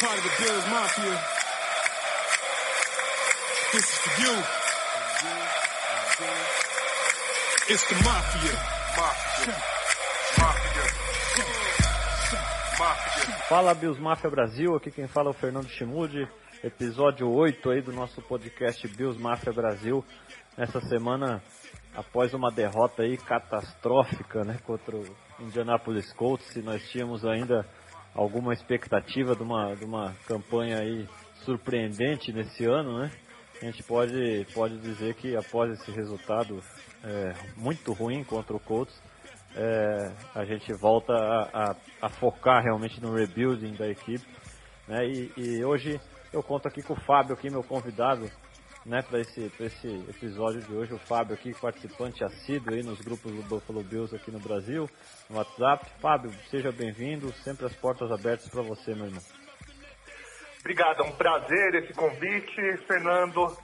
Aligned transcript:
part 0.00 0.18
of 0.18 0.24
the 0.24 0.30
Bills 0.42 0.66
Mafia. 0.70 1.20
This 3.72 3.84
is 3.84 3.98
for 3.98 4.22
you. 4.22 4.34
It's 7.68 7.88
the. 7.88 7.94
Mafia. 8.02 8.54
Mafia. 8.96 9.54
Mafia. 10.38 10.84
Fala 13.48 13.74
Bills 13.74 14.00
Mafia 14.00 14.30
Brasil, 14.30 14.74
aqui 14.74 14.90
quem 14.90 15.06
fala 15.06 15.28
é 15.28 15.30
o 15.30 15.34
Fernando 15.34 15.68
Chimude, 15.68 16.28
episódio 16.62 17.30
8 17.30 17.70
aí 17.70 17.80
do 17.80 17.92
nosso 17.92 18.20
podcast 18.22 18.88
Bills 18.88 19.20
Mafia 19.20 19.52
Brasil. 19.52 20.04
Nessa 20.56 20.80
semana, 20.80 21.42
após 21.94 22.34
uma 22.34 22.50
derrota 22.50 23.02
aí 23.02 23.16
catastrófica, 23.16 24.42
né, 24.44 24.58
contra 24.64 24.96
o 24.96 25.04
Indianapolis 25.38 26.12
Colts, 26.12 26.56
e 26.56 26.62
nós 26.62 26.82
tínhamos 26.90 27.24
ainda 27.24 27.64
alguma 28.14 28.52
expectativa 28.52 29.34
de 29.34 29.42
uma, 29.42 29.74
de 29.74 29.84
uma 29.84 30.14
campanha 30.26 30.78
aí 30.78 31.06
surpreendente 31.44 32.32
nesse 32.32 32.64
ano, 32.64 32.98
né? 33.00 33.10
A 33.60 33.66
gente 33.66 33.82
pode, 33.82 34.46
pode 34.52 34.78
dizer 34.78 35.14
que 35.14 35.36
após 35.36 35.72
esse 35.72 35.90
resultado 35.90 36.60
é, 37.02 37.34
muito 37.56 37.92
ruim 37.92 38.24
contra 38.24 38.54
o 38.54 38.60
Colts, 38.60 38.94
é, 39.56 40.12
a 40.34 40.44
gente 40.44 40.72
volta 40.72 41.12
a, 41.12 41.70
a, 41.70 41.76
a, 42.02 42.08
focar 42.08 42.62
realmente 42.62 43.00
no 43.00 43.14
rebuilding 43.14 43.74
da 43.74 43.88
equipe. 43.88 44.26
Né? 44.88 45.06
E, 45.06 45.32
e, 45.36 45.64
hoje 45.64 46.00
eu 46.32 46.42
conto 46.42 46.66
aqui 46.66 46.82
com 46.82 46.94
o 46.94 47.00
Fábio, 47.00 47.34
aqui, 47.34 47.48
meu 47.48 47.62
convidado, 47.62 48.28
né, 48.84 49.02
para 49.02 49.20
esse, 49.20 49.50
esse 49.60 49.88
episódio 50.08 50.60
de 50.60 50.72
hoje. 50.72 50.92
O 50.92 50.98
Fábio 50.98 51.34
aqui, 51.34 51.54
participante 51.54 52.22
assíduo 52.22 52.74
aí 52.74 52.82
nos 52.82 53.00
grupos 53.00 53.32
do 53.32 53.42
Buffalo 53.42 53.82
Bills 53.82 54.14
aqui 54.14 54.30
no 54.30 54.38
Brasil, 54.38 54.88
no 55.30 55.36
WhatsApp. 55.36 55.90
Fábio, 56.00 56.32
seja 56.50 56.70
bem-vindo, 56.70 57.32
sempre 57.42 57.66
as 57.66 57.74
portas 57.74 58.10
abertas 58.10 58.48
para 58.48 58.62
você, 58.62 58.94
meu 58.94 59.06
irmão. 59.06 59.22
Obrigado, 60.60 61.02
é 61.02 61.06
um 61.06 61.12
prazer 61.12 61.74
esse 61.74 61.92
convite, 61.92 62.76
Fernando. 62.86 63.56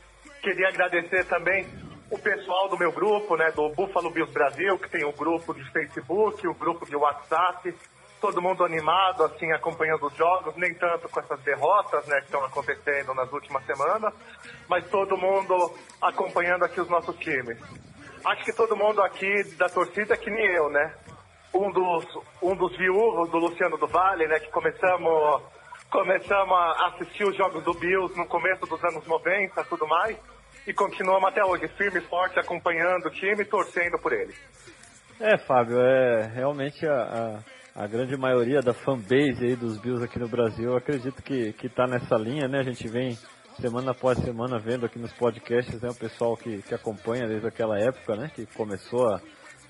Queria 0.43 0.69
agradecer 0.69 1.25
também 1.27 1.67
o 2.11 2.19
pessoal 2.19 2.69
do 2.69 2.77
meu 2.77 2.93
grupo, 2.93 3.37
né, 3.37 3.51
do 3.53 3.69
Buffalo 3.71 4.11
Bills 4.11 4.33
Brasil, 4.33 4.79
que 4.79 4.91
tem 4.91 5.05
o 5.05 5.13
grupo 5.13 5.55
de 5.55 5.65
Facebook, 5.71 6.47
o 6.47 6.55
grupo 6.55 6.85
de 6.85 6.97
WhatsApp, 6.97 7.75
todo 8.21 8.43
mundo 8.43 8.65
animado, 8.65 9.25
assim, 9.25 9.51
acompanhando 9.53 10.07
os 10.07 10.15
jogos, 10.15 10.55
nem 10.57 10.75
tanto 10.75 11.09
com 11.09 11.21
essas 11.21 11.41
derrotas, 11.41 12.07
né, 12.07 12.19
que 12.19 12.27
estão 12.27 12.45
acontecendo 12.45 13.15
nas 13.15 13.33
últimas 13.33 13.65
semanas, 13.65 14.13
mas 14.69 14.89
todo 14.89 15.17
mundo 15.17 15.75
acompanhando 16.01 16.65
aqui 16.65 16.81
os 16.81 16.89
nossos 16.89 17.17
times. 17.17 17.59
Acho 18.25 18.45
que 18.45 18.53
todo 18.53 18.77
mundo 18.77 19.03
aqui 19.03 19.45
da 19.57 19.69
torcida 19.69 20.15
é 20.15 20.17
que 20.17 20.31
nem 20.31 20.47
eu, 20.55 20.69
né? 20.69 20.95
Um 21.55 21.73
dos, 21.73 22.05
um 22.43 22.55
dos 22.55 22.77
viúvos 22.77 23.31
do 23.31 23.39
Luciano 23.39 23.79
do 23.79 23.87
Vale, 23.87 24.27
né, 24.27 24.39
que 24.39 24.51
começamos, 24.51 25.43
começamos 25.91 26.53
a 26.53 26.89
assistir 26.89 27.25
os 27.25 27.37
jogos 27.37 27.65
do 27.65 27.73
Bills 27.75 28.17
no 28.17 28.27
começo 28.27 28.67
dos 28.67 28.83
anos 28.85 29.07
90 29.07 29.65
tudo 29.65 29.87
mais, 29.89 30.17
e 30.67 30.75
continuamos 30.75 31.29
até 31.31 31.43
hoje, 31.43 31.67
firme 31.69 31.99
e 31.99 32.03
forte, 32.03 32.39
acompanhando 32.39 33.07
o 33.07 33.11
time 33.11 33.43
e 33.43 33.47
torcendo 33.47 33.99
por 33.99 34.13
ele. 34.13 34.35
É, 35.19 35.37
Fábio, 35.39 35.81
é 35.81 36.27
realmente 36.35 36.87
a, 36.87 37.03
a, 37.03 37.60
a, 37.75 37.87
grande 37.87 38.17
maioria 38.17 38.61
da 38.61 38.73
fanbase 38.73 39.45
aí 39.45 39.57
dos 39.57 39.79
Bills 39.79 40.05
aqui 40.05 40.19
no 40.19 40.29
Brasil, 40.29 40.71
eu 40.71 40.77
acredito 40.77 41.23
que, 41.23 41.53
que 41.55 41.69
tá 41.69 41.87
nessa 41.87 42.17
linha, 42.17 42.49
né? 42.49 42.61
A 42.61 42.63
gente 42.63 42.87
vem 42.89 43.17
semana 43.61 43.91
após 43.91 44.19
semana 44.19 44.59
vendo 44.59 44.87
aqui 44.87 44.99
nos 44.99 45.13
podcasts, 45.13 45.81
né, 45.81 45.91
o 45.91 45.95
pessoal 45.95 46.37
que, 46.37 46.63
que 46.63 46.75
acompanha 46.75 47.27
desde 47.27 47.47
aquela 47.47 47.79
época, 47.79 48.17
né? 48.17 48.31
Que 48.35 48.47
começou 48.47 49.07
a, 49.07 49.21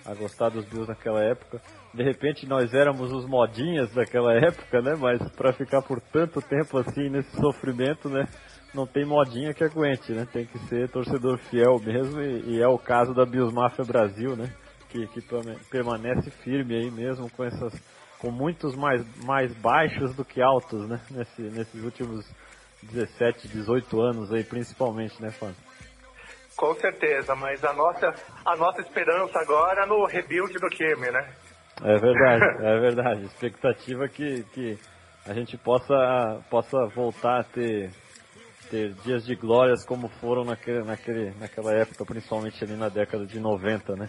a 0.07 0.15
gostar 0.15 0.49
dos 0.49 0.65
Bills 0.67 0.89
naquela 0.89 1.23
época. 1.23 1.61
De 1.93 2.03
repente 2.03 2.47
nós 2.47 2.73
éramos 2.73 3.13
os 3.13 3.27
modinhas 3.27 3.93
daquela 3.93 4.33
época, 4.35 4.81
né? 4.81 4.95
Mas 4.99 5.21
para 5.33 5.53
ficar 5.53 5.83
por 5.83 6.01
tanto 6.01 6.41
tempo 6.41 6.79
assim 6.79 7.09
nesse 7.09 7.37
sofrimento, 7.37 8.09
né? 8.09 8.27
não 8.75 8.87
tem 8.87 9.05
modinha 9.05 9.53
que 9.53 9.65
aguente, 9.65 10.13
né? 10.13 10.27
Tem 10.33 10.47
que 10.47 10.59
ser 10.69 10.89
torcedor 10.91 11.39
fiel 11.51 11.79
mesmo 11.81 12.21
e, 12.21 12.57
e 12.57 12.63
é 12.63 12.69
o 12.69 12.79
caso 12.79 13.13
da 13.13 13.25
Bills 13.25 13.55
Mafia 13.55 13.85
Brasil, 13.85 14.37
né? 14.37 14.53
Que, 14.91 15.07
que 15.07 15.23
permanece 15.71 16.31
firme 16.43 16.75
aí 16.75 16.91
mesmo 16.91 17.31
com 17.31 17.45
essas 17.45 17.73
com 18.19 18.31
muitos 18.31 18.77
mais, 18.77 19.03
mais 19.25 19.53
baixos 19.55 20.15
do 20.15 20.25
que 20.25 20.43
altos, 20.43 20.87
né? 20.87 21.01
Nesse, 21.11 21.43
nesses 21.43 21.83
últimos 21.83 22.31
17, 22.83 23.49
18 23.49 24.01
anos 24.01 24.33
aí, 24.33 24.45
principalmente, 24.45 25.21
né, 25.23 25.31
Fábio? 25.31 25.57
Com 26.55 26.75
certeza, 26.75 27.35
mas 27.35 27.65
a 27.65 27.73
nossa, 27.73 28.13
a 28.45 28.57
nossa 28.57 28.83
esperança 28.83 29.39
agora 29.39 29.85
é 29.85 29.87
no 29.87 30.05
rebuild 30.05 30.53
do 30.53 30.69
time, 30.69 31.11
né? 31.11 31.33
É 31.83 31.97
verdade, 31.97 32.45
é 32.63 32.81
verdade. 32.81 33.25
Expectativa 33.25 34.07
que, 34.07 34.43
que 34.53 34.79
a 35.27 35.33
gente 35.33 35.57
possa, 35.57 36.43
possa 36.51 36.77
voltar 36.95 37.41
a 37.41 37.45
ter 37.45 37.91
ter 38.71 38.93
dias 39.03 39.27
de 39.27 39.35
glórias 39.35 39.85
como 39.85 40.09
foram 40.21 40.45
naquele, 40.45 40.85
naquele, 40.85 41.35
naquela 41.41 41.73
época, 41.75 42.05
principalmente 42.07 42.63
ali 42.63 42.75
na 42.75 42.89
década 42.89 43.27
de 43.27 43.41
90, 43.41 43.97
né? 43.97 44.09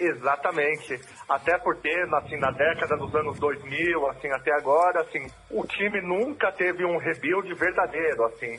Exatamente. 0.00 0.98
Até 1.28 1.58
porque, 1.58 1.90
assim, 2.14 2.36
na 2.38 2.50
década 2.50 2.96
dos 2.96 3.14
anos 3.14 3.38
2000, 3.38 4.08
assim, 4.08 4.28
até 4.32 4.52
agora, 4.54 5.02
assim, 5.02 5.26
o 5.50 5.66
time 5.66 6.00
nunca 6.00 6.50
teve 6.52 6.84
um 6.84 6.96
rebuild 6.96 7.52
verdadeiro, 7.54 8.24
assim. 8.24 8.58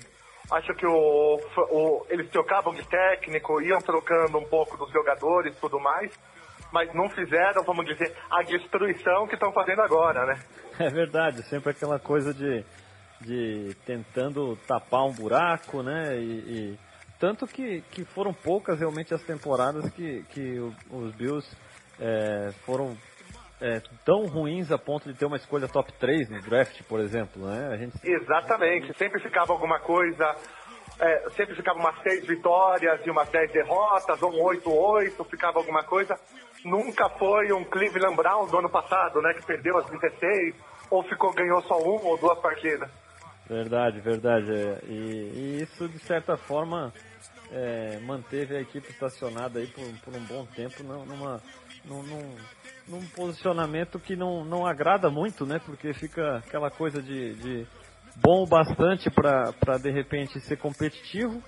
Acho 0.52 0.74
que 0.76 0.86
o, 0.86 1.40
o, 1.72 2.06
eles 2.10 2.30
trocavam 2.30 2.74
de 2.74 2.88
técnico, 2.88 3.62
iam 3.62 3.80
trocando 3.80 4.38
um 4.38 4.46
pouco 4.46 4.78
dos 4.78 4.92
jogadores 4.92 5.56
e 5.56 5.60
tudo 5.60 5.80
mais, 5.80 6.12
mas 6.72 6.94
não 6.94 7.10
fizeram, 7.10 7.64
vamos 7.64 7.86
dizer, 7.86 8.16
a 8.30 8.44
destruição 8.44 9.28
que 9.28 9.36
estão 9.36 9.52
fazendo 9.52 9.82
agora, 9.82 10.26
né? 10.26 10.40
É 10.80 10.90
verdade, 10.90 11.44
sempre 11.44 11.72
aquela 11.72 12.00
coisa 12.00 12.34
de 12.34 12.66
de 13.22 13.76
tentando 13.86 14.56
tapar 14.68 15.06
um 15.06 15.14
buraco, 15.14 15.84
né? 15.84 16.18
E, 16.18 16.24
e, 16.24 16.80
tanto 17.22 17.46
que, 17.46 17.82
que 17.92 18.04
foram 18.04 18.34
poucas 18.34 18.80
realmente 18.80 19.14
as 19.14 19.22
temporadas 19.22 19.88
que, 19.92 20.24
que 20.30 20.60
os 20.90 21.16
Bills 21.16 21.48
é, 22.00 22.52
foram 22.66 22.98
é, 23.62 23.80
tão 24.04 24.26
ruins 24.26 24.72
a 24.72 24.78
ponto 24.80 25.08
de 25.08 25.16
ter 25.16 25.28
uma 25.28 25.38
escolha 25.38 25.68
top 25.68 25.94
3 26.00 26.32
no 26.32 26.42
draft, 26.42 26.82
por 26.90 27.00
exemplo, 27.00 27.46
né? 27.46 27.70
A 27.72 27.78
gente... 27.78 27.94
Exatamente, 28.04 28.98
sempre 28.98 29.22
ficava 29.22 29.54
alguma 29.54 29.80
coisa, 29.80 30.36
é, 31.00 31.30
sempre 31.38 31.56
ficava 31.56 31.78
umas 31.78 32.02
6 32.02 32.26
vitórias 32.26 33.00
e 33.06 33.12
umas 33.12 33.30
10 33.30 33.52
derrotas, 33.52 34.20
ou 34.24 34.32
um 34.32 34.44
8-8, 34.56 35.24
ficava 35.30 35.60
alguma 35.60 35.84
coisa. 35.84 36.20
Nunca 36.66 37.08
foi 37.08 37.54
um 37.54 37.64
Cleveland 37.64 38.16
Browns 38.16 38.50
do 38.50 38.58
ano 38.58 38.70
passado, 38.70 39.22
né? 39.22 39.36
Que 39.36 39.46
perdeu 39.46 39.78
as 39.78 39.86
16, 39.86 40.56
ou 40.90 41.04
ficou, 41.04 41.32
ganhou 41.34 41.62
só 41.62 41.78
uma 41.78 42.10
ou 42.10 42.18
duas 42.18 42.40
partidas. 42.40 42.90
Verdade, 43.48 44.00
verdade. 44.00 44.52
É. 44.52 44.80
E, 44.88 44.94
e, 44.94 45.62
isso, 45.62 45.88
de 45.88 46.00
certa 46.00 46.38
forma, 46.38 46.94
é, 47.52 48.00
manteve 48.00 48.56
a 48.56 48.62
equipe 48.62 48.90
estacionada 48.90 49.60
aí 49.60 49.68
por, 49.68 49.84
por 50.00 50.16
um 50.16 50.24
bom 50.26 50.46
tempo 50.46 50.84
numa, 50.84 51.42
num, 51.86 52.02
num, 52.04 52.36
num, 52.88 53.08
posicionamento 53.08 54.00
que 54.00 54.16
não, 54.16 54.46
não 54.46 54.66
agrada 54.66 55.10
muito, 55.10 55.46
né? 55.46 55.60
Porque 55.66 55.94
fica 55.94 56.38
aquela 56.38 56.72
coisa 56.72 57.02
de, 57.02 57.36
de 57.36 57.68
bom 58.16 58.44
o 58.44 58.48
bastante 58.48 59.10
para 59.10 59.78
de 59.78 59.92
repente 59.92 60.40
ser 60.42 60.58
competitivo, 60.58 61.44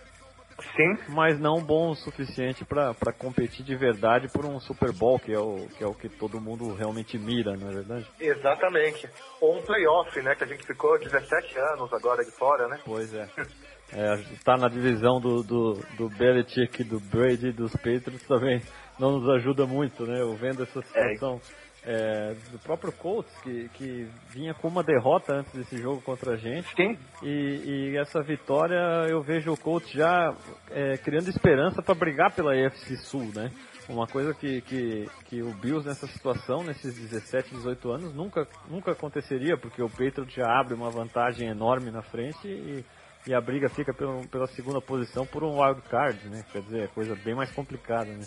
Sim. 0.75 0.97
Mas 1.09 1.39
não 1.39 1.61
bom 1.61 1.91
o 1.91 1.95
suficiente 1.95 2.63
para 2.63 2.93
competir 3.17 3.65
de 3.65 3.75
verdade 3.75 4.27
por 4.31 4.45
um 4.45 4.59
Super 4.59 4.91
Bowl, 4.91 5.19
que 5.19 5.33
é, 5.33 5.39
o, 5.39 5.67
que 5.77 5.83
é 5.83 5.87
o 5.87 5.93
que 5.93 6.07
todo 6.07 6.39
mundo 6.39 6.73
realmente 6.73 7.17
mira, 7.17 7.55
não 7.57 7.69
é 7.69 7.73
verdade? 7.73 8.07
Exatamente. 8.19 9.09
Ou 9.41 9.57
um 9.57 9.61
playoff, 9.61 10.21
né? 10.21 10.35
Que 10.35 10.43
a 10.43 10.47
gente 10.47 10.65
ficou 10.65 10.97
17 10.99 11.59
anos 11.73 11.91
agora 11.93 12.23
de 12.23 12.31
fora, 12.31 12.67
né? 12.67 12.79
Pois 12.85 13.13
é. 13.13 13.27
é 13.93 14.17
tá 14.43 14.57
na 14.57 14.67
divisão 14.67 15.19
do, 15.19 15.43
do, 15.43 15.73
do 15.97 16.09
Belichick, 16.09 16.83
do 16.83 16.99
Brady 16.99 17.51
dos 17.51 17.71
Patriots 17.73 18.27
também 18.27 18.61
não 18.99 19.19
nos 19.19 19.29
ajuda 19.29 19.65
muito, 19.65 20.05
né? 20.05 20.21
Eu 20.21 20.35
vendo 20.35 20.63
essa 20.63 20.79
é. 20.79 20.83
situação. 20.83 21.41
É 21.59 21.63
é, 21.85 22.35
do 22.51 22.59
próprio 22.59 22.91
Colts, 22.93 23.33
que, 23.41 23.69
que 23.73 24.07
vinha 24.29 24.53
com 24.53 24.67
uma 24.67 24.83
derrota 24.83 25.33
antes 25.33 25.51
desse 25.53 25.77
jogo 25.77 26.01
contra 26.01 26.33
a 26.33 26.37
gente. 26.37 26.67
Sim. 26.75 26.97
E, 27.21 27.91
e 27.91 27.97
essa 27.97 28.21
vitória 28.21 28.77
eu 29.09 29.21
vejo 29.21 29.51
o 29.51 29.57
Colts 29.57 29.91
já 29.91 30.33
é, 30.71 30.97
criando 30.97 31.29
esperança 31.29 31.81
para 31.81 31.93
brigar 31.93 32.33
pela 32.33 32.53
AFC 32.53 32.95
Sul, 32.97 33.31
né? 33.35 33.51
Uma 33.89 34.07
coisa 34.07 34.33
que, 34.33 34.61
que, 34.61 35.09
que 35.25 35.41
o 35.41 35.53
Bills 35.55 35.85
nessa 35.85 36.07
situação, 36.07 36.63
nesses 36.63 36.95
17, 36.95 37.49
18 37.53 37.91
anos, 37.91 38.15
nunca, 38.15 38.47
nunca 38.69 38.93
aconteceria, 38.93 39.57
porque 39.57 39.81
o 39.81 39.89
Patriots 39.89 40.33
já 40.33 40.47
abre 40.47 40.73
uma 40.73 40.89
vantagem 40.89 41.49
enorme 41.49 41.91
na 41.91 42.01
frente 42.01 42.47
e, 42.47 42.85
e 43.25 43.33
a 43.33 43.39
briga 43.39 43.69
fica 43.69 43.93
pela, 43.93 44.21
pela 44.27 44.47
segunda 44.47 44.81
posição 44.81 45.25
por 45.25 45.43
um 45.43 45.61
wild 45.61 45.81
card, 45.89 46.29
né? 46.29 46.43
Quer 46.51 46.61
dizer, 46.61 46.83
é 46.83 46.87
coisa 46.87 47.15
bem 47.15 47.33
mais 47.33 47.51
complicada, 47.51 48.11
né? 48.11 48.25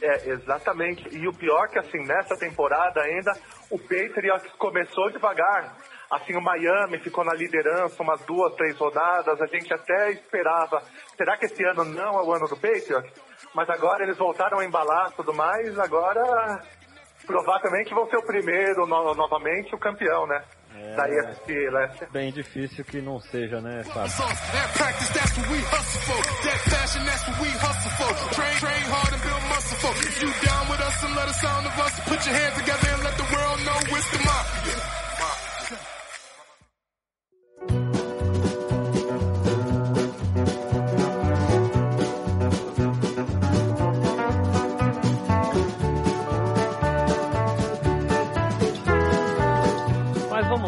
É, 0.00 0.28
exatamente. 0.30 1.08
E 1.16 1.26
o 1.26 1.32
pior 1.32 1.68
que, 1.68 1.78
assim, 1.78 1.98
nessa 2.06 2.36
temporada 2.36 3.00
ainda, 3.00 3.32
o 3.70 3.78
Patriots 3.78 4.52
começou 4.58 5.10
devagar. 5.10 5.76
Assim, 6.10 6.36
o 6.36 6.40
Miami 6.40 6.98
ficou 6.98 7.24
na 7.24 7.34
liderança 7.34 8.02
umas 8.02 8.20
duas, 8.24 8.54
três 8.54 8.76
rodadas. 8.76 9.40
A 9.40 9.46
gente 9.46 9.72
até 9.72 10.10
esperava. 10.10 10.82
Será 11.16 11.36
que 11.36 11.46
esse 11.46 11.64
ano 11.64 11.84
não 11.84 12.18
é 12.18 12.22
o 12.22 12.32
ano 12.32 12.46
do 12.46 12.56
Patriots? 12.56 13.10
Mas 13.54 13.68
agora 13.70 14.04
eles 14.04 14.18
voltaram 14.18 14.58
a 14.58 14.64
embalar 14.64 15.12
tudo 15.12 15.34
mais. 15.34 15.78
Agora, 15.78 16.62
provavelmente 17.26 17.94
vão 17.94 18.08
ser 18.08 18.18
o 18.18 18.26
primeiro, 18.26 18.86
no, 18.86 19.14
novamente, 19.14 19.74
o 19.74 19.78
campeão, 19.78 20.26
né? 20.26 20.44
É... 20.78 20.94
da 20.94 21.08
EFC 21.08 21.70
Leste. 21.70 22.06
Bem 22.12 22.32
difícil 22.32 22.84
que 22.84 23.00
não 23.00 23.20
seja, 23.20 23.60
né, 23.60 23.82
Fábio? 23.84 24.10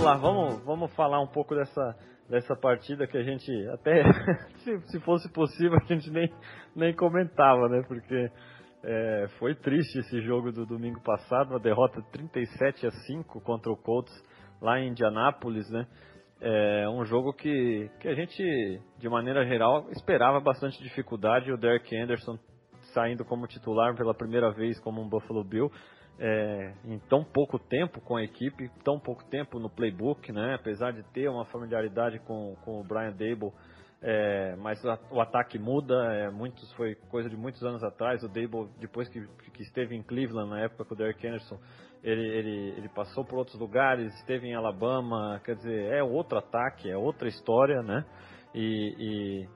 Lá, 0.08 0.16
vamos, 0.16 0.64
vamos 0.64 0.94
falar 0.94 1.20
um 1.20 1.26
pouco 1.26 1.54
dessa, 1.54 1.96
dessa 2.28 2.56
partida 2.56 3.06
que 3.06 3.16
a 3.16 3.22
gente 3.22 3.50
até, 3.68 4.02
se, 4.64 4.80
se 4.86 5.00
fosse 5.00 5.30
possível, 5.32 5.78
a 5.78 5.84
gente 5.92 6.10
nem, 6.10 6.32
nem 6.74 6.94
comentava, 6.94 7.68
né? 7.68 7.82
Porque 7.86 8.30
é, 8.82 9.26
foi 9.38 9.54
triste 9.54 9.98
esse 9.98 10.20
jogo 10.22 10.50
do 10.50 10.64
domingo 10.64 11.00
passado, 11.02 11.50
uma 11.50 11.60
derrota 11.60 12.02
37 12.12 12.86
a 12.86 12.90
5 12.90 13.40
contra 13.42 13.70
o 13.70 13.76
Colts 13.76 14.14
lá 14.60 14.78
em 14.80 14.88
Indianápolis, 14.88 15.68
né? 15.70 15.86
É 16.40 16.88
um 16.88 17.04
jogo 17.04 17.32
que, 17.32 17.90
que 18.00 18.06
a 18.06 18.14
gente, 18.14 18.80
de 18.96 19.08
maneira 19.08 19.44
geral, 19.44 19.88
esperava 19.90 20.38
bastante 20.38 20.80
dificuldade. 20.80 21.50
O 21.50 21.56
Derek 21.56 21.96
Anderson 21.96 22.38
saindo 22.94 23.24
como 23.24 23.48
titular 23.48 23.96
pela 23.96 24.14
primeira 24.14 24.52
vez 24.52 24.78
como 24.78 25.02
um 25.02 25.08
Buffalo 25.08 25.42
Bill 25.42 25.68
é, 26.18 26.72
em 26.84 26.98
tão 26.98 27.22
pouco 27.22 27.58
tempo 27.58 28.00
com 28.00 28.16
a 28.16 28.24
equipe, 28.24 28.68
tão 28.82 28.98
pouco 28.98 29.24
tempo 29.24 29.58
no 29.58 29.70
playbook, 29.70 30.32
né? 30.32 30.54
apesar 30.54 30.92
de 30.92 31.02
ter 31.12 31.28
uma 31.28 31.44
familiaridade 31.46 32.18
com, 32.20 32.56
com 32.64 32.80
o 32.80 32.84
Brian 32.84 33.12
Dable, 33.12 33.52
é, 34.00 34.54
mas 34.56 34.80
o 35.10 35.20
ataque 35.20 35.58
muda, 35.58 35.94
é, 36.14 36.30
muitos, 36.30 36.72
foi 36.74 36.94
coisa 37.10 37.28
de 37.28 37.36
muitos 37.36 37.62
anos 37.64 37.82
atrás, 37.82 38.22
o 38.22 38.28
Dable, 38.28 38.68
depois 38.80 39.08
que, 39.08 39.26
que 39.52 39.62
esteve 39.62 39.96
em 39.96 40.02
Cleveland, 40.02 40.50
na 40.50 40.60
época 40.60 40.84
com 40.84 40.94
o 40.94 40.96
Derrick 40.96 41.24
Henderson, 41.26 41.58
ele, 42.02 42.26
ele, 42.26 42.74
ele 42.76 42.88
passou 42.88 43.24
por 43.24 43.38
outros 43.38 43.58
lugares, 43.58 44.14
esteve 44.20 44.46
em 44.46 44.54
Alabama, 44.54 45.40
quer 45.44 45.56
dizer, 45.56 45.92
é 45.92 46.02
outro 46.02 46.38
ataque, 46.38 46.88
é 46.88 46.96
outra 46.96 47.26
história, 47.28 47.82
né? 47.82 48.04
E, 48.54 49.48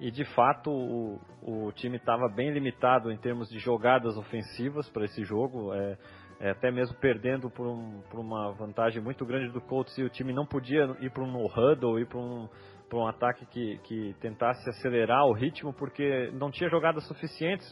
e 0.00 0.10
de 0.10 0.24
fato 0.24 0.70
o, 0.70 1.20
o 1.42 1.72
time 1.72 1.96
estava 1.96 2.28
bem 2.28 2.50
limitado 2.50 3.10
em 3.10 3.16
termos 3.16 3.48
de 3.48 3.58
jogadas 3.58 4.16
ofensivas 4.16 4.88
para 4.90 5.04
esse 5.04 5.24
jogo, 5.24 5.74
é, 5.74 5.98
é, 6.40 6.50
até 6.50 6.70
mesmo 6.70 6.96
perdendo 6.98 7.50
por, 7.50 7.66
um, 7.66 8.00
por, 8.10 8.20
uma 8.20 8.52
vantagem 8.52 9.02
muito 9.02 9.26
grande 9.26 9.52
do 9.52 9.60
Colts 9.60 9.96
e 9.98 10.04
o 10.04 10.08
time 10.08 10.32
não 10.32 10.46
podia 10.46 10.96
ir 11.00 11.10
para 11.10 11.24
um 11.24 11.30
no-huddle, 11.30 11.98
ir 11.98 12.06
para 12.06 12.18
um, 12.18 12.48
um 12.92 13.06
ataque 13.08 13.44
que, 13.46 13.78
que 13.78 14.14
tentasse 14.20 14.68
acelerar 14.70 15.26
o 15.26 15.32
ritmo, 15.32 15.72
porque 15.72 16.30
não 16.32 16.50
tinha 16.50 16.70
jogadas 16.70 17.06
suficientes 17.08 17.66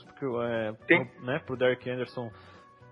é, 0.44 0.72
para 1.38 1.54
o 1.54 1.56
Derrick 1.56 1.88
Anderson 1.88 2.28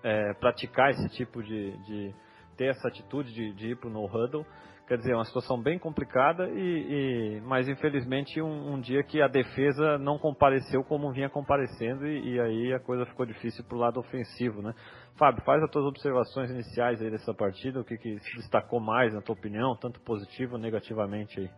é, 0.01 0.33
praticar 0.35 0.91
esse 0.91 1.09
tipo 1.09 1.43
de, 1.43 1.77
de 1.85 2.15
ter 2.55 2.67
essa 2.67 2.87
atitude 2.87 3.33
de, 3.33 3.53
de 3.53 3.71
ir 3.71 3.75
para 3.75 3.89
o 3.89 3.91
no-huddle. 3.91 4.45
Quer 4.87 4.97
dizer, 4.97 5.15
uma 5.15 5.25
situação 5.25 5.59
bem 5.59 5.79
complicada, 5.79 6.47
e, 6.47 7.37
e 7.37 7.41
mas 7.41 7.67
infelizmente 7.67 8.39
um, 8.39 8.73
um, 8.73 8.79
dia 8.79 9.01
que 9.01 9.19
a 9.19 9.27
defesa 9.27 9.97
não 9.97 10.19
compareceu 10.19 10.83
como 10.83 11.11
vinha 11.11 11.27
comparecendo 11.27 12.05
e, 12.05 12.35
e 12.35 12.39
aí 12.39 12.73
a 12.73 12.79
coisa 12.79 13.03
ficou 13.07 13.25
difícil 13.25 13.65
para 13.67 13.75
o 13.75 13.79
lado 13.79 13.99
ofensivo, 13.99 14.61
né? 14.61 14.75
Fábio, 15.17 15.43
faz 15.43 15.63
as 15.63 15.71
tuas 15.71 15.85
observações 15.85 16.51
iniciais 16.51 17.01
aí 17.01 17.09
dessa 17.09 17.33
partida, 17.33 17.79
o 17.79 17.83
que, 17.83 17.97
que 17.97 18.19
se 18.19 18.35
destacou 18.35 18.79
mais 18.79 19.11
na 19.11 19.23
tua 19.23 19.33
opinião, 19.33 19.75
tanto 19.75 19.99
positivo 20.01 20.53
ou 20.53 20.61
negativamente 20.61 21.39
aí? 21.39 21.49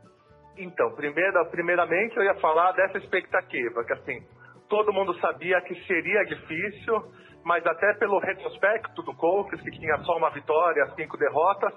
Então, 0.58 0.96
primeira, 0.96 1.44
primeiramente 1.52 2.16
eu 2.16 2.24
ia 2.24 2.36
falar 2.36 2.72
dessa 2.72 2.98
expectativa, 2.98 3.84
que 3.84 3.94
assim, 3.94 4.26
todo 4.70 4.94
mundo 4.94 5.14
sabia 5.20 5.60
que 5.62 5.76
seria 5.86 6.24
difícil, 6.24 7.12
mas 7.44 7.66
até 7.66 7.94
pelo 7.96 8.20
retrospecto 8.20 9.04
do 9.04 9.14
Colts, 9.16 9.62
que 9.62 9.72
tinha 9.72 9.98
só 10.00 10.16
uma 10.16 10.30
vitória, 10.30 10.86
cinco 10.96 11.18
derrotas, 11.18 11.74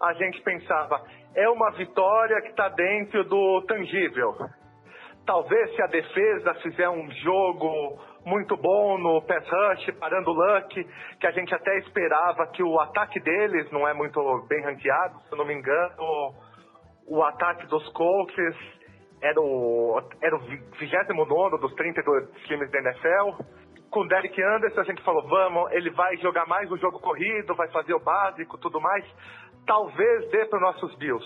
a 0.00 0.14
gente 0.14 0.40
pensava, 0.40 1.02
é 1.34 1.48
uma 1.48 1.70
vitória 1.72 2.40
que 2.40 2.48
está 2.48 2.68
dentro 2.68 3.22
do 3.24 3.62
tangível. 3.62 4.34
Talvez 5.26 5.74
se 5.76 5.82
a 5.82 5.86
defesa 5.86 6.54
fizer 6.54 6.88
um 6.88 7.10
jogo 7.10 8.00
muito 8.24 8.56
bom 8.56 8.98
no 8.98 9.22
pass 9.22 9.46
rush, 9.48 9.94
parando 9.98 10.30
o 10.30 10.34
Luck, 10.34 10.84
que 11.20 11.26
a 11.26 11.30
gente 11.30 11.54
até 11.54 11.78
esperava 11.78 12.46
que 12.48 12.62
o 12.62 12.80
ataque 12.80 13.20
deles 13.20 13.70
não 13.70 13.86
é 13.86 13.92
muito 13.92 14.20
bem 14.48 14.62
ranqueado, 14.62 15.20
se 15.20 15.32
eu 15.32 15.38
não 15.38 15.44
me 15.44 15.54
engano, 15.54 16.34
o, 17.06 17.22
ataque 17.22 17.66
dos 17.66 17.86
Colts 17.92 18.56
era 19.22 19.40
o, 19.40 20.00
era 20.22 20.34
o 20.34 20.38
29 20.78 21.58
dos 21.58 21.74
32 21.74 22.30
times 22.46 22.70
da 22.70 22.78
NFL. 22.78 23.42
Com 23.90 24.00
o 24.00 24.08
Derek 24.08 24.40
Anderson 24.42 24.80
a 24.80 24.84
gente 24.84 25.02
falou, 25.02 25.26
vamos, 25.28 25.72
ele 25.72 25.90
vai 25.90 26.16
jogar 26.18 26.46
mais 26.46 26.70
o 26.70 26.76
jogo 26.78 26.98
corrido, 27.00 27.54
vai 27.54 27.68
fazer 27.68 27.92
o 27.92 28.00
básico, 28.00 28.56
tudo 28.56 28.80
mais 28.80 29.04
talvez 29.70 30.28
dê 30.32 30.46
para 30.46 30.58
nossos 30.58 30.92
Bills, 30.96 31.24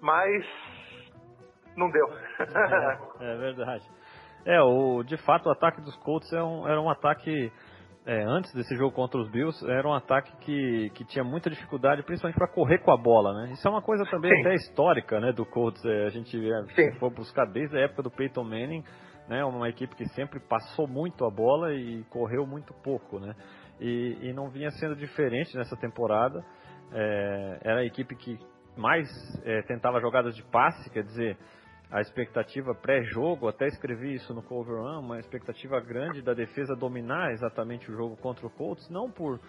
mas 0.00 0.46
não 1.76 1.90
deu. 1.90 2.08
é, 3.20 3.32
é, 3.32 3.36
verdade. 3.36 3.84
É, 4.46 4.62
o, 4.62 5.02
de 5.02 5.16
fato 5.16 5.48
o 5.48 5.50
ataque 5.50 5.80
dos 5.80 5.96
Colts 5.96 6.32
era 6.32 6.42
é 6.42 6.44
um, 6.44 6.68
era 6.68 6.80
um 6.80 6.88
ataque 6.88 7.50
é, 8.06 8.22
antes 8.22 8.54
desse 8.54 8.76
jogo 8.76 8.94
contra 8.94 9.18
os 9.18 9.28
Bills, 9.32 9.68
era 9.68 9.88
um 9.88 9.92
ataque 9.92 10.30
que, 10.42 10.90
que 10.90 11.04
tinha 11.06 11.24
muita 11.24 11.50
dificuldade, 11.50 12.04
principalmente 12.04 12.38
para 12.38 12.46
correr 12.46 12.78
com 12.78 12.92
a 12.92 12.96
bola, 12.96 13.32
né? 13.32 13.52
Isso 13.52 13.66
é 13.66 13.70
uma 13.70 13.82
coisa 13.82 14.04
também 14.04 14.30
Sim. 14.30 14.40
até 14.40 14.54
histórica, 14.54 15.18
né, 15.18 15.32
do 15.32 15.44
Colts. 15.44 15.84
É, 15.84 16.06
a 16.06 16.10
gente 16.10 16.38
é, 16.38 16.92
for 17.00 17.10
buscar 17.10 17.46
desde 17.46 17.76
a 17.76 17.80
época 17.80 18.04
do 18.04 18.12
Peyton 18.12 18.44
Manning, 18.44 18.84
né, 19.26 19.44
uma 19.44 19.68
equipe 19.68 19.96
que 19.96 20.06
sempre 20.10 20.38
passou 20.38 20.86
muito 20.86 21.24
a 21.24 21.30
bola 21.30 21.74
e 21.74 22.04
correu 22.10 22.46
muito 22.46 22.72
pouco, 22.74 23.18
né? 23.18 23.34
E, 23.80 24.18
e 24.28 24.32
não 24.32 24.50
vinha 24.50 24.70
sendo 24.70 24.94
diferente 24.94 25.56
nessa 25.56 25.76
temporada 25.76 26.44
é, 26.94 27.58
era 27.62 27.80
a 27.80 27.84
equipe 27.84 28.14
que 28.14 28.38
mais 28.76 29.08
é, 29.44 29.62
tentava 29.62 30.00
jogadas 30.00 30.34
de 30.34 30.42
passe, 30.44 30.88
quer 30.90 31.02
dizer, 31.02 31.36
a 31.90 32.00
expectativa 32.00 32.74
pré-jogo, 32.74 33.48
até 33.48 33.66
escrevi 33.66 34.14
isso 34.14 34.32
no 34.34 34.42
Cover 34.42 34.76
One, 34.76 35.04
uma 35.04 35.18
expectativa 35.18 35.80
grande 35.80 36.22
da 36.22 36.34
defesa 36.34 36.74
dominar 36.74 37.32
exatamente 37.32 37.90
o 37.90 37.94
jogo 37.94 38.16
contra 38.16 38.46
o 38.46 38.50
Colts, 38.50 38.88
não 38.90 39.10
por, 39.10 39.40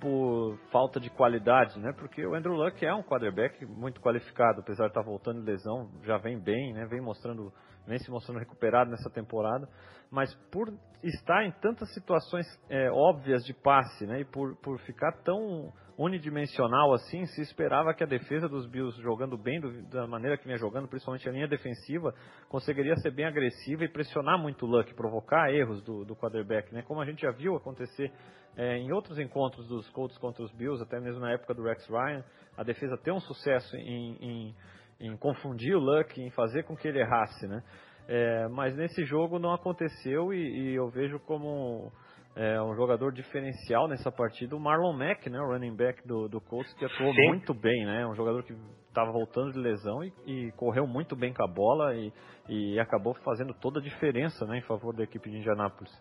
por 0.00 0.58
falta 0.70 0.98
de 0.98 1.10
qualidade, 1.10 1.78
né? 1.78 1.92
Porque 1.92 2.26
o 2.26 2.34
Andrew 2.34 2.54
Luck 2.54 2.84
é 2.84 2.92
um 2.92 3.02
quarterback 3.02 3.64
muito 3.66 4.00
qualificado, 4.00 4.60
apesar 4.60 4.84
de 4.84 4.90
estar 4.90 5.02
voltando 5.02 5.40
de 5.40 5.46
lesão, 5.46 5.90
já 6.02 6.18
vem 6.18 6.38
bem, 6.40 6.72
né? 6.72 6.86
Vem 6.86 7.00
mostrando, 7.00 7.52
vem 7.86 7.98
se 7.98 8.10
mostrando 8.10 8.40
recuperado 8.40 8.90
nessa 8.90 9.10
temporada, 9.10 9.68
mas 10.10 10.34
por 10.50 10.72
estar 11.04 11.44
em 11.44 11.52
tantas 11.60 11.92
situações 11.94 12.46
é, 12.68 12.90
óbvias 12.90 13.44
de 13.44 13.54
passe, 13.54 14.06
né? 14.06 14.20
E 14.20 14.24
por, 14.24 14.56
por 14.56 14.78
ficar 14.80 15.12
tão 15.22 15.72
unidimensional 15.98 16.92
assim, 16.94 17.26
se 17.26 17.40
esperava 17.42 17.94
que 17.94 18.02
a 18.02 18.06
defesa 18.06 18.48
dos 18.48 18.66
Bills 18.66 19.00
jogando 19.02 19.36
bem 19.36 19.60
do, 19.60 19.82
da 19.88 20.06
maneira 20.06 20.36
que 20.36 20.44
vinha 20.44 20.56
jogando, 20.56 20.88
principalmente 20.88 21.28
a 21.28 21.32
linha 21.32 21.48
defensiva, 21.48 22.14
conseguiria 22.48 22.96
ser 22.96 23.10
bem 23.10 23.26
agressiva 23.26 23.84
e 23.84 23.88
pressionar 23.88 24.38
muito 24.38 24.66
o 24.66 24.68
Luck, 24.68 24.92
provocar 24.94 25.52
erros 25.52 25.82
do, 25.82 26.04
do 26.04 26.16
quarterback, 26.16 26.72
né? 26.74 26.82
Como 26.82 27.00
a 27.00 27.04
gente 27.04 27.22
já 27.22 27.30
viu 27.30 27.56
acontecer 27.56 28.12
é, 28.56 28.76
em 28.76 28.92
outros 28.92 29.18
encontros 29.18 29.66
dos 29.68 29.88
Colts 29.90 30.16
contra 30.18 30.42
os 30.42 30.52
Bills, 30.52 30.82
até 30.82 31.00
mesmo 31.00 31.20
na 31.20 31.32
época 31.32 31.54
do 31.54 31.62
Rex 31.62 31.86
Ryan, 31.88 32.24
a 32.56 32.62
defesa 32.62 32.96
tem 32.98 33.12
um 33.12 33.20
sucesso 33.20 33.76
em, 33.76 34.16
em, 34.20 34.56
em 35.00 35.16
confundir 35.16 35.74
o 35.74 35.80
Luck, 35.80 36.20
em 36.20 36.30
fazer 36.30 36.64
com 36.64 36.76
que 36.76 36.88
ele 36.88 37.00
errasse, 37.00 37.46
né? 37.46 37.62
É, 38.08 38.48
mas 38.48 38.74
nesse 38.76 39.04
jogo 39.04 39.38
não 39.38 39.52
aconteceu 39.52 40.34
e, 40.34 40.38
e 40.38 40.74
eu 40.74 40.88
vejo 40.90 41.20
como 41.20 41.92
é, 42.34 42.60
um 42.62 42.74
jogador 42.74 43.12
diferencial 43.12 43.86
nessa 43.86 44.10
partida, 44.10 44.56
o 44.56 44.60
Marlon 44.60 44.92
Mack, 44.92 45.28
né, 45.28 45.38
o 45.38 45.46
running 45.46 45.74
back 45.74 46.06
do, 46.06 46.28
do 46.28 46.40
Colts, 46.40 46.72
que 46.74 46.84
atuou 46.84 47.12
Sim. 47.14 47.28
muito 47.28 47.52
bem, 47.52 47.84
né, 47.84 48.06
um 48.06 48.14
jogador 48.14 48.42
que 48.42 48.54
estava 48.88 49.12
voltando 49.12 49.52
de 49.52 49.58
lesão 49.58 50.02
e, 50.02 50.12
e, 50.26 50.52
correu 50.52 50.86
muito 50.86 51.14
bem 51.14 51.32
com 51.32 51.44
a 51.44 51.46
bola 51.46 51.94
e, 51.94 52.12
e 52.48 52.80
acabou 52.80 53.14
fazendo 53.24 53.52
toda 53.54 53.80
a 53.80 53.82
diferença, 53.82 54.46
né, 54.46 54.58
em 54.58 54.62
favor 54.62 54.94
da 54.94 55.02
equipe 55.02 55.30
de 55.30 55.38
Indianápolis. 55.38 55.92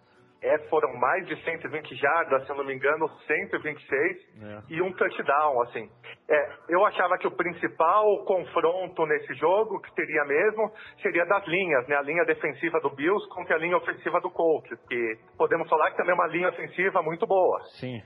É, 0.42 0.58
foram 0.70 0.92
mais 0.98 1.28
de 1.28 1.36
120 1.44 1.96
jardas, 1.96 2.44
se 2.46 2.52
eu 2.52 2.56
não 2.56 2.66
me 2.66 2.74
engano, 2.74 3.08
126 3.28 4.18
é. 4.42 4.62
e 4.70 4.82
um 4.82 4.92
touchdown, 4.94 5.62
assim. 5.62 5.88
É, 6.28 6.50
eu 6.70 6.84
achava 6.84 7.16
que 7.20 7.28
o 7.28 7.32
principal 7.32 8.26
confronto 8.26 9.06
nesse 9.06 9.36
jogo, 9.36 9.80
que 9.82 9.94
teria 9.94 10.26
mesmo, 10.26 10.72
seria 11.02 11.26
das 11.26 11.46
linhas, 11.46 11.88
né? 11.88 11.96
A 11.96 12.02
linha 12.02 12.26
defensiva 12.26 12.80
do 12.80 12.90
Bills 12.90 13.28
contra 13.30 13.56
a 13.56 13.60
linha 13.60 13.78
ofensiva 13.78 14.20
do 14.20 14.32
Colts, 14.32 14.80
que 14.90 15.20
podemos 15.38 15.70
falar 15.70 15.92
que 15.92 15.98
também 15.98 16.12
é 16.12 16.16
uma 16.16 16.28
linha 16.28 16.50
ofensiva 16.50 17.04
muito 17.04 17.28
boa. 17.28 17.62
Sim, 17.80 18.02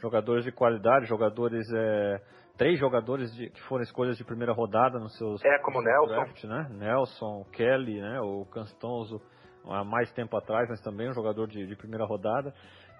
jogadores 0.00 0.44
de 0.44 0.50
qualidade, 0.50 1.06
jogadores... 1.06 1.64
É 1.72 2.38
três 2.58 2.76
jogadores 2.78 3.32
de, 3.36 3.48
que 3.50 3.62
foram 3.62 3.84
escolhas 3.84 4.18
de 4.18 4.24
primeira 4.24 4.52
rodada 4.52 4.98
nos 4.98 5.16
seus 5.16 5.42
é 5.44 5.58
como 5.60 5.80
Nelson 5.80 6.12
draft, 6.12 6.44
né? 6.44 6.66
Nelson 6.72 7.44
Kelly 7.52 8.00
né 8.00 8.20
o 8.20 8.44
Canstoso 8.46 9.22
há 9.68 9.84
mais 9.84 10.12
tempo 10.12 10.36
atrás, 10.36 10.68
mas 10.68 10.80
também 10.80 11.08
um 11.08 11.14
jogador 11.14 11.46
de, 11.46 11.66
de 11.66 11.76
primeira 11.76 12.04
rodada. 12.04 12.52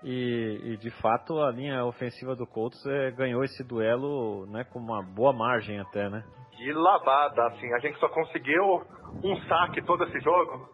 E, 0.03 0.61
e, 0.63 0.77
de 0.77 0.91
fato 1.03 1.41
a 1.41 1.51
linha 1.51 1.85
ofensiva 1.85 2.37
do 2.37 2.47
Colts 2.47 2.85
é, 2.87 3.11
ganhou 3.11 3.43
esse 3.43 3.65
duelo 3.65 4.47
né, 4.47 4.63
com 4.65 4.79
uma 4.79 5.03
boa 5.03 5.33
margem 5.33 5.81
até, 5.81 6.09
né? 6.09 6.23
De 6.57 6.73
lavada, 6.73 7.49
assim, 7.49 7.73
a 7.75 7.79
gente 7.81 7.99
só 7.99 8.09
conseguiu 8.09 8.83
um 9.25 9.37
saque 9.49 9.83
todo 9.83 10.05
esse 10.05 10.21
jogo. 10.21 10.69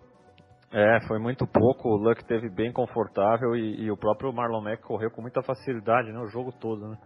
É, 0.71 0.99
foi 1.07 1.19
muito 1.19 1.47
pouco, 1.47 1.89
o 1.89 1.97
Luck 1.97 2.23
teve 2.27 2.51
bem 2.51 2.73
confortável 2.73 3.55
e, 3.57 3.85
e 3.85 3.91
o 3.91 3.97
próprio 3.97 4.33
Marlon 4.33 4.61
Mack 4.61 4.83
correu 4.83 5.11
com 5.11 5.23
muita 5.23 5.43
facilidade, 5.43 6.13
né, 6.13 6.19
o 6.19 6.27
jogo 6.27 6.53
todo, 6.61 6.89
né? 6.89 6.99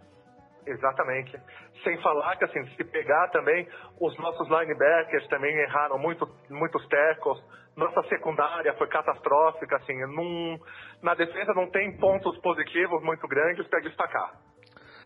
Exatamente. 0.69 1.35
Sem 1.83 1.99
falar 2.01 2.35
que, 2.35 2.45
assim, 2.45 2.63
se 2.75 2.83
pegar 2.83 3.29
também, 3.29 3.67
os 3.99 4.17
nossos 4.19 4.47
linebackers 4.47 5.27
também 5.27 5.55
erraram 5.61 5.97
muito, 5.97 6.27
muitos 6.49 6.87
tackles. 6.87 7.39
Nossa 7.79 8.03
secundária 8.09 8.73
foi 8.73 8.87
catastrófica, 8.87 9.77
assim. 9.77 9.97
Num, 10.15 10.57
na 11.01 11.15
defesa 11.15 11.53
não 11.53 11.69
tem 11.71 11.97
pontos 11.97 12.37
positivos 12.41 13.01
muito 13.03 13.27
grandes 13.27 13.67
para 13.67 13.79
destacar. 13.79 14.33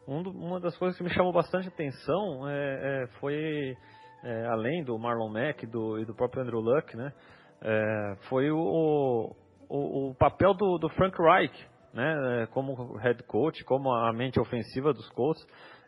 Um 0.08 0.22
do, 0.22 0.32
uma 0.32 0.60
das 0.60 0.78
coisas 0.78 0.98
que 0.98 1.04
me 1.04 1.10
chamou 1.12 1.32
bastante 1.32 1.68
atenção 1.68 2.50
é, 2.50 3.04
é, 3.04 3.08
foi, 3.20 3.78
é, 4.24 4.46
além 4.48 4.84
do 4.84 4.98
Marlon 4.98 5.30
Mack 5.30 5.66
do, 5.66 6.00
e 6.00 6.06
do 6.06 6.14
próprio 6.14 6.44
Andrew 6.44 6.60
Luck, 6.60 6.98
né? 6.98 7.14
É, 7.62 8.16
foi 8.28 8.52
o, 8.52 9.34
o, 9.70 10.10
o 10.10 10.16
papel 10.16 10.54
do, 10.54 10.78
do 10.80 10.90
Frank 10.90 11.16
Reich 11.18 11.74
né, 11.94 12.48
como 12.52 12.98
head 12.98 13.24
coach, 13.24 13.64
como 13.66 13.94
a 13.94 14.12
mente 14.12 14.40
ofensiva 14.40 14.92
dos 14.92 15.08
Colts, 15.12 15.46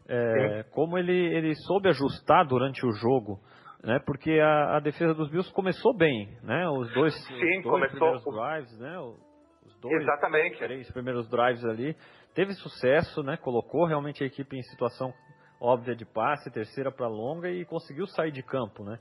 é, 0.07 0.63
como 0.71 0.97
ele, 0.97 1.35
ele 1.35 1.55
soube 1.55 1.89
ajustar 1.89 2.45
durante 2.45 2.85
o 2.85 2.91
jogo, 2.91 3.39
né, 3.85 3.99
porque 3.99 4.31
a, 4.39 4.77
a 4.77 4.79
defesa 4.79 5.13
dos 5.13 5.29
Bills 5.29 5.53
começou 5.53 5.95
bem, 5.95 6.27
né, 6.41 6.67
os 6.67 6.91
dois, 6.93 7.13
Sim, 7.27 7.33
os 7.33 7.39
dois 7.39 7.63
começou... 7.63 7.99
primeiros 7.99 8.23
drives, 8.23 8.79
né, 8.79 8.99
os 8.99 9.79
dois, 9.79 10.01
Exatamente. 10.01 10.57
três 10.57 10.91
primeiros 10.91 11.29
drives 11.29 11.63
ali, 11.63 11.95
teve 12.33 12.53
sucesso, 12.53 13.21
né, 13.21 13.37
colocou 13.37 13.85
realmente 13.85 14.23
a 14.23 14.27
equipe 14.27 14.57
em 14.57 14.63
situação 14.63 15.13
óbvia 15.61 15.95
de 15.95 16.03
passe, 16.03 16.51
terceira 16.51 16.91
para 16.91 17.07
longa 17.07 17.47
e 17.49 17.63
conseguiu 17.63 18.07
sair 18.07 18.31
de 18.31 18.41
campo, 18.41 18.83
né. 18.83 18.97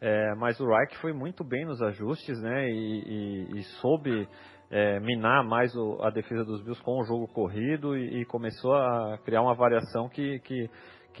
É, 0.00 0.34
mas 0.36 0.58
o 0.60 0.66
Reich 0.66 0.96
foi 0.98 1.12
muito 1.12 1.44
bem 1.44 1.66
nos 1.66 1.82
ajustes, 1.82 2.40
né, 2.40 2.70
e, 2.70 3.02
e, 3.52 3.58
e 3.58 3.62
soube 3.80 4.28
é, 4.70 5.00
minar 5.00 5.44
mais 5.44 5.74
o, 5.74 6.00
a 6.02 6.10
defesa 6.10 6.44
dos 6.44 6.62
Bills 6.62 6.80
com 6.84 7.00
o 7.00 7.04
jogo 7.04 7.26
corrido 7.26 7.96
e, 7.96 8.20
e 8.20 8.24
começou 8.26 8.74
a 8.74 9.18
criar 9.24 9.42
uma 9.42 9.54
variação 9.54 10.08
que, 10.08 10.38
que, 10.38 10.70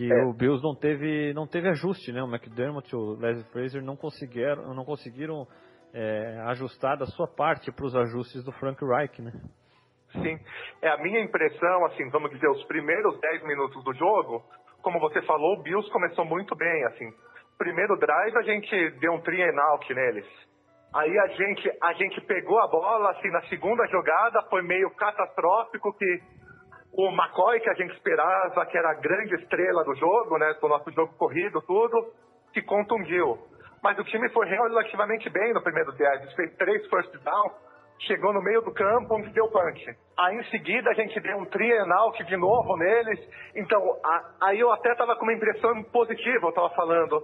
que 0.00 0.10
é. 0.10 0.24
o 0.24 0.32
Bills 0.32 0.62
não 0.62 0.74
teve, 0.74 1.34
não 1.34 1.46
teve 1.46 1.68
ajuste, 1.68 2.10
né? 2.10 2.22
O 2.22 2.26
McDermott 2.26 2.90
e 2.90 2.96
o 2.96 3.20
Leslie 3.20 3.44
Fraser 3.52 3.82
não 3.82 3.96
conseguiram, 3.96 4.72
não 4.72 4.82
conseguiram 4.82 5.46
é, 5.92 6.40
ajustar 6.46 6.96
da 6.96 7.04
sua 7.04 7.28
parte 7.28 7.70
para 7.70 7.84
os 7.84 7.94
ajustes 7.94 8.42
do 8.42 8.50
Frank 8.52 8.82
Reich, 8.82 9.20
né? 9.20 9.30
Sim, 10.12 10.38
é 10.80 10.88
a 10.88 10.96
minha 11.02 11.20
impressão, 11.20 11.84
assim, 11.84 12.08
vamos 12.08 12.30
dizer, 12.30 12.48
os 12.48 12.64
primeiros 12.64 13.20
10 13.20 13.42
minutos 13.42 13.84
do 13.84 13.92
jogo, 13.92 14.42
como 14.80 14.98
você 15.00 15.20
falou, 15.20 15.58
o 15.58 15.62
Bills 15.62 15.92
começou 15.92 16.24
muito 16.24 16.56
bem, 16.56 16.84
assim. 16.86 17.10
Primeiro 17.58 17.94
drive 17.98 18.38
a 18.38 18.42
gente 18.42 18.90
deu 19.00 19.12
um 19.12 19.20
out 19.72 19.94
neles 19.94 20.26
Aí 20.94 21.18
a 21.18 21.26
gente, 21.26 21.70
a 21.82 21.92
gente 21.92 22.22
pegou 22.22 22.58
a 22.58 22.68
bola, 22.68 23.10
assim, 23.10 23.30
na 23.30 23.42
segunda 23.42 23.86
jogada, 23.88 24.42
foi 24.48 24.62
meio 24.62 24.90
catastrófico 24.96 25.92
que 25.92 26.20
o 26.92 27.08
McCoy, 27.08 27.60
que 27.60 27.70
a 27.70 27.74
gente 27.74 27.94
esperava, 27.94 28.66
que 28.66 28.76
era 28.76 28.90
a 28.90 28.94
grande 28.94 29.34
estrela 29.36 29.84
do 29.84 29.94
jogo, 29.94 30.38
né, 30.38 30.54
do 30.60 30.68
nosso 30.68 30.90
jogo 30.90 31.14
corrido, 31.16 31.62
tudo, 31.62 32.12
se 32.52 32.62
contundiu. 32.62 33.38
Mas 33.82 33.98
o 33.98 34.04
time 34.04 34.28
foi 34.30 34.46
relativamente 34.46 35.28
bem 35.30 35.52
no 35.54 35.62
primeiro 35.62 35.92
drive, 35.92 36.34
fez 36.34 36.54
três 36.56 36.86
first 36.88 37.12
down, 37.22 37.50
chegou 38.00 38.32
no 38.32 38.42
meio 38.42 38.60
do 38.62 38.72
campo, 38.72 39.14
onde 39.14 39.30
deu 39.30 39.48
punch. 39.48 39.96
Aí 40.18 40.36
em 40.36 40.44
seguida 40.50 40.90
a 40.90 40.94
gente 40.94 41.18
deu 41.20 41.36
um 41.38 41.92
out 41.94 42.24
de 42.24 42.36
novo 42.36 42.76
neles, 42.76 43.20
então 43.54 43.80
a, 44.04 44.48
aí 44.48 44.60
eu 44.60 44.70
até 44.72 44.92
estava 44.92 45.16
com 45.16 45.22
uma 45.22 45.32
impressão 45.32 45.82
positiva, 45.84 46.46
eu 46.46 46.50
estava 46.50 46.70
falando, 46.70 47.22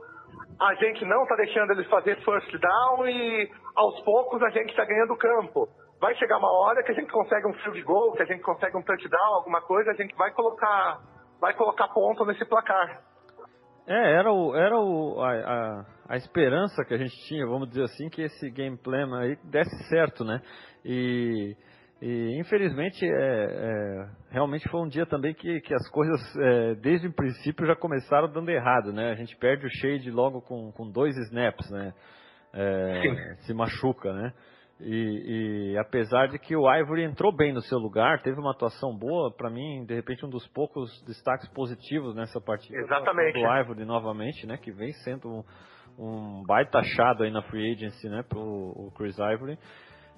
a 0.60 0.74
gente 0.74 1.04
não 1.04 1.22
está 1.24 1.36
deixando 1.36 1.72
eles 1.72 1.86
fazer 1.88 2.16
first 2.24 2.50
down 2.58 3.08
e 3.08 3.50
aos 3.74 4.00
poucos 4.02 4.42
a 4.42 4.50
gente 4.50 4.70
está 4.70 4.84
ganhando 4.84 5.16
campo. 5.16 5.68
Vai 6.00 6.14
chegar 6.16 6.38
uma 6.38 6.50
hora 6.50 6.82
que 6.82 6.92
a 6.92 6.94
gente 6.94 7.10
consegue 7.10 7.46
um 7.46 7.54
field 7.54 7.82
goal, 7.82 8.12
que 8.12 8.22
a 8.22 8.26
gente 8.26 8.42
consegue 8.42 8.76
um 8.76 8.82
touchdown, 8.82 9.34
alguma 9.34 9.60
coisa, 9.62 9.90
a 9.90 9.94
gente 9.94 10.14
vai 10.14 10.30
colocar, 10.32 11.00
vai 11.40 11.54
colocar 11.54 11.88
ponto 11.88 12.24
nesse 12.26 12.44
placar. 12.44 13.02
É, 13.86 14.14
era, 14.14 14.32
o, 14.32 14.54
era 14.54 14.76
o, 14.76 15.20
a, 15.20 15.30
a, 15.30 15.86
a, 16.08 16.16
esperança 16.16 16.84
que 16.84 16.92
a 16.92 16.98
gente 16.98 17.16
tinha, 17.28 17.46
vamos 17.46 17.68
dizer 17.68 17.84
assim, 17.84 18.08
que 18.08 18.22
esse 18.22 18.50
game 18.50 18.76
plan 18.76 19.16
aí 19.18 19.36
desse 19.44 19.88
certo, 19.88 20.24
né? 20.24 20.42
E 20.84 21.56
e 22.00 22.38
infelizmente, 22.38 23.06
é, 23.06 23.08
é, 23.08 24.08
realmente 24.30 24.68
foi 24.68 24.80
um 24.82 24.88
dia 24.88 25.06
também 25.06 25.32
que, 25.32 25.60
que 25.62 25.74
as 25.74 25.88
coisas, 25.88 26.20
é, 26.36 26.74
desde 26.74 27.06
o 27.06 27.12
princípio, 27.12 27.66
já 27.66 27.74
começaram 27.74 28.30
dando 28.30 28.50
errado, 28.50 28.92
né? 28.92 29.12
A 29.12 29.14
gente 29.14 29.34
perde 29.36 29.66
o 29.66 29.70
Shade 29.70 30.10
logo 30.10 30.42
com, 30.42 30.70
com 30.72 30.90
dois 30.90 31.16
snaps, 31.16 31.70
né? 31.70 31.94
É, 32.52 33.34
se 33.46 33.54
machuca, 33.54 34.12
né? 34.12 34.32
E, 34.78 35.72
e, 35.72 35.78
apesar 35.78 36.28
de 36.28 36.38
que 36.38 36.54
o 36.54 36.70
Ivory 36.70 37.04
entrou 37.04 37.34
bem 37.34 37.52
no 37.52 37.62
seu 37.62 37.78
lugar, 37.78 38.20
teve 38.20 38.38
uma 38.38 38.50
atuação 38.50 38.94
boa, 38.94 39.32
para 39.34 39.48
mim, 39.48 39.84
de 39.86 39.94
repente, 39.94 40.26
um 40.26 40.28
dos 40.28 40.46
poucos 40.48 41.02
destaques 41.06 41.48
positivos 41.48 42.14
nessa 42.14 42.40
partida. 42.40 42.76
Exatamente. 42.78 43.40
Do 43.40 43.46
Ivory 43.46 43.84
novamente, 43.86 44.46
né? 44.46 44.58
Que 44.58 44.70
vem 44.70 44.92
sendo 45.02 45.28
um, 45.28 45.44
um 45.98 46.42
baita 46.46 46.78
achado 46.78 47.22
aí 47.22 47.30
na 47.30 47.42
free 47.42 47.72
agency, 47.72 48.06
né? 48.08 48.22
Pro 48.28 48.40
o 48.40 48.92
Chris 48.94 49.16
Ivory. 49.18 49.58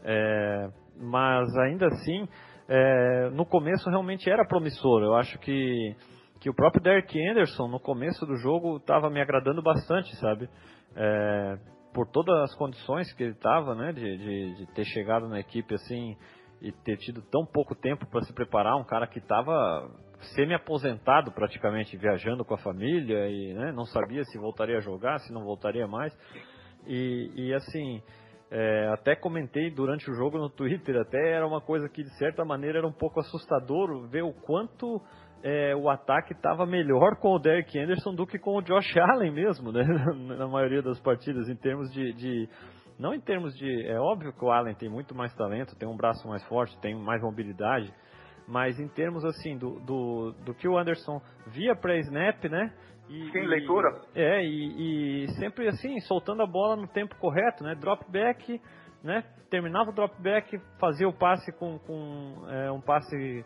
É, 0.02 0.68
mas 0.96 1.56
ainda 1.58 1.86
assim, 1.86 2.28
é, 2.68 3.30
no 3.30 3.46
começo 3.46 3.88
realmente 3.88 4.28
era 4.28 4.44
promissor. 4.44 5.02
Eu 5.02 5.14
acho 5.14 5.38
que, 5.38 5.94
que 6.40 6.50
o 6.50 6.54
próprio 6.54 6.82
Derek 6.82 7.16
Anderson, 7.30 7.68
no 7.68 7.78
começo 7.78 8.26
do 8.26 8.36
jogo, 8.36 8.78
estava 8.78 9.08
me 9.08 9.20
agradando 9.20 9.62
bastante, 9.62 10.14
sabe? 10.16 10.48
É, 10.96 11.58
por 11.98 12.06
todas 12.06 12.32
as 12.42 12.54
condições 12.54 13.12
que 13.12 13.24
ele 13.24 13.32
estava, 13.32 13.74
né, 13.74 13.92
de, 13.92 14.18
de, 14.18 14.54
de, 14.54 14.66
ter 14.66 14.84
chegado 14.84 15.28
na 15.28 15.40
equipe 15.40 15.74
assim 15.74 16.16
e 16.62 16.70
ter 16.70 16.96
tido 16.96 17.20
tão 17.22 17.44
pouco 17.44 17.74
tempo 17.74 18.06
para 18.06 18.20
se 18.20 18.32
preparar, 18.32 18.76
um 18.76 18.84
cara 18.84 19.04
que 19.08 19.18
estava 19.18 19.90
semi-aposentado 20.36 21.32
praticamente, 21.32 21.96
viajando 21.96 22.44
com 22.44 22.54
a 22.54 22.58
família 22.58 23.28
e 23.28 23.52
né, 23.52 23.72
não 23.72 23.84
sabia 23.84 24.22
se 24.22 24.38
voltaria 24.38 24.76
a 24.76 24.80
jogar, 24.80 25.18
se 25.18 25.32
não 25.32 25.42
voltaria 25.42 25.88
mais. 25.88 26.16
E, 26.86 27.32
e 27.34 27.52
assim, 27.52 28.00
é, 28.48 28.90
até 28.92 29.16
comentei 29.16 29.68
durante 29.68 30.08
o 30.08 30.14
jogo 30.14 30.38
no 30.38 30.48
Twitter, 30.48 31.00
até 31.00 31.32
era 31.32 31.48
uma 31.48 31.60
coisa 31.60 31.88
que 31.88 32.04
de 32.04 32.16
certa 32.16 32.44
maneira 32.44 32.78
era 32.78 32.86
um 32.86 32.92
pouco 32.92 33.18
assustador 33.18 34.06
ver 34.06 34.22
o 34.22 34.32
quanto 34.32 35.02
é, 35.42 35.75
o 35.76 35.88
ataque 35.88 36.33
estava 36.33 36.66
melhor 36.66 37.16
com 37.16 37.35
o 37.35 37.38
Derek 37.38 37.78
Anderson 37.78 38.14
do 38.14 38.26
que 38.26 38.38
com 38.38 38.57
o 38.57 38.62
Josh 38.62 38.97
Allen 38.97 39.33
mesmo, 39.33 39.71
né? 39.71 39.85
Na 40.37 40.49
maioria 40.49 40.83
das 40.83 41.00
partidas, 41.00 41.49
em 41.49 41.57
termos 41.57 41.90
de, 41.92 42.12
de, 42.12 42.49
Não 42.99 43.14
em 43.14 43.21
termos 43.21 43.57
de. 43.57 43.87
É 43.87 43.99
óbvio 43.99 44.33
que 44.33 44.45
o 44.45 44.50
Allen 44.50 44.75
tem 44.75 44.88
muito 44.88 45.14
mais 45.14 45.35
talento, 45.35 45.76
tem 45.76 45.88
um 45.88 45.97
braço 45.97 46.26
mais 46.28 46.45
forte, 46.49 46.78
tem 46.80 46.95
mais 46.95 47.23
mobilidade, 47.23 47.92
mas 48.47 48.78
em 48.80 48.88
termos 48.88 49.25
assim, 49.25 49.57
do, 49.57 49.78
do, 49.80 50.33
do 50.45 50.54
que 50.54 50.66
o 50.66 50.76
Anderson 50.76 51.21
via 51.47 51.76
pré-snap, 51.76 52.45
né? 52.45 52.73
E, 53.09 53.30
Sim, 53.30 53.47
leitura. 53.47 54.02
É, 54.14 54.45
e, 54.45 55.25
e, 55.25 55.28
sempre 55.38 55.68
assim, 55.68 55.99
soltando 56.00 56.42
a 56.42 56.47
bola 56.47 56.76
no 56.76 56.87
tempo 56.88 57.16
correto, 57.16 57.64
né? 57.64 57.75
Drop 57.75 58.04
back, 58.11 58.61
né? 59.02 59.25
Terminava 59.49 59.90
o 59.90 59.95
drop 59.95 60.21
back, 60.21 60.59
fazia 60.78 61.09
o 61.09 61.12
passe 61.12 61.50
com, 61.52 61.78
com 61.78 62.45
é, 62.49 62.71
um 62.71 62.80
passe 62.83 63.45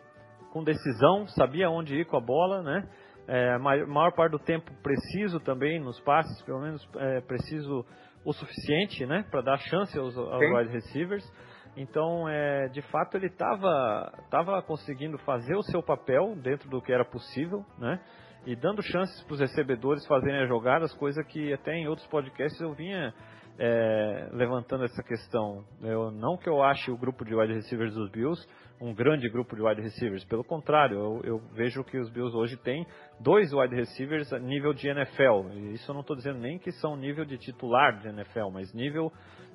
com 0.53 0.63
decisão, 0.63 1.25
sabia 1.29 1.67
onde 1.67 1.95
ir 1.95 2.05
com 2.05 2.15
a 2.15 2.21
bola, 2.21 2.61
né? 2.61 2.87
É, 3.27 3.57
maior, 3.57 3.87
maior 3.87 4.11
parte 4.11 4.33
do 4.33 4.39
tempo 4.39 4.71
preciso 4.83 5.39
também 5.39 5.79
nos 5.79 5.99
passes, 6.01 6.39
pelo 6.43 6.61
menos 6.61 6.87
é, 6.95 7.21
preciso 7.21 7.83
o 8.23 8.31
suficiente, 8.31 9.03
né? 9.07 9.25
Para 9.31 9.41
dar 9.41 9.57
chance 9.57 9.97
aos, 9.97 10.15
aos 10.15 10.41
wide 10.41 10.71
receivers. 10.71 11.27
Então, 11.75 12.29
é, 12.29 12.67
de 12.67 12.83
fato, 12.83 13.17
ele 13.17 13.25
estava 13.25 14.13
tava 14.29 14.61
conseguindo 14.61 15.17
fazer 15.19 15.55
o 15.55 15.63
seu 15.63 15.81
papel 15.81 16.35
dentro 16.35 16.69
do 16.69 16.79
que 16.79 16.93
era 16.93 17.03
possível, 17.03 17.65
né? 17.79 17.99
e 18.45 18.55
dando 18.55 18.81
chances 18.81 19.23
para 19.23 19.33
os 19.33 19.39
recebedores 19.39 20.05
fazerem 20.05 20.41
as 20.41 20.49
jogadas, 20.49 20.93
coisa 20.95 21.23
que 21.23 21.53
até 21.53 21.73
em 21.75 21.87
outros 21.87 22.05
podcasts 22.07 22.59
eu 22.59 22.73
vinha 22.73 23.13
é, 23.59 24.29
levantando 24.31 24.83
essa 24.83 25.03
questão. 25.03 25.63
Eu, 25.81 26.11
não 26.11 26.37
que 26.37 26.49
eu 26.49 26.63
ache 26.63 26.91
o 26.91 26.97
grupo 26.97 27.23
de 27.23 27.35
wide 27.35 27.53
receivers 27.53 27.93
dos 27.93 28.09
Bills 28.11 28.47
um 28.83 28.93
grande 28.93 29.29
grupo 29.29 29.55
de 29.55 29.61
wide 29.61 29.81
receivers, 29.81 30.25
pelo 30.25 30.43
contrário, 30.43 30.97
eu, 30.97 31.21
eu 31.23 31.39
vejo 31.53 31.83
que 31.85 31.97
os 31.97 32.09
Bills 32.09 32.35
hoje 32.35 32.57
têm 32.57 32.85
dois 33.17 33.53
wide 33.53 33.73
receivers 33.73 34.31
a 34.33 34.39
nível 34.39 34.73
de 34.73 34.89
NFL. 34.89 35.51
E 35.53 35.73
isso 35.73 35.89
eu 35.89 35.93
não 35.93 36.01
estou 36.01 36.17
dizendo 36.17 36.39
nem 36.39 36.59
que 36.59 36.69
são 36.73 36.97
nível 36.97 37.23
de 37.23 37.37
titular 37.37 37.97
de 37.99 38.09
NFL, 38.09 38.49
mas 38.51 38.73
nível 38.73 39.09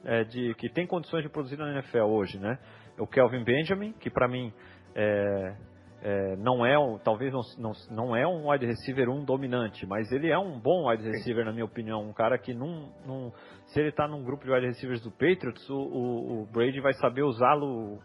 é, 0.05 0.25
de 0.25 0.55
que 0.55 0.71
tem 0.71 0.87
condições 0.87 1.23
de 1.23 1.29
produzir 1.29 1.59
na 1.59 1.71
NFL 1.73 2.05
hoje, 2.05 2.39
né? 2.39 2.59
O 2.99 3.07
Kelvin 3.07 3.45
Benjamin, 3.45 3.93
que 4.01 4.09
para 4.09 4.27
mim 4.27 4.51
é, 4.95 5.57
é, 6.01 6.37
não 6.37 6.65
é 6.65 6.79
um, 6.79 6.99
talvez 6.99 7.33
não, 7.33 7.43
não, 7.59 7.73
não 7.91 8.17
é 8.17 8.27
um 8.27 8.51
wide 8.51 8.65
receiver 8.65 9.11
um 9.11 9.25
dominante, 9.25 9.87
mas 9.87 10.11
ele 10.11 10.31
é 10.31 10.39
um 10.39 10.59
bom 10.59 10.89
wide 10.89 11.05
receiver 11.05 11.45
na 11.45 11.53
minha 11.53 11.65
opinião, 11.65 12.03
um 12.03 12.13
cara 12.13 12.39
que 12.39 12.55
num, 12.55 12.91
num 13.05 13.31
se 13.69 13.81
ele 13.81 13.91
está 13.91 14.09
num 14.09 14.23
grupo 14.23 14.45
de 14.45 14.51
wide 14.51 14.67
receivers 14.67 15.03
do 15.03 15.11
Patriots, 15.11 15.69
o, 15.69 15.77
o, 15.77 16.43
o 16.43 16.47
Brady 16.47 16.81
vai 16.81 16.95
saber 16.95 17.23
usá-lo 17.23 17.99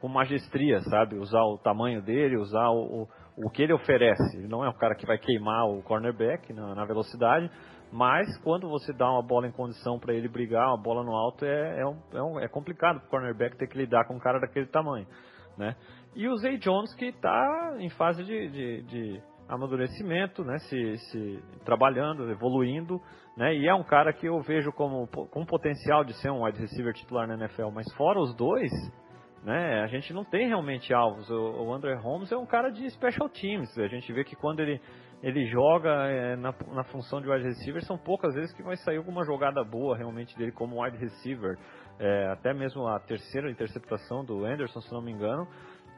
com 0.00 0.08
magestria, 0.08 0.80
sabe? 0.82 1.16
Usar 1.16 1.42
o 1.42 1.58
tamanho 1.58 2.02
dele, 2.02 2.36
usar 2.36 2.68
o, 2.68 3.02
o, 3.02 3.08
o 3.46 3.50
que 3.50 3.62
ele 3.62 3.72
oferece. 3.72 4.36
Ele 4.36 4.48
não 4.48 4.64
é 4.64 4.68
um 4.68 4.76
cara 4.76 4.94
que 4.94 5.06
vai 5.06 5.18
queimar 5.18 5.66
o 5.68 5.82
cornerback 5.82 6.52
na, 6.52 6.74
na 6.74 6.84
velocidade, 6.84 7.50
mas 7.92 8.26
quando 8.42 8.68
você 8.68 8.92
dá 8.92 9.10
uma 9.10 9.22
bola 9.22 9.46
em 9.46 9.52
condição 9.52 9.98
para 9.98 10.14
ele 10.14 10.28
brigar, 10.28 10.68
uma 10.68 10.82
bola 10.82 11.04
no 11.04 11.14
alto, 11.14 11.44
é, 11.44 11.80
é, 11.80 11.86
um, 11.86 11.98
é, 12.12 12.22
um, 12.22 12.40
é 12.40 12.48
complicado 12.48 12.98
para 13.00 13.06
o 13.06 13.10
cornerback 13.10 13.56
ter 13.56 13.68
que 13.68 13.78
lidar 13.78 14.04
com 14.06 14.14
um 14.14 14.20
cara 14.20 14.40
daquele 14.40 14.66
tamanho. 14.66 15.06
Né? 15.56 15.74
E 16.14 16.28
o 16.28 16.36
Zay 16.36 16.58
Jones 16.58 16.94
que 16.94 17.06
está 17.06 17.76
em 17.78 17.90
fase 17.90 18.24
de, 18.24 18.48
de, 18.48 18.82
de 18.82 19.22
amadurecimento, 19.48 20.44
né, 20.44 20.58
se, 20.58 20.96
se, 20.98 21.42
trabalhando, 21.64 22.30
evoluindo, 22.30 23.00
né, 23.36 23.54
e 23.54 23.66
é 23.66 23.74
um 23.74 23.82
cara 23.82 24.12
que 24.12 24.26
eu 24.26 24.40
vejo 24.42 24.70
como 24.72 25.06
com 25.08 25.44
potencial 25.46 26.04
de 26.04 26.12
ser 26.14 26.30
um 26.30 26.44
wide 26.44 26.60
receiver 26.60 26.92
titular 26.92 27.26
na 27.26 27.34
NFL, 27.34 27.70
mas 27.72 27.90
fora 27.94 28.20
os 28.20 28.34
dois, 28.36 28.70
né, 29.42 29.80
a 29.82 29.86
gente 29.86 30.12
não 30.12 30.24
tem 30.24 30.48
realmente 30.48 30.92
alvos. 30.92 31.28
O, 31.30 31.64
o 31.64 31.72
André 31.72 31.94
Holmes 31.94 32.30
é 32.30 32.36
um 32.36 32.44
cara 32.44 32.70
de 32.70 32.88
special 32.90 33.28
teams, 33.28 33.76
a 33.78 33.88
gente 33.88 34.12
vê 34.12 34.22
que 34.22 34.36
quando 34.36 34.60
ele, 34.60 34.80
ele 35.22 35.46
joga 35.46 35.90
é, 36.10 36.36
na, 36.36 36.54
na 36.72 36.84
função 36.84 37.20
de 37.20 37.30
wide 37.30 37.44
receiver, 37.44 37.82
são 37.84 37.96
poucas 37.96 38.34
vezes 38.34 38.52
que 38.52 38.62
vai 38.62 38.76
sair 38.76 38.98
alguma 38.98 39.24
jogada 39.24 39.64
boa 39.64 39.96
realmente 39.96 40.36
dele 40.36 40.52
como 40.52 40.82
wide 40.82 40.98
receiver. 40.98 41.56
É, 42.00 42.28
até 42.28 42.54
mesmo 42.54 42.86
a 42.86 43.00
terceira 43.00 43.50
interceptação 43.50 44.24
do 44.24 44.44
Anderson, 44.44 44.80
se 44.80 44.92
não 44.92 45.02
me 45.02 45.10
engano, 45.10 45.48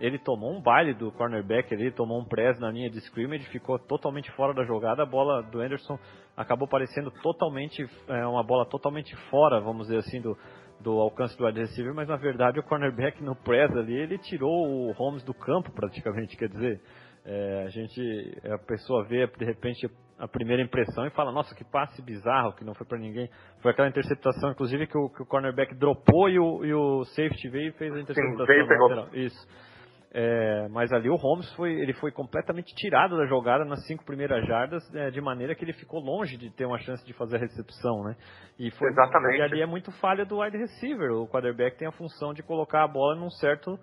ele 0.01 0.19
tomou 0.19 0.51
um 0.51 0.61
baile 0.61 0.95
do 0.95 1.13
cornerback 1.13 1.73
ali, 1.75 1.91
tomou 1.91 2.19
um 2.19 2.25
press 2.25 2.59
na 2.59 2.71
linha 2.71 2.89
de 2.89 2.99
scrimmage, 2.99 3.45
ficou 3.51 3.79
totalmente 3.79 4.31
fora 4.33 4.55
da 4.55 4.65
jogada, 4.65 5.03
a 5.03 5.07
bola 5.07 5.43
do 5.43 5.61
Anderson 5.61 5.99
acabou 6.37 6.67
parecendo 6.67 7.11
totalmente, 7.23 7.87
é, 8.09 8.27
uma 8.27 8.43
bola 8.43 8.65
totalmente 8.65 9.15
fora, 9.29 9.61
vamos 9.61 9.89
dizer 9.89 9.99
assim, 9.99 10.21
do, 10.21 10.37
do 10.81 10.93
alcance 10.99 11.37
do 11.37 11.45
wide 11.45 11.61
receiver, 11.61 11.95
mas 11.95 12.09
na 12.09 12.17
verdade 12.17 12.59
o 12.59 12.63
cornerback 12.63 13.23
no 13.23 13.37
press 13.37 13.71
ali, 13.77 13.95
ele 13.95 14.17
tirou 14.19 14.51
o 14.51 14.93
Holmes 14.93 15.23
do 15.23 15.35
campo 15.35 15.71
praticamente, 15.73 16.37
quer 16.37 16.49
dizer, 16.49 16.81
é, 17.25 17.65
a 17.67 17.69
gente, 17.69 18.39
a 18.51 18.59
pessoa 18.59 19.05
vê 19.05 19.27
de 19.27 19.45
repente 19.45 19.87
a 20.19 20.29
primeira 20.29 20.63
impressão 20.63 21.07
e 21.07 21.11
fala, 21.11 21.33
nossa, 21.33 21.55
que 21.55 21.65
passe 21.65 22.03
bizarro, 22.03 22.53
que 22.55 22.65
não 22.65 22.75
foi 22.75 22.87
para 22.87 22.99
ninguém. 22.99 23.29
Foi 23.63 23.71
aquela 23.71 23.89
interceptação, 23.89 24.51
inclusive, 24.51 24.87
que 24.87 24.97
o, 24.97 25.09
que 25.09 25.23
o 25.23 25.27
cornerback 25.27 25.75
dropou 25.75 26.29
e 26.29 26.39
o, 26.39 26.63
e 26.63 26.75
o 26.75 27.05
safety 27.07 27.49
veio 27.49 27.69
e 27.69 27.73
fez 27.73 27.95
a 27.95 28.01
interceptação. 28.01 28.47
Sim, 28.47 28.53
veio, 28.53 28.69
Isso. 29.15 29.70
É, 30.13 30.67
mas 30.71 30.93
ali 30.93 31.09
o 31.09 31.15
Holmes 31.15 31.53
foi, 31.55 31.73
ele 31.73 31.93
foi 31.93 32.11
completamente 32.11 32.75
tirado 32.75 33.17
da 33.17 33.27
jogada 33.27 33.65
nas 33.65 33.87
cinco 33.87 34.05
primeiras 34.05 34.45
jardas, 34.45 34.83
é, 34.95 35.09
de 35.11 35.21
maneira 35.21 35.55
que 35.55 35.65
ele 35.65 35.73
ficou 35.73 36.01
longe 36.01 36.37
de 36.37 36.51
ter 36.51 36.65
uma 36.65 36.79
chance 36.79 37.05
de 37.07 37.13
fazer 37.13 37.37
a 37.37 37.39
recepção, 37.39 38.03
né? 38.03 38.17
E 38.59 38.73
foi, 38.73 38.89
Exatamente. 38.89 39.39
E 39.39 39.43
ali 39.43 39.63
é 39.63 39.67
muito 39.67 39.93
falha 40.01 40.25
do 40.25 40.41
wide 40.41 40.57
receiver. 40.57 41.13
O 41.13 41.29
quarterback 41.29 41.79
tem 41.79 41.87
a 41.87 41.93
função 41.93 42.35
de 42.35 42.43
colocar 42.43 42.83
a 42.83 42.89
bola 42.89 43.15
num 43.15 43.31
certo 43.31 43.79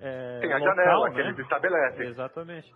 é, 0.00 0.40
tem 0.40 0.52
a 0.52 0.58
local, 0.58 0.74
janela 0.74 1.08
né? 1.08 1.14
que 1.14 1.20
eles 1.20 1.38
estabelecem. 1.38 2.06
Exatamente. 2.08 2.70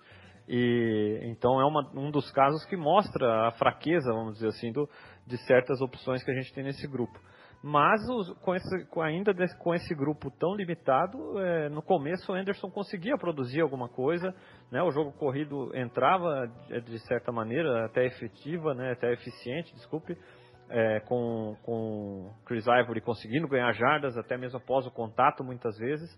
E 0.47 1.21
então 1.23 1.59
é 1.61 1.65
uma, 1.65 1.91
um 1.95 2.11
dos 2.11 2.31
casos 2.33 2.65
que 2.67 2.77
mostra 2.77 3.49
a 3.49 3.53
fraqueza, 3.53 4.13
vamos 4.13 4.35
dizer 4.35 4.49
assim, 4.49 4.73
do, 4.73 4.89
de 5.27 5.39
certas 5.47 5.81
opções 5.81 6.23
que 6.23 6.31
a 6.31 6.35
gente 6.35 6.53
tem 6.53 6.63
nesse 6.63 6.87
grupo. 6.87 7.19
Mas 7.67 8.07
os, 8.11 8.31
com 8.41 8.55
esse, 8.55 8.87
ainda 9.01 9.33
com 9.59 9.75
esse 9.75 9.95
grupo 9.95 10.31
tão 10.31 10.55
limitado, 10.55 11.41
é, 11.41 11.71
no 11.71 11.81
começo 11.81 12.31
o 12.31 12.35
Anderson 12.35 12.71
conseguia 12.71 13.17
produzir 13.17 13.63
alguma 13.63 13.89
coisa, 13.89 14.35
né? 14.71 14.83
o 14.83 14.91
jogo 14.91 15.13
corrido 15.13 15.75
entrava 15.75 16.47
de 16.69 16.99
certa 17.07 17.33
maneira 17.33 17.87
até 17.87 18.05
efetiva, 18.05 18.75
né? 18.75 18.93
até 18.93 19.15
eficiente, 19.15 19.75
desculpe, 19.77 20.15
é, 20.69 21.01
com, 21.09 21.57
com 21.63 22.35
Chris 22.45 22.67
Ivory 22.67 23.01
conseguindo 23.01 23.49
ganhar 23.49 23.73
jardas 23.73 24.15
até 24.19 24.37
mesmo 24.37 24.59
após 24.59 24.87
o 24.87 24.91
contato 24.91 25.43
muitas 25.43 25.79
vezes. 25.79 26.11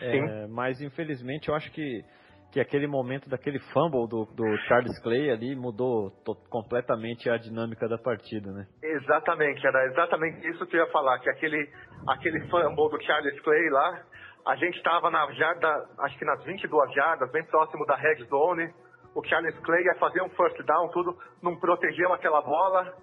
É, 0.00 0.46
mas 0.46 0.80
infelizmente 0.80 1.48
eu 1.48 1.56
acho 1.56 1.72
que 1.72 2.04
que 2.54 2.60
aquele 2.60 2.86
momento 2.86 3.28
daquele 3.28 3.58
fumble 3.72 4.06
do, 4.06 4.26
do 4.26 4.56
Charles 4.68 4.96
Clay 5.02 5.28
ali 5.28 5.56
mudou 5.56 6.12
completamente 6.48 7.28
a 7.28 7.36
dinâmica 7.36 7.88
da 7.88 7.98
partida, 7.98 8.48
né? 8.52 8.64
Exatamente, 8.80 9.66
era 9.66 9.86
exatamente 9.86 10.48
isso 10.48 10.64
que 10.64 10.76
eu 10.76 10.86
ia 10.86 10.92
falar, 10.92 11.18
que 11.18 11.28
aquele, 11.28 11.68
aquele 12.08 12.48
fumble 12.48 12.90
do 12.90 13.02
Charles 13.02 13.40
Clay 13.40 13.70
lá, 13.70 14.02
a 14.46 14.54
gente 14.54 14.76
estava 14.76 15.10
na 15.10 15.28
jarda, 15.32 15.68
acho 15.98 16.16
que 16.16 16.24
nas 16.24 16.44
22 16.44 16.94
jardas, 16.94 17.28
bem 17.32 17.44
próximo 17.46 17.84
da 17.86 17.96
red 17.96 18.22
zone, 18.26 18.72
o 19.16 19.24
Charles 19.24 19.58
Clay 19.58 19.82
ia 19.82 19.96
fazer 19.96 20.22
um 20.22 20.30
first 20.30 20.56
down, 20.64 20.88
tudo, 20.90 21.18
não 21.42 21.56
protegeu 21.58 22.12
aquela 22.12 22.40
bola, 22.40 22.94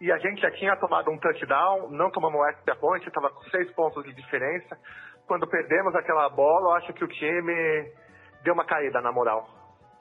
e 0.00 0.12
a 0.12 0.18
gente 0.18 0.40
já 0.40 0.50
tinha 0.52 0.76
tomado 0.76 1.10
um 1.10 1.18
touchdown, 1.18 1.90
não 1.90 2.08
tomamos 2.12 2.40
extra 2.50 2.76
point, 2.76 3.04
estava 3.04 3.30
com 3.30 3.42
seis 3.50 3.68
pontos 3.72 4.04
de 4.04 4.14
diferença. 4.14 4.78
Quando 5.26 5.48
perdemos 5.48 5.92
aquela 5.96 6.28
bola, 6.28 6.70
eu 6.70 6.74
acho 6.74 6.92
que 6.92 7.04
o 7.04 7.08
time 7.08 8.01
deu 8.42 8.54
uma 8.54 8.64
caída 8.64 9.00
na 9.00 9.12
moral. 9.12 9.46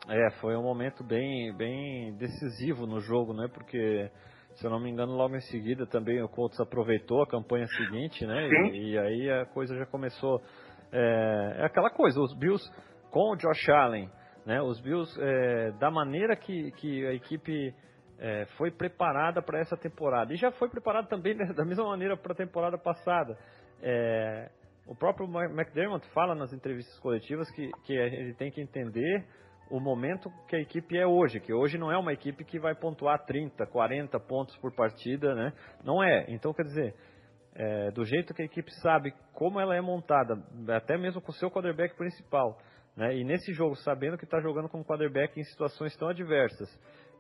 É, 0.08 0.32
foi 0.40 0.56
um 0.56 0.64
momento 0.64 1.04
bem, 1.04 1.56
bem 1.56 2.14
decisivo 2.16 2.88
no 2.88 3.00
jogo, 3.00 3.34
né? 3.34 3.48
Porque, 3.54 4.10
se 4.56 4.66
eu 4.66 4.72
não 4.72 4.80
me 4.80 4.90
engano, 4.90 5.14
logo 5.14 5.36
em 5.36 5.42
seguida 5.42 5.86
também 5.86 6.22
o 6.22 6.28
Colts 6.28 6.60
aproveitou 6.60 7.22
a 7.22 7.28
campanha 7.28 7.68
seguinte, 7.68 8.26
né? 8.26 8.48
E, 8.50 8.94
e, 8.94 8.98
aí 8.98 9.32
a 9.32 9.46
coisa 9.46 9.76
já 9.76 9.86
começou. 9.86 10.42
É, 10.92 11.58
é, 11.60 11.66
aquela 11.66 11.90
coisa, 11.92 12.20
os 12.20 12.36
Bills 12.36 12.64
com 13.12 13.34
o 13.34 13.36
Josh 13.36 13.70
Allen, 13.70 14.10
né? 14.46 14.60
Os 14.62 14.80
Bills, 14.82 15.16
é, 15.22 15.72
da 15.74 15.92
maneira 15.92 16.36
que, 16.36 16.72
que 16.72 17.06
a 17.06 17.14
equipe 17.14 17.74
é, 18.18 18.46
foi 18.58 18.72
preparada 18.72 19.42
para 19.42 19.60
essa 19.60 19.78
temporada, 19.78 20.34
e 20.34 20.36
já 20.36 20.52
foi 20.52 20.68
preparada 20.68 21.08
também 21.08 21.36
da 21.54 21.64
mesma 21.64 21.86
maneira 21.86 22.18
para 22.18 22.34
a 22.34 22.36
temporada 22.36 22.78
passada. 22.78 23.38
É, 23.84 24.50
o 24.92 24.96
próprio 24.96 25.26
McDermott 25.26 26.06
fala 26.10 26.36
nas 26.36 26.52
entrevistas 26.52 27.00
coletivas 27.00 27.50
que, 27.52 27.72
que 27.86 27.94
ele 27.94 28.34
tem 28.34 28.52
que 28.52 28.60
entender 28.60 29.26
o 29.70 29.80
momento 29.80 30.30
que 30.50 30.56
a 30.58 30.60
equipe 30.60 30.98
é 30.98 31.08
hoje, 31.08 31.40
que 31.40 31.54
hoje 31.54 31.78
não 31.78 31.90
é 31.90 31.98
uma 31.98 32.12
equipe 32.12 32.44
que 32.44 32.60
vai 32.60 32.76
pontuar 32.76 33.24
30, 33.26 33.66
40 33.68 34.20
pontos 34.20 34.58
por 34.58 34.76
partida, 34.76 35.34
né? 35.34 35.54
Não 35.86 36.04
é. 36.04 36.26
Então, 36.28 36.54
quer 36.54 36.64
dizer, 36.64 36.94
é, 37.56 37.90
do 37.92 38.04
jeito 38.04 38.34
que 38.34 38.42
a 38.42 38.46
equipe 38.46 38.70
sabe 38.82 39.14
como 39.34 39.62
ela 39.62 39.74
é 39.74 39.80
montada, 39.80 40.34
até 40.76 40.98
mesmo 40.98 41.22
com 41.22 41.32
o 41.32 41.36
seu 41.36 41.50
quarterback 41.50 41.96
principal, 41.96 42.58
né? 42.98 43.16
E 43.16 43.24
nesse 43.24 43.54
jogo, 43.54 43.78
sabendo 43.78 44.18
que 44.18 44.26
está 44.26 44.42
jogando 44.42 44.68
com 44.68 44.82
um 44.82 44.84
quarterback 44.84 45.40
em 45.40 45.44
situações 45.46 45.96
tão 45.96 46.10
adversas, 46.10 46.68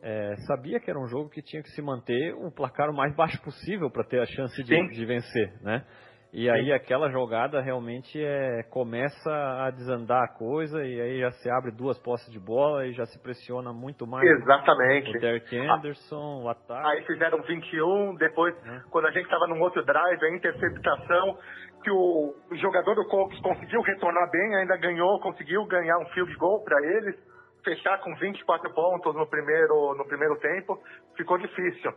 é, 0.01 0.35
sabia 0.45 0.77
que 0.81 0.89
era 0.89 0.99
um 0.99 1.07
jogo 1.07 1.29
que 1.29 1.41
tinha 1.41 1.63
que 1.63 1.69
se 1.69 1.81
manter 1.81 2.33
o 2.33 2.51
placar 2.51 2.89
o 2.89 2.93
mais 2.93 3.15
baixo 3.15 3.41
possível 3.41 3.89
para 3.89 4.03
ter 4.03 4.19
a 4.19 4.25
chance 4.25 4.61
de, 4.61 4.87
de 4.89 5.05
vencer, 5.05 5.53
né? 5.61 5.85
E 6.33 6.49
aí 6.49 6.71
aquela 6.71 7.09
jogada 7.09 7.59
realmente 7.59 8.17
é, 8.23 8.63
começa 8.69 9.29
a 9.29 9.69
desandar 9.69 10.23
a 10.23 10.27
coisa 10.29 10.81
e 10.81 11.01
aí 11.01 11.19
já 11.19 11.31
se 11.31 11.49
abre 11.51 11.71
duas 11.71 11.99
posses 11.99 12.31
de 12.31 12.39
bola 12.39 12.87
e 12.87 12.93
já 12.93 13.05
se 13.05 13.21
pressiona 13.21 13.73
muito 13.73 14.07
mais. 14.07 14.25
Exatamente. 14.39 15.09
O 15.09 15.19
Derek 15.19 15.57
Anderson, 15.57 16.43
o 16.43 16.47
ataque. 16.47 16.87
Aí 16.87 17.03
fizeram 17.05 17.41
21, 17.41 18.15
depois 18.15 18.55
é. 18.65 18.81
quando 18.89 19.07
a 19.07 19.11
gente 19.11 19.25
estava 19.25 19.45
num 19.47 19.59
outro 19.61 19.83
drive, 19.83 20.23
a 20.23 20.29
interceptação, 20.33 21.37
que 21.83 21.91
o 21.91 22.33
jogador 22.53 22.95
do 22.95 23.05
Colts 23.09 23.37
conseguiu 23.41 23.81
retornar 23.81 24.31
bem, 24.31 24.55
ainda 24.55 24.77
ganhou, 24.77 25.19
conseguiu 25.19 25.65
ganhar 25.65 25.97
um 25.97 26.05
field 26.13 26.33
goal 26.37 26.63
para 26.63 26.79
eles, 26.81 27.15
fechar 27.61 27.99
com 27.99 28.15
24 28.15 28.73
pontos 28.73 29.13
no 29.15 29.27
primeiro, 29.27 29.95
no 29.97 30.05
primeiro 30.05 30.39
tempo, 30.39 30.79
ficou 31.17 31.37
difícil. 31.37 31.91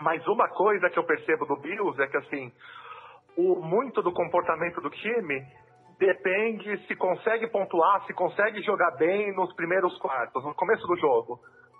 Mas 0.00 0.26
uma 0.26 0.48
coisa 0.48 0.90
que 0.90 0.98
eu 0.98 1.04
percebo 1.04 1.46
do 1.46 1.56
Bills 1.60 2.00
é 2.02 2.06
que 2.06 2.16
assim, 2.16 2.52
o, 3.38 3.54
muito 3.62 4.02
do 4.02 4.12
comportamento 4.12 4.80
do 4.80 4.90
time 4.90 5.46
depende 5.96 6.76
se 6.86 6.96
consegue 6.96 7.46
pontuar, 7.48 8.04
se 8.04 8.12
consegue 8.12 8.60
jogar 8.62 8.90
bem 8.96 9.32
nos 9.34 9.54
primeiros 9.54 9.96
quartos, 9.98 10.44
no 10.44 10.54
começo 10.54 10.84
do 10.86 10.96
jogo. 10.96 11.38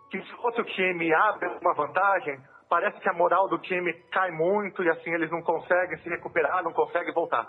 Que 0.08 0.22
se 0.22 0.34
outro 0.42 0.64
time 0.64 1.12
abre 1.12 1.48
uma 1.60 1.74
vantagem, 1.74 2.38
parece 2.70 3.00
que 3.00 3.08
a 3.08 3.12
moral 3.12 3.48
do 3.48 3.58
time 3.58 3.92
cai 4.12 4.30
muito 4.30 4.82
e 4.84 4.88
assim 4.88 5.12
eles 5.12 5.30
não 5.30 5.42
conseguem 5.42 5.98
se 5.98 6.08
recuperar, 6.08 6.62
não 6.62 6.72
conseguem 6.72 7.12
voltar. 7.12 7.46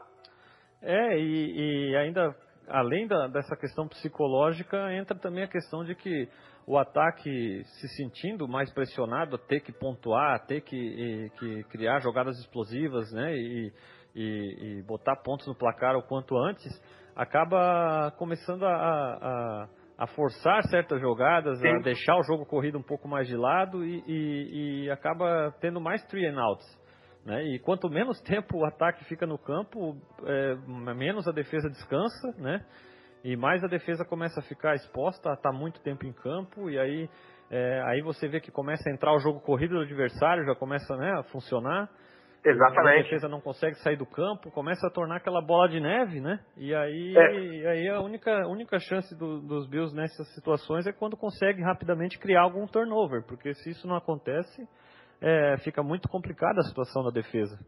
É, 0.81 1.17
e, 1.17 1.91
e 1.91 1.95
ainda 1.95 2.35
além 2.67 3.07
da, 3.07 3.27
dessa 3.27 3.55
questão 3.55 3.87
psicológica, 3.87 4.93
entra 4.93 5.17
também 5.17 5.43
a 5.43 5.47
questão 5.47 5.83
de 5.83 5.95
que 5.95 6.27
o 6.65 6.77
ataque 6.77 7.63
se 7.63 7.87
sentindo 7.95 8.47
mais 8.47 8.71
pressionado, 8.71 9.37
ter 9.37 9.61
que 9.61 9.71
pontuar, 9.71 10.45
ter 10.45 10.61
que, 10.61 10.77
e, 10.77 11.29
que 11.31 11.63
criar 11.65 11.99
jogadas 11.99 12.37
explosivas, 12.39 13.11
né? 13.11 13.33
E, 13.35 13.73
e, 14.19 14.79
e 14.79 14.83
botar 14.83 15.15
pontos 15.15 15.47
no 15.47 15.55
placar 15.55 15.95
o 15.95 16.03
quanto 16.03 16.37
antes, 16.37 16.69
acaba 17.15 18.11
começando 18.17 18.63
a, 18.65 18.73
a, 18.73 19.67
a 19.97 20.07
forçar 20.07 20.61
certas 20.63 20.99
jogadas, 20.99 21.59
Sim. 21.59 21.67
a 21.69 21.79
deixar 21.79 22.17
o 22.17 22.23
jogo 22.23 22.45
corrido 22.45 22.77
um 22.77 22.83
pouco 22.83 23.07
mais 23.07 23.27
de 23.27 23.37
lado 23.37 23.83
e, 23.85 24.03
e, 24.05 24.83
e 24.83 24.91
acaba 24.91 25.55
tendo 25.61 25.79
mais 25.79 26.03
three 26.07 26.25
and 26.25 26.37
outs. 26.37 26.65
Né? 27.25 27.43
E 27.45 27.59
quanto 27.59 27.89
menos 27.89 28.19
tempo 28.27 28.57
o 28.57 28.65
ataque 28.65 29.05
fica 29.05 29.25
no 29.25 29.37
campo, 29.37 29.95
é, 30.25 30.55
menos 30.93 31.25
a 31.27 31.31
defesa 31.31 31.69
descansa, 31.69 32.33
né? 32.37 32.65
E 33.21 33.35
mais 33.35 33.61
a 33.65 33.67
defesa 33.67 34.05
começa 34.05 34.39
a 34.39 34.43
ficar 34.43 34.75
exposta 34.75 35.29
a 35.29 35.33
estar 35.33 35.51
muito 35.51 35.81
tempo 35.81 36.05
em 36.05 36.13
campo, 36.13 36.69
e 36.69 36.79
aí, 36.79 37.09
é, 37.51 37.81
aí 37.85 38.01
você 38.01 38.29
vê 38.29 38.39
que 38.39 38.49
começa 38.49 38.89
a 38.89 38.93
entrar 38.93 39.13
o 39.13 39.19
jogo 39.19 39.41
corrido 39.41 39.75
do 39.75 39.81
adversário, 39.81 40.45
já 40.45 40.55
começa 40.55 40.95
né, 40.95 41.19
a 41.19 41.23
funcionar. 41.23 41.89
Exatamente. 42.43 42.99
A 42.99 43.03
defesa 43.03 43.27
não 43.27 43.41
consegue 43.41 43.75
sair 43.79 43.97
do 43.97 44.05
campo, 44.05 44.49
começa 44.51 44.87
a 44.87 44.89
tornar 44.89 45.17
aquela 45.17 45.41
bola 45.41 45.67
de 45.67 45.79
neve, 45.79 46.21
né? 46.21 46.39
E 46.55 46.73
aí, 46.73 47.13
É. 47.17 47.69
aí 47.69 47.89
a 47.89 47.99
única, 47.99 48.47
única 48.47 48.79
chance 48.79 49.13
do- 49.17 49.41
dos 49.41 49.67
Bills 49.67 49.93
nessas 49.95 50.33
situações 50.33 50.87
é 50.87 50.93
quando 50.93 51.17
consegue 51.17 51.61
rapidamente 51.61 52.17
criar 52.17 52.41
algum 52.43 52.65
turnover, 52.65 53.23
porque 53.27 53.53
se 53.55 53.71
isso 53.71 53.85
não 53.87 53.95
acontece, 53.95 54.65
é, 55.21 55.57
fica 55.63 55.83
muito 55.83 56.07
complicada 56.07 56.59
a 56.61 56.63
situação 56.63 57.03
da 57.03 57.11
defesa. 57.11 57.59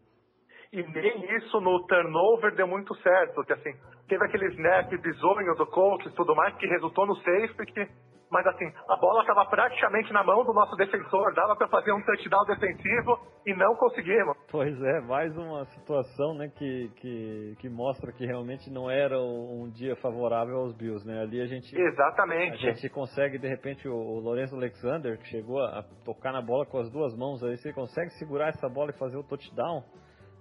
E 0.72 0.82
nem 0.82 1.36
isso 1.36 1.60
no 1.60 1.86
turnover 1.86 2.56
deu 2.56 2.66
muito 2.66 2.96
certo, 3.02 3.44
que 3.44 3.52
assim, 3.52 3.74
teve 4.08 4.24
aquele 4.26 4.46
snap 4.54 4.90
bizonho 5.02 5.54
do 5.58 5.66
coach 5.68 6.08
e 6.08 6.16
tudo 6.16 6.34
mais, 6.34 6.56
que 6.56 6.66
resultou 6.66 7.06
no 7.06 7.16
safety, 7.18 7.90
mas 8.32 8.48
assim, 8.48 8.72
a 8.88 8.96
bola 8.96 9.22
estava 9.22 9.46
praticamente 9.46 10.12
na 10.14 10.24
mão 10.24 10.46
do 10.46 10.54
nosso 10.54 10.74
defensor, 10.78 11.34
dava 11.34 11.54
para 11.56 11.68
fazer 11.68 11.92
um 11.92 12.02
touchdown 12.02 12.46
defensivo 12.46 13.20
e 13.46 13.54
não 13.54 13.76
conseguimos. 13.76 14.38
Pois 14.50 14.82
é, 14.82 15.02
mais 15.02 15.36
uma 15.38 15.66
situação 15.66 16.34
né, 16.36 16.48
que, 16.48 16.90
que, 16.96 17.56
que 17.60 17.70
mostra 17.70 18.14
que 18.14 18.26
realmente 18.26 18.72
não 18.72 18.90
era 18.90 19.20
um, 19.20 19.70
dia 19.70 19.98
favorável 19.98 20.56
aos 20.60 20.74
Bills. 20.78 21.06
Né? 21.06 21.22
Ali 21.22 21.42
a 21.42 21.46
gente, 21.46 21.76
a 21.76 21.80
Exatamente. 21.80 22.58
gente 22.58 22.90
consegue, 22.90 23.38
de 23.38 23.48
repente, 23.50 23.86
o, 23.88 23.94
o 23.94 24.20
Lourenço 24.22 24.56
Alexander, 24.56 25.18
que 25.18 25.28
chegou 25.28 25.60
a, 25.62 25.80
a 25.80 25.84
tocar 26.06 26.32
na 26.32 26.42
bola 26.42 26.66
com 26.66 26.80
as 26.80 26.90
duas 26.90 27.14
mãos, 27.18 27.44
aí 27.44 27.58
você 27.58 27.74
consegue 27.74 28.12
segurar 28.12 28.48
essa 28.48 28.70
bola 28.70 28.92
e 28.92 28.98
fazer 28.98 29.18
o 29.18 29.24
touchdown, 29.24 29.84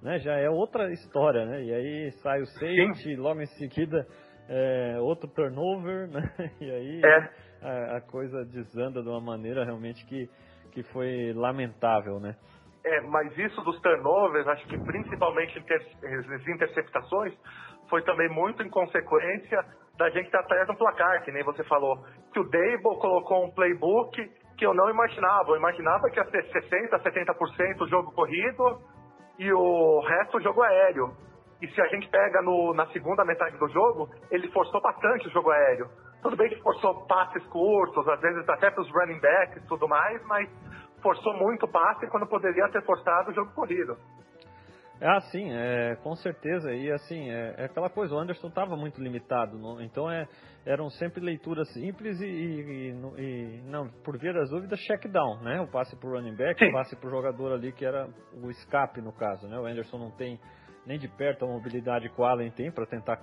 né? 0.01 0.21
já 0.21 0.37
é 0.37 0.49
outra 0.49 0.93
história. 0.93 1.45
Né? 1.45 1.65
E 1.65 1.75
aí 1.75 2.13
sai 2.23 2.41
o 2.41 2.47
safety, 2.47 3.17
logo 3.17 3.41
em 3.41 3.47
seguida 3.47 4.07
é, 4.49 4.99
outro 5.01 5.29
turnover, 5.29 6.07
né? 6.11 6.23
e 6.61 6.71
aí 6.71 7.01
É. 7.05 7.50
a, 7.63 7.97
a 7.97 8.01
coisa 8.01 8.45
desanda 8.45 9.03
de 9.03 9.09
uma 9.09 9.21
maneira 9.21 9.65
realmente 9.65 10.05
que, 10.07 10.29
que 10.73 10.83
foi 10.93 11.33
lamentável. 11.35 12.19
Né? 12.21 12.35
É, 12.85 13.01
mas 13.03 13.37
isso 13.37 13.61
dos 13.63 13.81
turnovers, 13.81 14.47
acho 14.49 14.67
que 14.67 14.79
principalmente 14.79 15.59
inter- 15.59 15.87
as 16.03 16.49
interceptações, 16.49 17.35
foi 17.89 18.03
também 18.03 18.29
muito 18.31 18.63
em 18.63 18.71
consequência 18.71 19.65
da 19.99 20.09
gente 20.11 20.27
estar 20.27 20.41
atrás 20.41 20.67
do 20.67 20.77
placar, 20.77 21.23
que 21.25 21.33
nem 21.33 21.43
você 21.45 21.63
falou. 21.65 21.99
Que 22.33 22.41
o 22.41 22.49
Dable 22.49 22.99
colocou 23.01 23.45
um 23.45 23.51
playbook 23.51 24.17
que 24.57 24.65
eu 24.65 24.73
não 24.73 24.89
imaginava. 24.89 25.51
Eu 25.51 25.57
imaginava 25.57 26.09
que 26.11 26.19
ia 26.19 26.25
ser 26.31 26.45
60%, 26.53 27.03
70% 27.03 27.81
o 27.83 27.89
jogo 27.89 28.13
corrido 28.13 28.81
e 29.39 29.53
o 29.53 30.01
resto 30.01 30.39
o 30.39 30.41
jogo 30.41 30.63
aéreo. 30.63 31.15
E 31.61 31.69
se 31.69 31.81
a 31.83 31.87
gente 31.89 32.09
pega 32.09 32.41
no- 32.41 32.73
na 32.73 32.87
segunda 32.87 33.25
metade 33.25 33.59
do 33.59 33.69
jogo, 33.69 34.09
ele 34.31 34.49
forçou 34.53 34.81
bastante 34.81 35.29
o 35.29 35.31
jogo 35.31 35.51
aéreo. 35.51 35.87
Tudo 36.23 36.37
bem 36.37 36.49
que 36.51 36.61
forçou 36.63 37.07
passes 37.07 37.43
curtos, 37.47 38.07
às 38.09 38.21
vezes 38.21 38.49
até 38.49 38.71
para 38.71 38.83
os 38.83 38.91
running 38.91 39.21
backs 39.21 39.63
e 39.63 39.67
tudo 39.67 39.89
mais, 39.89 40.23
mas 40.27 40.49
forçou 41.03 41.35
muito 41.35 41.67
passe 41.67 42.07
quando 42.09 42.27
poderia 42.27 42.69
ter 42.71 42.83
forçado 42.85 43.31
o 43.31 43.35
jogo 43.35 43.51
corrido. 43.55 43.97
Ah, 45.03 45.19
sim, 45.33 45.51
é, 45.51 45.97
com 46.03 46.15
certeza. 46.15 46.75
E 46.75 46.93
assim, 46.93 47.31
é, 47.31 47.55
é 47.57 47.65
aquela 47.65 47.89
coisa, 47.89 48.15
o 48.15 48.19
Anderson 48.19 48.49
estava 48.49 48.77
muito 48.77 49.03
limitado, 49.03 49.57
não- 49.59 49.81
então 49.81 50.11
é, 50.11 50.29
eram 50.67 50.91
sempre 50.91 51.25
leituras 51.25 51.73
simples 51.73 52.21
e, 52.21 52.27
e- 52.27 52.95
e 53.19 53.63
não, 53.65 53.89
por 54.05 54.19
via 54.19 54.35
das 54.35 54.51
dúvidas, 54.51 54.79
check 54.81 55.07
down, 55.07 55.41
né? 55.41 55.59
O 55.63 55.67
passe 55.67 55.97
pro 55.97 56.11
running 56.11 56.37
back, 56.37 56.63
o 56.63 56.73
passe 56.73 56.95
pro 56.97 57.09
jogador 57.09 57.53
ali 57.55 57.73
que 57.73 57.83
era 57.87 58.07
o 58.43 58.51
escape 58.51 59.01
no 59.01 59.11
caso, 59.13 59.49
né? 59.49 59.59
O 59.59 59.65
Anderson 59.65 59.97
não 59.97 60.11
tem 60.11 60.39
nem 60.87 60.99
de 60.99 61.09
perto 61.09 61.47
a 61.47 61.49
mobilidade 61.49 62.11
que 62.11 62.21
o 62.21 62.25
Allen 62.25 62.51
tem 62.51 62.71
para 62.71 62.85
tentar 62.85 63.19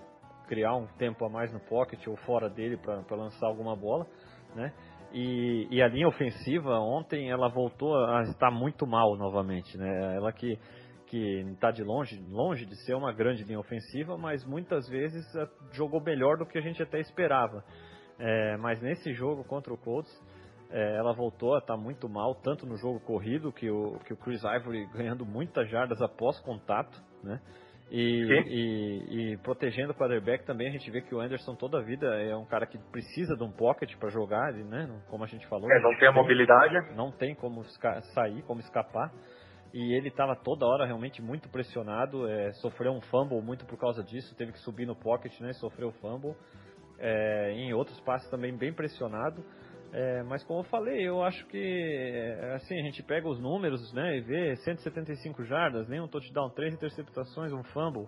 criar 0.47 0.75
um 0.75 0.87
tempo 0.97 1.25
a 1.25 1.29
mais 1.29 1.51
no 1.53 1.59
pocket 1.59 2.07
ou 2.07 2.15
fora 2.17 2.49
dele 2.49 2.77
para 2.77 3.15
lançar 3.15 3.47
alguma 3.47 3.75
bola, 3.75 4.07
né? 4.55 4.73
E, 5.13 5.67
e 5.71 5.81
a 5.81 5.87
linha 5.87 6.07
ofensiva 6.07 6.79
ontem 6.79 7.29
ela 7.29 7.47
voltou 7.47 7.95
a 7.95 8.23
estar 8.23 8.51
muito 8.51 8.85
mal 8.85 9.15
novamente, 9.15 9.77
né? 9.77 10.15
Ela 10.15 10.31
que 10.31 10.59
que 11.07 11.39
está 11.53 11.71
de 11.71 11.83
longe, 11.83 12.21
longe 12.29 12.65
de 12.65 12.75
ser 12.83 12.93
uma 12.93 13.13
grande 13.13 13.43
linha 13.43 13.59
ofensiva, 13.59 14.17
mas 14.17 14.45
muitas 14.45 14.87
vezes 14.89 15.23
eh, 15.35 15.47
jogou 15.71 16.01
melhor 16.01 16.37
do 16.37 16.45
que 16.45 16.57
a 16.57 16.61
gente 16.61 16.83
até 16.83 16.99
esperava. 16.99 17.63
É, 18.19 18.57
mas 18.57 18.81
nesse 18.81 19.13
jogo 19.13 19.43
contra 19.45 19.73
o 19.73 19.77
Colts, 19.77 20.11
é, 20.69 20.97
ela 20.97 21.13
voltou 21.13 21.55
a 21.55 21.59
estar 21.59 21.77
muito 21.77 22.09
mal, 22.09 22.35
tanto 22.35 22.65
no 22.65 22.75
jogo 22.77 22.99
corrido, 22.99 23.53
que 23.53 23.69
o, 23.69 23.99
que 23.99 24.13
o 24.13 24.17
Chris 24.17 24.41
Ivory 24.43 24.85
ganhando 24.87 25.25
muitas 25.25 25.69
jardas 25.69 26.01
após 26.01 26.39
contato, 26.41 27.01
né? 27.23 27.39
E, 27.89 28.25
e, 28.47 29.31
e 29.31 29.37
protegendo 29.37 29.93
o 29.93 29.95
quarterback 29.95 30.45
também, 30.45 30.67
a 30.67 30.71
gente 30.71 30.91
vê 30.91 31.01
que 31.01 31.15
o 31.15 31.21
Anderson 31.21 31.55
toda 31.55 31.79
a 31.79 31.81
vida 31.81 32.05
é 32.21 32.35
um 32.35 32.45
cara 32.45 32.65
que 32.65 32.77
precisa 32.91 33.35
de 33.35 33.43
um 33.43 33.51
pocket 33.51 33.95
para 33.97 34.09
jogar, 34.09 34.51
né? 34.51 34.89
Como 35.09 35.23
a 35.23 35.27
gente 35.27 35.47
falou. 35.47 35.71
É, 35.71 35.79
não 35.81 35.97
tem 35.97 36.07
a 36.07 36.11
mobilidade. 36.11 36.95
Não 36.95 37.11
tem 37.11 37.33
como 37.33 37.63
sair, 38.13 38.41
como 38.43 38.59
escapar. 38.59 39.11
E 39.73 39.93
ele 39.93 40.09
estava 40.09 40.35
toda 40.35 40.65
hora 40.65 40.85
realmente 40.85 41.21
muito 41.21 41.49
pressionado, 41.49 42.27
é, 42.27 42.51
sofreu 42.53 42.91
um 42.91 43.01
fumble 43.01 43.41
muito 43.41 43.65
por 43.65 43.77
causa 43.77 44.03
disso, 44.03 44.35
teve 44.35 44.51
que 44.51 44.59
subir 44.59 44.85
no 44.85 44.95
pocket, 44.95 45.39
né? 45.39 45.53
Sofreu 45.53 45.91
fumble. 46.01 46.35
É, 46.99 47.51
em 47.53 47.73
outros 47.73 47.99
passes 48.01 48.29
também 48.29 48.57
bem 48.57 48.73
pressionado. 48.73 49.43
É, 49.99 50.21
mas 50.21 50.43
como 50.43 50.59
eu 50.59 50.63
falei, 50.65 51.07
eu 51.07 51.23
acho 51.23 51.43
que 51.47 51.57
é, 51.57 52.53
assim, 52.53 52.79
a 52.79 52.83
gente 52.83 53.01
pega 53.01 53.27
os 53.27 53.39
números 53.39 53.91
né, 53.93 54.17
e 54.17 54.21
vê 54.21 54.55
175 54.57 55.43
jardas, 55.43 55.87
nenhum 55.87 56.07
touchdown, 56.07 56.51
três 56.51 56.71
interceptações, 56.71 57.51
um 57.51 57.63
fumble. 57.63 58.07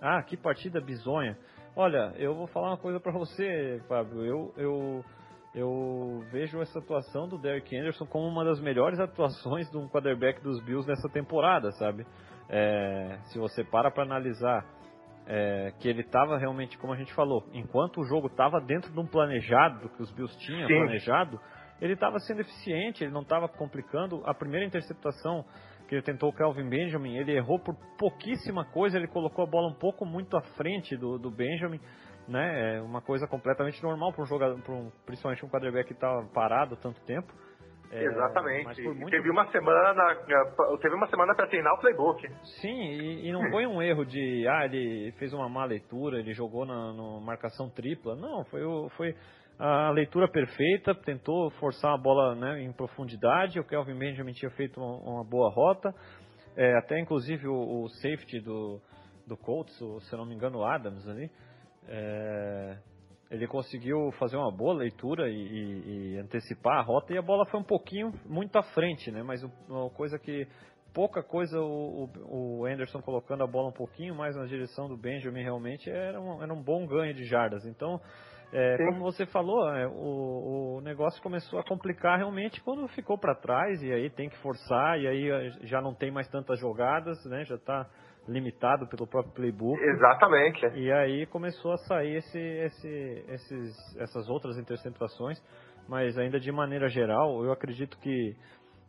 Ah, 0.00 0.22
que 0.22 0.34
partida 0.34 0.80
bizonha. 0.80 1.36
Olha, 1.76 2.14
eu 2.16 2.34
vou 2.34 2.46
falar 2.46 2.68
uma 2.68 2.78
coisa 2.78 2.98
pra 2.98 3.12
você, 3.12 3.82
Fábio. 3.86 4.24
Eu, 4.24 4.54
eu, 4.56 5.04
eu 5.54 6.24
vejo 6.32 6.58
essa 6.62 6.78
atuação 6.78 7.28
do 7.28 7.36
Derrick 7.36 7.76
Anderson 7.76 8.06
como 8.06 8.26
uma 8.26 8.42
das 8.42 8.58
melhores 8.58 8.98
atuações 8.98 9.70
de 9.70 9.76
um 9.76 9.86
quarterback 9.90 10.42
dos 10.42 10.58
Bills 10.64 10.88
nessa 10.88 11.10
temporada, 11.10 11.70
sabe? 11.72 12.06
É, 12.48 13.18
se 13.24 13.38
você 13.38 13.62
para 13.62 13.90
para 13.90 14.04
analisar 14.04 14.64
é, 15.26 15.72
que 15.80 15.88
ele 15.88 16.02
estava 16.02 16.38
realmente, 16.38 16.78
como 16.78 16.92
a 16.92 16.96
gente 16.96 17.12
falou, 17.12 17.44
enquanto 17.52 18.00
o 18.00 18.04
jogo 18.04 18.28
estava 18.28 18.60
dentro 18.60 18.92
de 18.92 19.00
um 19.00 19.06
planejado 19.06 19.88
que 19.90 20.02
os 20.02 20.10
Bills 20.12 20.36
tinham 20.38 20.68
Sim. 20.68 20.74
planejado, 20.74 21.40
ele 21.80 21.92
estava 21.94 22.18
sendo 22.20 22.40
eficiente, 22.40 23.04
ele 23.04 23.12
não 23.12 23.22
estava 23.22 23.48
complicando. 23.48 24.22
A 24.24 24.32
primeira 24.32 24.64
interceptação 24.64 25.44
que 25.88 25.94
ele 25.94 26.02
tentou 26.02 26.30
o 26.30 26.32
Calvin 26.32 26.68
Benjamin, 26.68 27.16
ele 27.16 27.36
errou 27.36 27.58
por 27.58 27.76
pouquíssima 27.98 28.64
coisa, 28.64 28.96
ele 28.96 29.06
colocou 29.06 29.44
a 29.44 29.48
bola 29.48 29.68
um 29.68 29.74
pouco 29.74 30.04
muito 30.04 30.36
à 30.36 30.40
frente 30.40 30.96
do, 30.96 31.18
do 31.18 31.30
Benjamin, 31.30 31.80
né? 32.26 32.76
É 32.76 32.82
uma 32.82 33.00
coisa 33.00 33.26
completamente 33.26 33.82
normal 33.82 34.12
para 34.12 34.22
um 34.22 34.26
jogador, 34.26 34.60
pra 34.62 34.74
um, 34.74 34.90
principalmente 35.04 35.44
um 35.44 35.48
quarterback 35.48 35.86
que 35.86 35.92
estava 35.92 36.26
parado 36.32 36.74
há 36.74 36.76
tanto 36.76 37.00
tempo. 37.02 37.32
É, 37.90 38.04
Exatamente. 38.04 38.82
muito 38.82 39.10
Teve 39.10 39.30
uma 39.30 39.46
semana, 39.50 40.12
eh, 40.12 40.76
teve 40.80 40.94
uma 40.94 41.06
semana 41.06 41.34
para 41.34 41.46
treinar 41.46 41.72
o 41.74 41.80
playbook. 41.80 42.26
Sim, 42.60 42.82
e, 42.82 43.28
e 43.28 43.32
não 43.32 43.50
foi 43.50 43.66
um 43.66 43.80
erro 43.80 44.04
de, 44.04 44.46
ah, 44.48 44.64
ele 44.64 45.12
fez 45.18 45.32
uma 45.32 45.48
má 45.48 45.64
leitura, 45.64 46.18
ele 46.18 46.32
jogou 46.34 46.66
na 46.66 46.92
no 46.92 47.20
marcação 47.20 47.70
tripla. 47.70 48.16
Não, 48.16 48.44
foi, 48.46 48.60
foi 48.96 49.14
a 49.58 49.90
leitura 49.90 50.28
perfeita, 50.28 50.94
tentou 50.94 51.50
forçar 51.52 51.94
a 51.94 51.98
bola 51.98 52.34
né, 52.34 52.62
em 52.62 52.72
profundidade. 52.72 53.60
O 53.60 53.64
Kelvin 53.64 53.98
Benjamin 53.98 54.32
tinha 54.32 54.50
feito 54.50 54.80
uma, 54.80 54.96
uma 54.96 55.24
boa 55.24 55.50
rota. 55.52 55.94
É, 56.56 56.76
até 56.78 56.98
inclusive 56.98 57.46
o, 57.46 57.82
o 57.84 57.88
safety 57.88 58.40
do, 58.40 58.80
do 59.26 59.36
Colts, 59.36 59.80
o, 59.80 60.00
se 60.00 60.12
eu 60.12 60.18
não 60.18 60.26
me 60.26 60.34
engano, 60.34 60.58
o 60.58 60.64
Adams 60.64 61.06
ali. 61.08 61.30
é, 61.88 62.78
ele 63.30 63.46
conseguiu 63.46 64.10
fazer 64.18 64.36
uma 64.36 64.50
boa 64.52 64.74
leitura 64.74 65.28
e, 65.28 65.34
e- 65.34 66.14
e 66.14 66.18
antecipar 66.18 66.78
a 66.78 66.82
rota 66.82 67.12
e 67.12 67.18
a 67.18 67.22
bola 67.22 67.44
foi 67.46 67.58
um 67.60 67.64
pouquinho 67.64 68.12
muito 68.26 68.56
à 68.56 68.62
frente, 68.62 69.10
né? 69.10 69.22
Mas 69.22 69.42
uma 69.68 69.90
coisa 69.90 70.18
que 70.18 70.46
pouca 70.94 71.22
coisa 71.22 71.60
o, 71.60 72.08
o- 72.24 72.64
Anderson 72.66 73.02
colocando 73.02 73.42
a 73.42 73.46
bola 73.46 73.68
um 73.68 73.72
pouquinho 73.72 74.14
mais 74.14 74.34
na 74.36 74.46
direção 74.46 74.88
do 74.88 74.96
Benjamin 74.96 75.42
realmente 75.42 75.90
era 75.90 76.20
um, 76.20 76.42
era 76.42 76.52
um 76.54 76.62
bom 76.62 76.86
ganho 76.86 77.12
de 77.14 77.24
jardas. 77.24 77.66
Então, 77.66 78.00
é, 78.52 78.76
como 78.78 79.00
você 79.00 79.26
falou, 79.26 79.68
é, 79.74 79.86
o, 79.88 80.76
o 80.76 80.80
negócio 80.82 81.20
começou 81.22 81.58
a 81.58 81.64
complicar 81.64 82.16
realmente 82.18 82.62
quando 82.62 82.86
ficou 82.88 83.18
para 83.18 83.34
trás 83.34 83.82
e 83.82 83.92
aí 83.92 84.08
tem 84.08 84.28
que 84.28 84.38
forçar 84.38 84.98
e 85.00 85.06
aí 85.08 85.30
eh, 85.30 85.50
já 85.62 85.80
não 85.82 85.92
tem 85.94 86.10
mais 86.12 86.28
tantas 86.28 86.58
jogadas, 86.60 87.22
né? 87.26 87.44
Já 87.44 87.56
está 87.56 87.86
limitado 88.28 88.86
pelo 88.88 89.06
próprio 89.06 89.32
playbook. 89.32 89.80
Exatamente. 89.80 90.66
E 90.74 90.92
aí 90.92 91.26
começou 91.26 91.72
a 91.72 91.78
sair 91.78 92.16
esse, 92.16 92.38
esse, 92.38 93.24
esses, 93.28 93.96
essas 93.98 94.28
outras 94.28 94.58
interceptações, 94.58 95.38
mas 95.88 96.16
ainda 96.18 96.40
de 96.40 96.50
maneira 96.50 96.88
geral, 96.88 97.44
eu 97.44 97.52
acredito 97.52 97.98
que, 97.98 98.36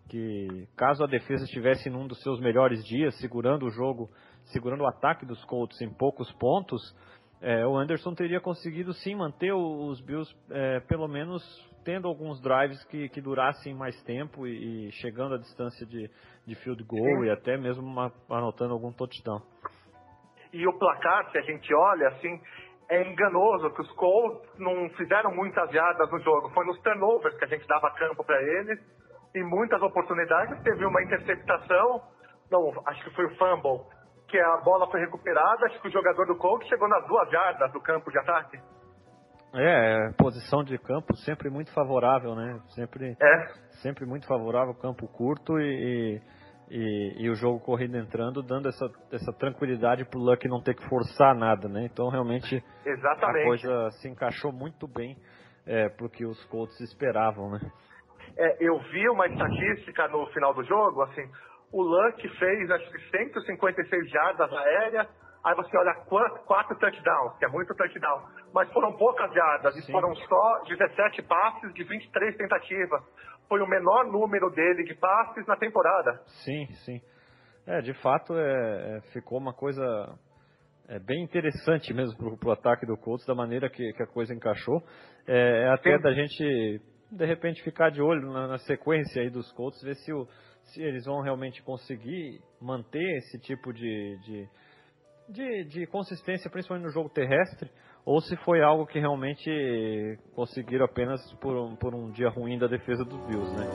que 0.10 0.68
caso 0.76 1.04
a 1.04 1.08
defesa 1.08 1.44
estivesse 1.44 1.90
num 1.90 2.08
dos 2.08 2.22
seus 2.22 2.40
melhores 2.40 2.84
dias, 2.86 3.18
segurando 3.20 3.66
o 3.66 3.70
jogo, 3.70 4.10
segurando 4.46 4.82
o 4.82 4.88
ataque 4.88 5.26
dos 5.26 5.44
Colts 5.46 5.80
em 5.82 5.90
poucos 5.90 6.32
pontos, 6.34 6.82
é, 7.42 7.66
o 7.66 7.76
Anderson 7.78 8.14
teria 8.16 8.42
conseguido 8.42 8.94
sim 8.94 9.16
manter 9.16 9.54
os 9.54 10.02
Bills 10.02 10.34
é, 10.50 10.80
pelo 10.82 11.08
menos 11.08 11.42
tendo 11.86 12.08
alguns 12.08 12.42
drives 12.42 12.84
que, 12.86 13.08
que 13.10 13.22
durassem 13.22 13.74
mais 13.74 13.96
tempo 14.04 14.46
e, 14.46 14.88
e 14.88 14.92
chegando 14.94 15.36
à 15.36 15.38
distância 15.38 15.86
de, 15.86 16.10
de 16.46 16.56
field 16.56 16.84
goal 16.84 17.22
Sim. 17.22 17.26
e 17.26 17.30
até 17.30 17.56
mesmo 17.58 17.86
uma- 17.86 18.12
anotando 18.30 18.74
algum 18.74 18.92
touchdown. 18.92 19.42
E 20.52 20.68
o 20.68 20.78
placar, 20.78 21.32
se 21.32 21.38
a 21.38 21.42
gente 21.42 21.74
olha, 21.74 22.08
assim, 22.10 22.42
é 22.90 23.10
enganoso, 23.10 23.70
que 23.74 23.82
os 23.82 23.92
Colts 23.94 24.50
não 24.60 24.90
fizeram 24.98 25.34
muitas 25.34 25.70
jardas 25.72 26.10
no 26.12 26.20
jogo. 26.20 26.50
Foi 26.50 26.66
nos 26.66 26.80
turnovers 26.82 27.38
que 27.38 27.46
a 27.46 27.48
gente 27.48 27.68
dava 27.68 27.92
campo 27.92 28.24
para 28.24 28.42
eles. 28.42 28.80
Em 29.36 29.44
muitas 29.44 29.82
oportunidades 29.82 30.62
teve 30.64 30.86
uma 30.86 31.02
interceptação, 31.04 32.02
não, 32.50 32.72
acho 32.88 33.04
que 33.04 33.16
foi 33.16 33.26
o 33.26 33.36
fumble, 33.36 33.86
que 34.28 34.38
a 34.40 34.58
bola 34.58 34.90
foi 34.92 35.00
recuperada, 35.00 35.66
acho 35.66 35.82
que 35.82 35.88
o 35.88 35.92
jogador 35.92 36.26
do 36.26 36.38
Colts 36.38 36.68
chegou 36.68 36.88
nas 36.88 37.06
duas 37.08 37.30
jardas 37.30 37.72
do 37.72 37.82
campo 37.82 38.12
de 38.12 38.20
ataque. 38.20 38.60
É, 39.54 40.12
posição 40.18 40.64
de 40.64 40.78
campo 40.78 41.16
sempre 41.18 41.50
muito 41.50 41.74
favorável, 41.74 42.36
né? 42.36 42.60
Sempre, 42.76 43.16
É, 43.22 43.48
sempre 43.82 44.06
muito 44.06 44.28
favorável, 44.28 44.74
campo 44.76 45.08
curto 45.08 45.58
e, 45.58 46.22
e, 46.70 47.24
e 47.24 47.30
o 47.30 47.36
jogo 47.36 47.60
corrido 47.62 47.98
entrando, 47.98 48.44
dando 48.44 48.68
essa, 48.68 48.86
essa 49.12 49.32
tranquilidade 49.34 50.04
pro 50.06 50.20
Luck 50.20 50.46
não 50.48 50.62
ter 50.62 50.76
que 50.76 50.88
forçar 50.90 51.34
nada, 51.34 51.70
né? 51.70 51.86
Então 51.86 52.10
realmente 52.10 52.62
a 52.86 52.90
exatamente. 52.90 53.46
coisa 53.46 53.90
se 53.92 54.10
encaixou 54.10 54.52
muito 54.52 54.88
bem 54.88 55.16
é, 55.66 55.90
pro 55.90 56.10
que 56.10 56.26
os 56.26 56.44
Colts 56.46 56.80
esperavam, 56.82 57.50
né? 57.52 57.60
É, 58.38 58.58
eu 58.60 58.78
vi 58.92 59.10
uma 59.10 59.26
estatística 59.28 60.08
no 60.10 60.28
final 60.28 60.54
do 60.54 60.64
jogo, 60.64 61.02
assim, 61.04 61.24
o 61.72 61.82
Luck 61.82 62.28
fez 62.38 62.72
acho 62.72 62.92
que 62.92 63.00
156 63.10 64.10
jardas 64.10 64.52
aéreas, 64.52 65.08
aí 65.44 65.56
você 65.56 65.78
olha 65.78 65.94
quatro, 66.06 66.44
quatro 66.46 66.80
touchdowns, 66.80 67.38
que 67.38 67.46
é 67.46 67.48
muito 67.50 67.74
touchdown, 67.76 68.24
mas 68.54 68.72
foram 68.72 68.96
poucas 68.98 69.34
jardas, 69.34 69.76
e 69.76 69.92
foram 69.92 70.14
só 70.16 70.64
17 70.68 71.22
passes 71.24 71.74
de 71.74 71.84
23 71.84 72.38
tentativas. 72.38 73.02
Foi 73.48 73.62
o 73.62 73.68
menor 73.68 74.06
número 74.06 74.50
dele 74.50 74.84
de 74.84 74.96
passes 74.96 75.46
na 75.48 75.56
temporada. 75.56 76.22
Sim, 76.44 76.66
sim. 76.86 77.02
É, 77.66 77.82
de 77.82 77.94
fato, 77.96 78.34
é, 78.34 78.98
é, 78.98 79.02
ficou 79.12 79.38
uma 79.38 79.54
coisa 79.54 79.84
é, 80.88 81.00
bem 81.00 81.22
interessante 81.24 81.94
mesmo 81.94 82.18
pro, 82.18 82.38
pro 82.38 82.52
ataque 82.52 82.86
do 82.86 82.98
Colts, 82.98 83.26
da 83.26 83.36
maneira 83.36 83.70
que, 83.70 83.92
que 83.94 84.04
a 84.04 84.08
coisa 84.08 84.34
encaixou. 84.34 84.82
É, 85.28 85.64
é 85.64 85.70
até 85.70 85.98
Sim. 85.98 86.02
da 86.02 86.14
gente, 86.14 86.82
de 87.12 87.26
repente, 87.26 87.62
ficar 87.64 87.90
de 87.90 88.02
olho 88.02 88.32
na, 88.32 88.48
na 88.48 88.58
sequência 88.60 89.22
aí 89.22 89.30
dos 89.30 89.52
Colts, 89.52 89.82
ver 89.82 89.96
se, 89.96 90.14
o, 90.14 90.26
se 90.68 90.82
eles 90.82 91.06
vão 91.06 91.22
realmente 91.22 91.62
conseguir 91.64 92.42
manter 92.60 93.18
esse 93.18 93.40
tipo 93.40 93.74
de, 93.74 94.18
de, 94.20 94.50
de, 95.30 95.64
de 95.66 95.88
consistência, 95.88 96.50
principalmente 96.50 96.86
no 96.86 96.92
jogo 96.92 97.10
terrestre, 97.10 97.70
ou 98.06 98.22
se 98.22 98.36
foi 98.38 98.62
algo 98.62 98.86
que 98.86 99.00
realmente 99.00 99.50
conseguiram 100.34 100.86
apenas 100.86 101.22
por 101.36 101.56
um, 101.56 101.76
por 101.76 101.94
um 101.94 102.12
dia 102.12 102.30
ruim 102.30 102.58
da 102.58 102.68
defesa 102.68 103.04
dos 103.04 103.20
Bills, 103.28 103.52
né? 103.54 103.68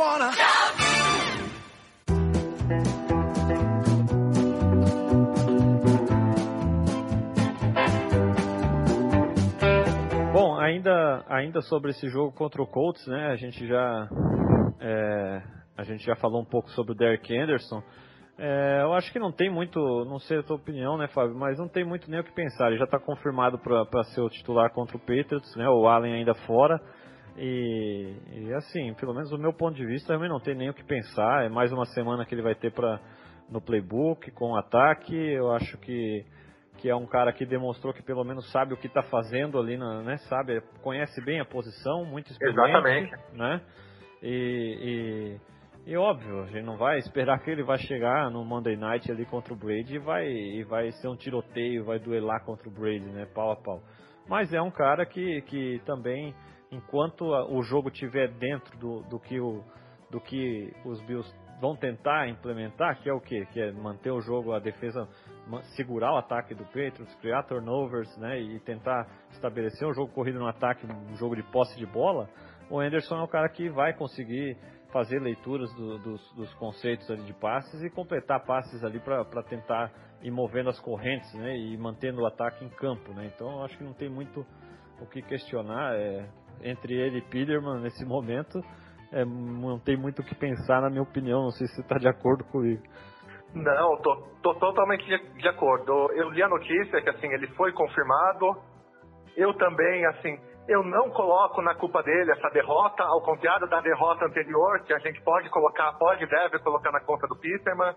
Wanna. 0.00 0.30
Bom, 10.32 10.58
ainda, 10.58 11.24
ainda 11.28 11.60
sobre 11.62 11.90
esse 11.90 12.08
jogo 12.08 12.32
contra 12.32 12.62
o 12.62 12.66
Colts, 12.66 13.06
né? 13.06 13.26
A 13.26 13.36
gente 13.36 13.66
já 13.66 14.08
é, 14.80 15.42
a 15.76 15.84
gente 15.84 16.04
já 16.04 16.16
falou 16.16 16.40
um 16.40 16.46
pouco 16.46 16.70
sobre 16.70 16.92
o 16.92 16.94
Derek 16.94 17.36
Anderson. 17.36 17.82
É, 18.38 18.80
eu 18.82 18.94
acho 18.94 19.12
que 19.12 19.18
não 19.18 19.30
tem 19.30 19.50
muito, 19.50 19.78
não 20.06 20.18
sei 20.18 20.38
a 20.38 20.42
tua 20.42 20.56
opinião, 20.56 20.96
né, 20.96 21.06
Fábio, 21.08 21.36
mas 21.36 21.58
não 21.58 21.68
tem 21.68 21.84
muito 21.84 22.10
nem 22.10 22.20
o 22.20 22.24
que 22.24 22.32
pensar. 22.32 22.68
Ele 22.68 22.78
já 22.78 22.84
está 22.84 22.98
confirmado 22.98 23.58
para 23.58 24.02
ser 24.04 24.22
o 24.22 24.30
titular 24.30 24.72
contra 24.72 24.96
o 24.96 25.00
Patriots, 25.00 25.54
né? 25.56 25.68
O 25.68 25.86
Allen 25.86 26.14
ainda 26.14 26.32
fora. 26.46 26.80
E, 27.42 28.14
e, 28.32 28.52
assim, 28.52 28.92
pelo 28.94 29.14
menos 29.14 29.30
do 29.30 29.38
meu 29.38 29.52
ponto 29.52 29.74
de 29.74 29.86
vista, 29.86 30.12
também 30.12 30.28
não 30.28 30.38
tem 30.38 30.54
nem 30.54 30.68
o 30.68 30.74
que 30.74 30.84
pensar. 30.84 31.46
É 31.46 31.48
mais 31.48 31.72
uma 31.72 31.86
semana 31.86 32.26
que 32.26 32.34
ele 32.34 32.42
vai 32.42 32.54
ter 32.54 32.70
para 32.70 33.00
no 33.48 33.60
playbook 33.60 34.30
com 34.32 34.52
o 34.52 34.56
ataque. 34.56 35.16
Eu 35.16 35.50
acho 35.52 35.78
que 35.78 36.24
que 36.80 36.88
é 36.88 36.96
um 36.96 37.06
cara 37.06 37.30
que 37.32 37.44
demonstrou 37.44 37.92
que 37.92 38.02
pelo 38.02 38.24
menos 38.24 38.50
sabe 38.50 38.72
o 38.72 38.76
que 38.76 38.86
está 38.86 39.02
fazendo 39.02 39.58
ali, 39.58 39.76
na, 39.76 40.02
né? 40.02 40.16
Sabe, 40.28 40.62
conhece 40.82 41.22
bem 41.22 41.38
a 41.38 41.44
posição, 41.44 42.06
muito 42.06 42.30
experiente, 42.30 42.58
Exatamente. 42.58 43.12
né? 43.34 43.60
E, 44.22 45.38
e, 45.86 45.92
e 45.92 45.96
óbvio, 45.96 46.42
a 46.42 46.46
gente 46.46 46.64
não 46.64 46.78
vai 46.78 46.98
esperar 46.98 47.38
que 47.40 47.50
ele 47.50 47.62
vai 47.62 47.78
chegar 47.78 48.30
no 48.30 48.44
Monday 48.44 48.76
Night 48.76 49.10
ali 49.12 49.26
contra 49.26 49.52
o 49.52 49.56
Brady 49.56 49.96
e 49.96 49.98
vai, 49.98 50.26
e 50.26 50.64
vai 50.64 50.90
ser 50.92 51.08
um 51.08 51.16
tiroteio, 51.16 51.84
vai 51.84 51.98
duelar 51.98 52.44
contra 52.44 52.66
o 52.66 52.72
Brady, 52.72 53.10
né? 53.12 53.26
Pau 53.34 53.52
a 53.52 53.56
pau. 53.56 53.82
Mas 54.26 54.52
é 54.54 54.62
um 54.62 54.70
cara 54.70 55.04
que, 55.04 55.42
que 55.42 55.82
também, 55.84 56.34
enquanto 56.70 57.24
o 57.24 57.62
jogo 57.62 57.88
estiver 57.88 58.28
dentro 58.28 58.76
do, 58.78 59.02
do 59.02 59.18
que 59.18 59.40
o 59.40 59.62
do 60.10 60.20
que 60.20 60.72
os 60.84 61.00
Bills 61.02 61.32
vão 61.60 61.76
tentar 61.76 62.28
implementar, 62.28 63.00
que 63.00 63.08
é 63.08 63.12
o 63.12 63.20
quê? 63.20 63.46
Que 63.52 63.60
é 63.60 63.70
manter 63.70 64.10
o 64.10 64.20
jogo, 64.20 64.52
a 64.52 64.58
defesa, 64.58 65.06
segurar 65.76 66.12
o 66.14 66.16
ataque 66.16 66.52
do 66.54 66.64
Patriots, 66.64 67.14
criar 67.20 67.44
turnovers, 67.44 68.16
né? 68.16 68.40
E 68.40 68.58
tentar 68.60 69.06
estabelecer 69.30 69.86
um 69.86 69.94
jogo 69.94 70.12
corrido 70.12 70.40
no 70.40 70.48
ataque, 70.48 70.84
um 70.86 71.16
jogo 71.16 71.36
de 71.36 71.44
posse 71.44 71.76
de 71.78 71.86
bola. 71.86 72.28
O 72.68 72.80
Anderson 72.80 73.20
é 73.20 73.22
o 73.22 73.28
cara 73.28 73.48
que 73.50 73.68
vai 73.68 73.92
conseguir 73.92 74.56
fazer 74.92 75.20
leituras 75.20 75.72
do- 75.74 75.98
dos, 75.98 76.32
dos 76.34 76.52
conceitos 76.54 77.08
ali 77.08 77.22
de 77.22 77.34
passes 77.34 77.80
e 77.84 77.90
completar 77.90 78.44
passes 78.44 78.82
ali 78.82 78.98
para 78.98 79.24
tentar 79.44 79.92
ir 80.22 80.30
movendo 80.32 80.70
as 80.70 80.80
correntes, 80.80 81.32
né? 81.34 81.56
E 81.56 81.76
mantendo 81.76 82.22
o 82.22 82.26
ataque 82.26 82.64
em 82.64 82.68
campo, 82.70 83.12
né? 83.12 83.30
Então 83.32 83.62
acho 83.62 83.78
que 83.78 83.84
não 83.84 83.92
tem 83.94 84.08
muito 84.08 84.44
o 85.00 85.06
que 85.06 85.22
questionar. 85.22 85.94
É, 85.94 86.28
entre 86.62 86.94
ele 86.94 87.18
e 87.18 87.22
Peterman 87.22 87.80
nesse 87.80 88.04
momento, 88.04 88.60
é, 89.12 89.24
não 89.24 89.78
tem 89.78 89.96
muito 89.96 90.22
o 90.22 90.24
que 90.24 90.34
pensar, 90.34 90.80
na 90.80 90.90
minha 90.90 91.02
opinião. 91.02 91.42
Não 91.42 91.50
sei 91.50 91.66
se 91.66 91.74
você 91.74 91.80
está 91.80 91.98
de 91.98 92.08
acordo 92.08 92.44
comigo. 92.44 92.82
Não, 93.54 93.96
tô, 93.96 94.16
tô 94.42 94.54
totalmente 94.54 95.04
de, 95.04 95.18
de 95.40 95.48
acordo. 95.48 95.92
Eu 96.12 96.30
li 96.30 96.42
a 96.42 96.48
notícia 96.48 97.02
que 97.02 97.10
assim 97.10 97.26
ele 97.32 97.48
foi 97.48 97.72
confirmado. 97.72 98.56
Eu 99.36 99.52
também, 99.54 100.06
assim, 100.06 100.38
eu 100.68 100.84
não 100.84 101.10
coloco 101.10 101.60
na 101.62 101.74
culpa 101.74 102.02
dele 102.02 102.30
essa 102.30 102.48
derrota, 102.50 103.02
ao 103.02 103.22
contrário 103.22 103.68
da 103.68 103.80
derrota 103.80 104.24
anterior, 104.24 104.80
que 104.84 104.92
a 104.92 104.98
gente 104.98 105.20
pode 105.22 105.48
colocar, 105.50 105.92
pode 105.94 106.24
deve 106.26 106.60
colocar 106.60 106.92
na 106.92 107.00
conta 107.00 107.26
do 107.26 107.36
Peterman. 107.36 107.94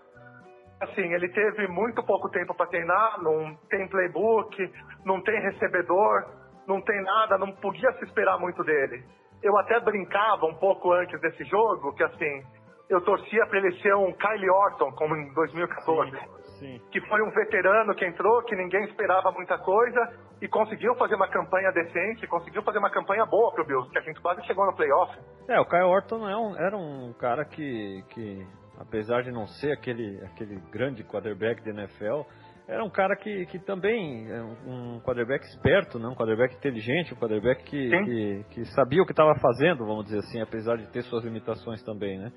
Assim, 0.80 1.12
ele 1.14 1.28
teve 1.28 1.68
muito 1.68 2.02
pouco 2.04 2.28
tempo 2.30 2.52
para 2.54 2.66
treinar, 2.66 3.22
não 3.22 3.54
tem 3.70 3.88
playbook, 3.88 4.56
não 5.04 5.22
tem 5.22 5.40
recebedor, 5.40 6.24
não 6.66 6.80
tem 6.80 7.02
nada, 7.02 7.38
não 7.38 7.52
podia 7.52 7.92
se 7.94 8.04
esperar 8.04 8.38
muito 8.38 8.62
dele. 8.64 9.04
Eu 9.42 9.56
até 9.58 9.78
brincava 9.80 10.46
um 10.46 10.54
pouco 10.54 10.92
antes 10.92 11.20
desse 11.20 11.44
jogo, 11.44 11.94
que 11.94 12.02
assim, 12.02 12.42
eu 12.88 13.00
torcia 13.02 13.46
para 13.46 13.58
ele 13.58 13.72
ser 13.80 13.94
um 13.94 14.12
Kyle 14.12 14.50
Orton, 14.50 14.90
como 14.92 15.14
em 15.16 15.32
2014 15.34 16.16
Sim. 16.58 16.80
que 16.90 17.00
foi 17.08 17.20
um 17.22 17.30
veterano 17.30 17.94
que 17.94 18.06
entrou, 18.06 18.42
que 18.44 18.54
ninguém 18.54 18.84
esperava 18.84 19.30
muita 19.32 19.58
coisa 19.58 20.00
e 20.40 20.48
conseguiu 20.48 20.94
fazer 20.94 21.14
uma 21.16 21.28
campanha 21.28 21.70
decente, 21.72 22.26
conseguiu 22.26 22.62
fazer 22.62 22.78
uma 22.78 22.90
campanha 22.90 23.26
boa 23.26 23.52
pro 23.52 23.64
Bills, 23.66 23.90
que 23.90 23.98
a 23.98 24.02
gente 24.02 24.20
quase 24.20 24.42
chegou 24.46 24.64
no 24.66 24.74
playoff. 24.74 25.18
É, 25.48 25.58
o 25.60 25.64
Kyle 25.66 25.82
Orton 25.82 26.28
é 26.28 26.36
um- 26.36 26.56
era 26.56 26.76
um 26.76 27.12
cara 27.18 27.44
que, 27.44 28.02
que, 28.10 28.46
apesar 28.78 29.22
de 29.22 29.32
não 29.32 29.46
ser 29.46 29.72
aquele, 29.72 30.22
aquele 30.24 30.56
grande 30.70 31.02
quarterback 31.04 31.62
da 31.62 31.70
NFL, 31.70 32.22
era 32.66 32.82
um 32.82 32.88
cara 32.88 33.14
que, 33.16 33.44
que 33.46 33.58
também 33.58 34.26
é 34.30 34.42
um 34.42 34.98
quarterback 35.00 35.44
esperto, 35.46 35.98
né? 35.98 36.08
um 36.08 36.14
quarterback 36.14 36.54
inteligente, 36.54 37.12
um 37.12 37.16
quarterback 37.16 37.62
que, 37.64 37.90
que, 37.90 38.44
que 38.50 38.64
sabia 38.74 39.02
o 39.02 39.06
que 39.06 39.12
estava 39.12 39.34
fazendo, 39.38 39.84
vamos 39.84 40.06
dizer 40.06 40.18
assim, 40.18 40.40
apesar 40.40 40.76
de 40.76 40.86
ter 40.90 41.02
suas 41.02 41.24
limitações 41.24 41.82
também, 41.82 42.18
né? 42.18 42.32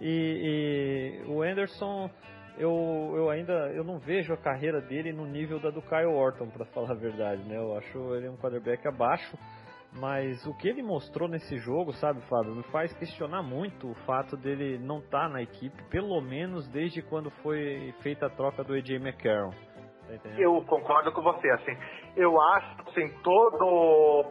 E, 0.00 1.22
e 1.24 1.30
o 1.30 1.42
Anderson, 1.42 2.10
eu, 2.56 3.12
eu 3.16 3.30
ainda 3.30 3.52
eu 3.72 3.84
não 3.84 3.98
vejo 3.98 4.32
a 4.32 4.36
carreira 4.36 4.80
dele 4.80 5.12
no 5.12 5.26
nível 5.26 5.60
da 5.60 5.70
do 5.70 5.82
Kyle 5.82 6.06
Orton, 6.06 6.48
para 6.48 6.66
falar 6.66 6.92
a 6.92 6.98
verdade, 6.98 7.42
né? 7.44 7.56
Eu 7.56 7.76
acho 7.76 8.14
ele 8.16 8.28
um 8.28 8.36
quarterback 8.36 8.86
abaixo, 8.86 9.38
mas 9.92 10.44
o 10.44 10.54
que 10.54 10.68
ele 10.68 10.82
mostrou 10.82 11.28
nesse 11.28 11.56
jogo, 11.58 11.92
sabe, 11.94 12.20
Fábio, 12.22 12.54
me 12.54 12.64
faz 12.64 12.92
questionar 12.94 13.42
muito 13.42 13.90
o 13.90 13.94
fato 14.06 14.36
dele 14.36 14.78
não 14.78 14.98
estar 14.98 15.28
na 15.28 15.40
equipe, 15.40 15.82
pelo 15.88 16.20
menos 16.20 16.68
desde 16.68 17.00
quando 17.00 17.30
foi 17.42 17.94
feita 18.02 18.26
a 18.26 18.30
troca 18.30 18.62
do 18.64 18.74
AJ 18.74 18.96
McCarron. 18.96 19.67
Eu 20.38 20.62
concordo 20.66 21.12
com 21.12 21.22
você, 21.22 21.50
assim, 21.50 21.76
eu 22.16 22.40
acho, 22.40 22.66
assim, 22.88 23.08
todo, 23.22 24.24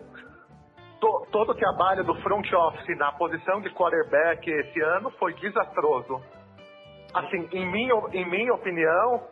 to- 1.00 1.28
todo 1.32 1.52
o 1.52 1.56
trabalho 1.56 2.04
do 2.04 2.16
front 2.22 2.52
office 2.52 2.98
na 2.98 3.12
posição 3.12 3.62
de 3.62 3.70
quarterback 3.74 4.50
esse 4.50 4.82
ano 4.82 5.12
foi 5.12 5.34
desastroso. 5.36 6.22
Assim, 7.14 7.48
em 7.52 7.66
minha, 7.72 7.94
em 8.14 8.30
minha 8.30 8.54
opinião, 8.54 9.24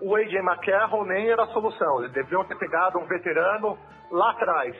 o 0.00 0.14
AJ 0.14 0.34
McCarroll 0.36 1.04
nem 1.04 1.28
era 1.30 1.42
a 1.42 1.48
solução. 1.48 2.00
Eles 2.00 2.12
deviam 2.12 2.44
ter 2.44 2.56
pegado 2.56 2.98
um 2.98 3.06
veterano 3.06 3.76
lá 4.10 4.30
atrás. 4.30 4.76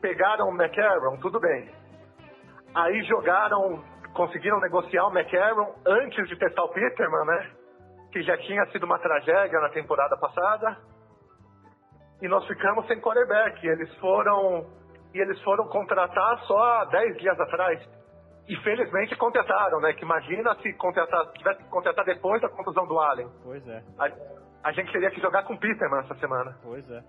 Pegaram 0.00 0.48
o 0.48 0.54
McCarron, 0.54 1.16
tudo 1.18 1.38
bem. 1.40 1.70
Aí 2.74 3.02
jogaram, 3.04 3.82
conseguiram 4.14 4.58
negociar 4.60 5.06
o 5.06 5.16
McCarron 5.16 5.72
antes 5.86 6.28
de 6.28 6.36
testar 6.36 6.64
o 6.64 6.68
Peterman, 6.68 7.26
né? 7.26 7.50
Que 8.12 8.22
já 8.22 8.36
tinha 8.38 8.64
sido 8.66 8.84
uma 8.84 8.98
tragédia 8.98 9.58
na 9.60 9.70
temporada 9.70 10.16
passada. 10.18 10.76
E 12.20 12.28
nós 12.28 12.46
ficamos 12.46 12.86
sem 12.86 13.00
quarterback. 13.00 13.66
Eles 13.66 13.92
foram 13.96 14.66
e 15.14 15.20
eles 15.20 15.40
foram 15.42 15.68
contratar 15.68 16.38
só 16.46 16.58
há 16.58 16.84
10 16.86 17.18
dias 17.18 17.38
atrás. 17.38 17.80
E 18.48 18.56
felizmente 18.56 19.16
contrataram, 19.16 19.80
né? 19.80 19.92
Que 19.92 20.04
imagina 20.04 20.54
se 20.56 20.72
contratar, 20.74 21.32
tivesse 21.32 21.62
que 21.62 21.68
contratar 21.68 22.04
depois 22.04 22.40
da 22.40 22.48
contusão 22.48 22.86
do 22.86 22.98
Allen. 22.98 23.28
Pois 23.42 23.66
é. 23.68 23.82
A, 23.98 24.68
a 24.68 24.72
gente 24.72 24.90
teria 24.92 25.10
que 25.10 25.20
jogar 25.20 25.44
com 25.44 25.54
o 25.54 25.58
Peterman 25.58 26.00
essa 26.00 26.14
semana. 26.16 26.56
Pois 26.62 26.88
é. 26.90 27.02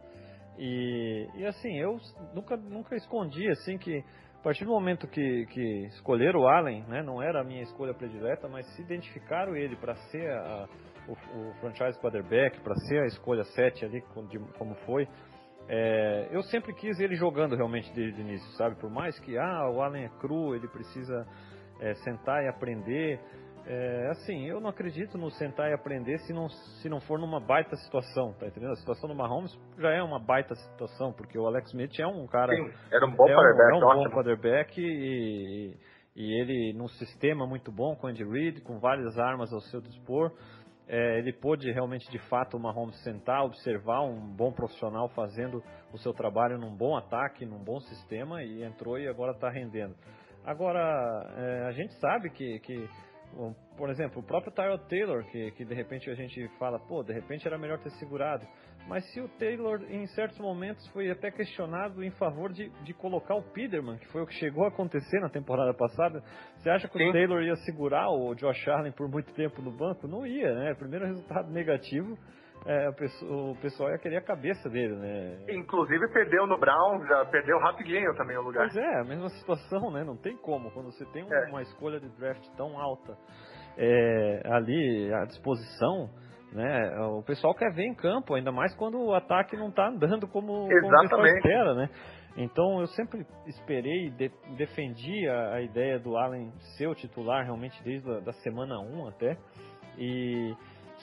E, 0.58 1.28
e 1.36 1.46
assim, 1.46 1.80
eu 1.80 1.98
nunca, 2.34 2.56
nunca 2.56 2.96
escondi 2.96 3.50
assim 3.50 3.78
que 3.78 4.04
a 4.39 4.44
partir 4.44 4.66
do 4.66 4.72
momento 4.72 5.08
que, 5.08 5.46
que 5.48 5.86
escolheram 5.88 6.42
o 6.42 6.48
Allen, 6.48 6.84
né, 6.88 7.02
não 7.02 7.22
era 7.22 7.42
a 7.42 7.44
minha 7.44 7.63
escolha 7.63 7.94
predileta, 7.94 8.48
mas 8.48 8.68
se 8.76 8.82
identificaram 8.82 9.56
ele 9.56 9.76
para 9.78 9.96
ser 9.96 10.30
a, 10.30 10.68
o, 11.08 11.13
o, 11.13 11.54
franchise 11.56 12.00
quarterback, 12.00 12.60
para 12.62 12.76
ser 12.88 13.02
a 13.02 13.06
escolha 13.06 13.44
7 13.44 13.86
ali, 13.86 14.02
como 14.58 14.76
foi, 14.86 15.08
é, 15.68 16.28
eu 16.32 16.42
sempre 16.44 16.74
quis 16.74 17.00
ele 17.00 17.16
jogando 17.16 17.56
realmente 17.56 17.92
desde 17.94 18.22
o 18.22 18.24
início, 18.24 18.50
sabe? 18.58 18.76
Por 18.76 18.89
mais 18.89 19.18
que 19.20 19.38
ah, 19.38 19.70
o 19.70 19.82
Allen 19.82 20.06
é 20.06 20.10
cru, 20.20 20.56
ele 20.56 20.68
precisa 20.68 21.26
é, 21.80 21.94
sentar 21.96 22.44
e 22.44 22.48
aprender. 22.48 23.20
É, 23.66 24.10
assim, 24.10 24.46
eu 24.46 24.60
não 24.60 24.70
acredito 24.70 25.18
no 25.18 25.32
sentar 25.32 25.70
e 25.70 25.74
aprender 25.74 26.18
se 26.20 26.34
não, 26.34 26.50
se 26.50 26.89
não 26.89 27.00
for 27.00 27.18
numa 27.18 27.39
baita 27.39 27.78
situação, 27.78 28.34
tá 28.34 28.48
entendendo? 28.48 28.74
A 28.74 28.76
situação 28.76 29.08
do 29.08 29.16
Mahomes 29.16 29.58
já 29.78 29.89
é 29.89 30.04
uma 30.04 30.20
baita 30.20 30.54
situação, 30.54 31.13
porque 31.13 31.39
o 31.39 31.48
Alex 31.48 31.70
Smith 31.70 31.98
é 31.98 32.06
um 32.06 32.28
cara. 32.28 32.54
Sim, 32.54 32.70
era 32.92 33.06
um 33.06 33.16
bom 33.16 33.26
é 33.26 33.34
quarterback. 33.34 33.72
Um, 33.72 33.76
é 33.76 33.78
um 33.78 34.04
bom 34.04 34.10
quarterback 34.10 34.82
e, 34.82 35.78
e 36.13 36.42
ele 36.42 36.74
num 36.78 36.89
sistema 36.89 37.48
muito 37.48 37.72
bom 37.72 37.96
com 37.96 38.08
Andy 38.08 38.26
Reid, 38.26 38.62
com 38.62 38.80
várias 38.80 39.18
armas 39.18 39.54
ao 39.54 39.62
seu 39.62 39.80
dispor. 39.80 40.34
É, 40.95 41.17
ele 41.17 41.34
pôde 41.34 41.71
realmente, 41.71 42.08
de 42.12 42.19
fato, 42.29 42.56
o 42.56 42.60
Mahomes 42.60 43.01
sentar, 43.01 43.43
observar 43.43 44.03
um 44.03 44.19
bom 44.19 44.51
profissional 44.51 45.10
fazendo 45.10 45.63
o 45.91 45.97
seu 45.97 46.13
trabalho 46.13 46.56
num 46.60 46.75
bom 46.75 46.95
ataque, 46.95 47.47
num 47.47 47.58
bom 47.63 47.79
sistema 47.79 48.43
e 48.43 48.62
entrou 48.62 48.99
e 48.99 49.08
agora 49.08 49.32
está 49.32 49.49
rendendo. 49.49 49.95
Agora, 50.45 50.79
é, 51.36 51.65
a 51.65 51.71
gente 51.71 51.95
sabe 51.99 52.29
que, 52.29 52.60
que 52.60 52.88
por 53.75 53.89
exemplo, 53.89 54.21
o 54.21 54.23
próprio 54.23 54.51
Tyrell 54.51 54.77
Taylor, 54.88 55.23
que, 55.32 55.49
que 55.53 55.65
de 55.65 55.73
repente 55.73 56.12
a 56.12 56.13
gente 56.13 56.47
fala, 56.60 56.77
pô, 56.79 57.01
de 57.01 57.12
repente 57.12 57.47
era 57.47 57.58
melhor 57.58 57.79
ter 57.79 57.89
segurado. 57.93 58.45
Mas 58.88 59.06
se 59.12 59.22
o 59.22 59.30
Taylor, 59.39 59.82
em 59.89 60.06
certos 60.08 60.38
momentos, 60.39 60.86
foi 60.89 61.10
até 61.10 61.32
questionado 61.32 62.04
em 62.04 62.12
favor 62.12 62.52
de, 62.52 62.69
de 62.84 62.93
colocar 62.93 63.36
o 63.36 63.41
Piderman, 63.41 63.98
que 63.98 64.08
foi 64.08 64.22
o 64.22 64.28
que 64.28 64.34
chegou 64.34 64.65
a 64.65 64.67
acontecer 64.67 65.19
na 65.19 65.30
temporada 65.30 65.74
passada, 65.74 66.22
você 66.58 66.69
acha 66.69 66.88
que 66.88 66.98
Sim. 66.98 67.10
o 67.10 67.12
Taylor 67.13 67.41
ia 67.41 67.56
segurar 67.58 68.10
o 68.10 68.36
Josh 68.36 68.67
Allen 68.67 68.91
por 68.91 69.08
muito 69.10 69.34
tempo 69.34 69.62
no 69.62 69.72
banco? 69.72 70.08
Não 70.08 70.26
ia, 70.26 70.54
né? 70.54 70.74
Primeiro 70.76 71.06
resultado 71.06 71.50
negativo 71.50 72.17
é, 72.65 72.89
o 72.89 73.56
pessoal 73.62 73.91
ia 73.91 73.98
querer 73.98 74.17
a 74.17 74.22
cabeça 74.22 74.69
dele, 74.69 74.96
né? 74.96 75.38
Inclusive 75.50 76.08
perdeu 76.13 76.48
no 76.48 76.58
Brown, 76.58 77.06
já 77.08 77.26
perdeu 77.26 77.58
rapidinho 77.60 78.15
também 78.15 78.38
o 78.38 78.41
lugar. 78.41 78.69
Pois 78.69 78.78
é, 78.78 79.00
a 79.02 79.04
mesma 79.04 79.30
situação, 79.30 79.91
né? 79.91 80.04
Não 80.04 80.15
tem 80.15 80.38
como. 80.38 80.72
Quando 80.72 80.91
você 80.91 81.06
tem 81.08 81.24
é. 81.30 81.50
uma 81.50 81.62
escolha 81.62 82.00
de 82.00 82.08
draft 82.17 82.46
tão 82.56 82.80
alta 82.80 83.17
é, 83.78 84.41
ali 84.46 85.13
à 85.13 85.26
disposição, 85.26 86.10
né? 86.54 87.00
O 87.02 87.24
pessoal 87.24 87.54
quer 87.54 87.74
ver 87.74 87.86
em 87.86 87.96
campo, 87.96 88.36
ainda 88.36 88.52
mais 88.52 88.76
quando 88.76 89.00
o 89.00 89.13
ataque 89.13 89.58
não 89.58 89.70
está 89.70 89.88
andando 89.88 90.28
como, 90.28 90.68
como 90.68 90.88
o 90.88 91.02
pessoal 91.02 91.26
espera, 91.26 91.74
né? 91.76 91.89
Então 92.36 92.80
eu 92.80 92.88
sempre 92.88 93.26
esperei, 93.46 94.10
de, 94.10 94.32
defendi 94.58 95.28
a, 95.28 95.56
a, 95.56 95.62
ideia 95.62 96.00
do 96.00 96.18
Allen 96.18 96.52
ser 96.78 96.88
o 96.88 96.96
titular 96.96 97.44
realmente 97.44 97.82
desde 97.84 98.10
a 98.10 98.20
da 98.20 98.34
semana 98.34 98.80
1 98.80 99.08
até. 99.08 99.38
E 99.98 100.56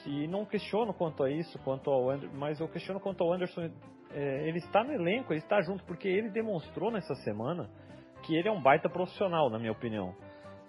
e 0.07 0.27
não 0.27 0.45
questiono 0.45 0.95
quanto 0.95 1.23
a 1.23 1.31
isso, 1.31 1.59
quanto 1.63 1.91
ao 1.91 2.11
Anderson, 2.11 2.37
mas 2.37 2.61
eu 2.61 2.69
questiono 2.69 3.01
quanto 3.01 3.23
ao 3.23 3.33
Anderson. 3.33 3.71
É, 4.13 4.49
ele 4.49 4.59
está 4.59 4.83
no 4.83 4.93
elenco, 4.93 5.33
ele 5.33 5.41
está 5.41 5.61
junto, 5.61 5.85
porque 5.85 6.09
ele 6.09 6.31
demonstrou 6.31 6.91
nessa 6.91 7.15
semana 7.17 7.71
que 8.25 8.35
ele 8.35 8.49
é 8.49 8.53
um 8.53 8.61
baita 8.61 8.89
profissional, 8.89 9.49
na 9.51 9.59
minha 9.59 9.73
opinião. 9.73 10.15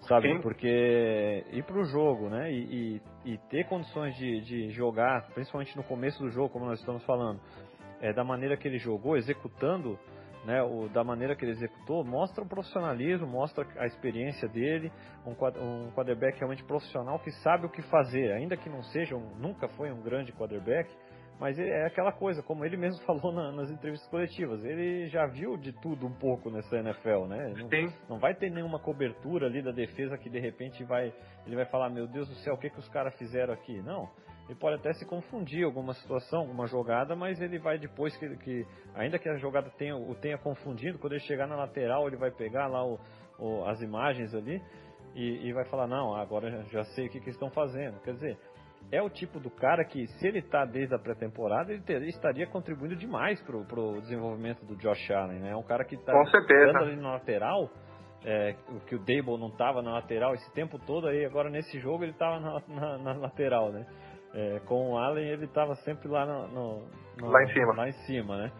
Sabe? 0.02 0.32
Sim. 0.32 0.40
Porque 0.40 1.44
ir 1.52 1.62
para 1.64 1.78
o 1.78 1.84
jogo, 1.84 2.28
né? 2.28 2.52
E, 2.52 3.00
e, 3.24 3.32
e, 3.32 3.38
ter 3.48 3.64
condições 3.68 4.16
de, 4.16 4.40
de 4.40 4.70
jogar, 4.70 5.28
principalmente 5.34 5.76
no 5.76 5.84
começo 5.84 6.20
do 6.22 6.30
jogo, 6.30 6.50
como 6.50 6.66
nós 6.66 6.80
estamos 6.80 7.04
falando, 7.04 7.40
é, 8.00 8.12
da 8.12 8.24
maneira 8.24 8.56
que 8.56 8.66
ele 8.66 8.78
jogou, 8.78 9.16
executando 9.16 9.98
né, 10.44 10.60
o, 10.62 10.88
da 10.88 11.04
maneira 11.04 11.36
que 11.36 11.44
ele 11.44 11.52
executou, 11.52 12.04
mostra 12.04 12.42
o 12.42 12.48
profissionalismo, 12.48 13.26
mostra 13.26 13.66
a 13.78 13.86
experiência 13.86 14.48
dele, 14.48 14.90
um, 15.24 15.30
um 15.30 15.92
quarterback 15.92 16.36
realmente 16.38 16.64
profissional 16.64 17.18
que 17.20 17.30
sabe 17.42 17.66
o 17.66 17.70
que 17.70 17.82
fazer, 17.82 18.32
ainda 18.32 18.56
que 18.56 18.68
não 18.68 18.82
seja, 18.82 19.16
um, 19.16 19.36
nunca 19.36 19.68
foi 19.68 19.92
um 19.92 20.02
grande 20.02 20.32
quarterback, 20.32 20.90
mas 21.40 21.58
é 21.58 21.86
aquela 21.86 22.12
coisa, 22.12 22.42
como 22.42 22.64
ele 22.64 22.76
mesmo 22.76 23.02
falou 23.06 23.32
na, 23.32 23.52
nas 23.52 23.70
entrevistas 23.70 24.08
coletivas, 24.10 24.64
ele 24.64 25.08
já 25.08 25.26
viu 25.26 25.56
de 25.56 25.72
tudo 25.80 26.06
um 26.06 26.12
pouco 26.12 26.50
nessa 26.50 26.76
NFL, 26.76 27.26
né? 27.26 27.52
Não, 28.08 28.14
não, 28.16 28.18
vai 28.18 28.34
ter 28.34 28.50
nenhuma 28.50 28.78
cobertura 28.78 29.46
ali 29.46 29.62
da 29.62 29.72
defesa 29.72 30.16
que 30.16 30.30
de 30.30 30.38
repente 30.38 30.84
vai, 30.84 31.12
ele 31.46 31.56
vai 31.56 31.66
falar, 31.66 31.90
meu 31.90 32.06
Deus 32.06 32.28
do 32.28 32.34
céu, 32.36 32.54
o 32.54 32.58
que, 32.58 32.70
que 32.70 32.78
os 32.78 32.88
caras 32.88 33.14
fizeram 33.16 33.52
aqui? 33.52 33.80
Não, 33.82 34.08
ele 34.48 34.58
pode 34.58 34.76
até 34.76 34.92
se 34.92 35.06
confundir 35.06 35.64
alguma 35.64 35.94
situação, 35.94 36.40
alguma 36.40 36.66
jogada, 36.66 37.14
mas 37.14 37.40
ele 37.40 37.58
vai 37.58 37.78
depois 37.78 38.16
que, 38.16 38.36
que 38.36 38.66
ainda 38.94 39.18
que 39.18 39.28
a 39.28 39.36
jogada 39.36 39.70
tenha, 39.70 39.96
o 39.96 40.14
tenha 40.14 40.36
confundido, 40.36 40.98
quando 40.98 41.14
ele 41.14 41.22
chegar 41.22 41.46
na 41.46 41.56
lateral, 41.56 42.06
ele 42.06 42.16
vai 42.16 42.30
pegar 42.30 42.66
lá 42.66 42.84
o, 42.84 42.98
o, 43.38 43.64
as 43.64 43.80
imagens 43.80 44.34
ali 44.34 44.60
e, 45.14 45.48
e, 45.48 45.52
vai 45.52 45.64
falar, 45.66 45.86
não, 45.86 46.14
agora 46.14 46.64
já 46.70 46.84
sei 46.84 47.06
o 47.06 47.10
que, 47.10 47.20
que 47.20 47.30
estão 47.30 47.50
fazendo. 47.50 48.00
Quer 48.00 48.14
dizer, 48.14 48.38
é 48.90 49.00
o 49.00 49.08
tipo 49.08 49.40
do 49.40 49.50
cara 49.50 49.84
que, 49.84 50.06
se 50.06 50.26
ele 50.26 50.38
está 50.38 50.64
desde 50.64 50.94
a 50.94 50.98
pré-temporada, 50.98 51.72
ele, 51.72 52.08
estaria 52.08 52.46
contribuindo 52.46 52.96
demais 52.96 53.40
para 53.42 53.56
o 53.56 54.00
desenvolvimento 54.00 54.64
do 54.64 54.76
Josh 54.76 55.10
Allen, 55.10 55.40
né? 55.40 55.50
É 55.50 55.56
um 55.56 55.62
cara 55.62 55.84
que 55.84 55.94
está 55.94 56.12
dando 56.12 56.78
ali 56.78 56.96
na 56.96 57.12
lateral, 57.12 57.70
é, 58.24 58.54
que 58.86 58.94
o 58.94 58.98
Dable 58.98 59.38
não 59.38 59.48
estava 59.48 59.82
na 59.82 59.92
lateral 59.92 60.34
esse 60.34 60.52
tempo 60.52 60.78
todo, 60.78 61.08
aí 61.08 61.24
agora 61.24 61.50
nesse 61.50 61.78
jogo 61.80 62.04
ele 62.04 62.12
estava 62.12 62.38
na, 62.38 62.62
na, 62.68 62.98
na, 62.98 63.12
lateral, 63.14 63.72
né? 63.72 63.86
É, 64.34 64.60
com 64.60 64.92
o 64.92 64.98
Allen 64.98 65.26
ele 65.26 65.44
estava 65.44 65.74
sempre 65.76 66.08
lá 66.08 66.24
no, 66.24 66.48
no, 66.48 66.88
no, 67.18 67.26
lá 67.28 67.42
em 67.42 67.52
cima, 67.52 67.74
lá 67.74 67.88
em 67.88 67.92
cima, 68.06 68.36
né? 68.38 68.52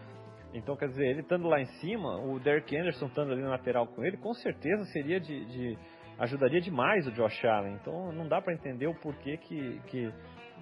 Então 0.54 0.76
quer 0.76 0.88
dizer 0.88 1.06
ele 1.06 1.20
estando 1.20 1.48
lá 1.48 1.60
em 1.60 1.66
cima, 1.80 2.18
o 2.20 2.38
Derek 2.38 2.76
Anderson 2.76 3.06
estando 3.06 3.32
ali 3.32 3.42
na 3.42 3.50
lateral 3.50 3.86
com 3.86 4.04
ele, 4.04 4.16
com 4.18 4.34
certeza 4.34 4.84
seria 4.86 5.18
de, 5.18 5.44
de 5.46 5.78
ajudaria 6.22 6.60
demais 6.60 7.06
o 7.06 7.12
Josh 7.12 7.44
Allen. 7.44 7.74
Então 7.74 8.12
não 8.12 8.28
dá 8.28 8.40
para 8.40 8.54
entender 8.54 8.86
o 8.86 8.94
porquê 8.94 9.36
que, 9.36 9.80
que 9.88 10.12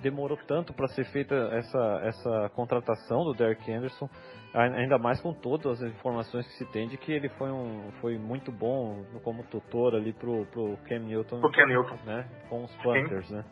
demorou 0.03 0.39
tanto 0.47 0.73
para 0.73 0.89
ser 0.89 1.05
feita 1.13 1.35
essa, 1.53 2.01
essa 2.03 2.51
contratação 2.55 3.23
do 3.25 3.35
Derek 3.35 3.71
Anderson, 3.71 4.09
ainda 4.55 4.99
mais 4.99 5.21
com 5.21 5.33
todas 5.33 5.83
as 5.83 5.93
informações 5.93 6.47
que 6.47 6.55
se 6.55 6.73
tem 6.73 6.89
de 6.89 6.97
que 6.97 7.13
ele 7.13 7.29
foi, 7.31 7.51
um, 7.51 7.93
foi 8.01 8.19
muito 8.19 8.51
bom 8.51 9.05
como 9.23 9.45
tutor 9.45 9.95
ali 9.95 10.13
pro, 10.13 10.47
pro 10.47 10.79
Cam 10.89 11.01
Newton, 11.01 11.41
pro 11.41 11.53
Cam 11.53 11.67
Newton. 11.67 11.99
Né, 12.05 12.27
com 12.49 12.65
os 12.65 12.75
Panthers, 12.77 13.29
Sim. 13.29 13.37
né? 13.37 13.45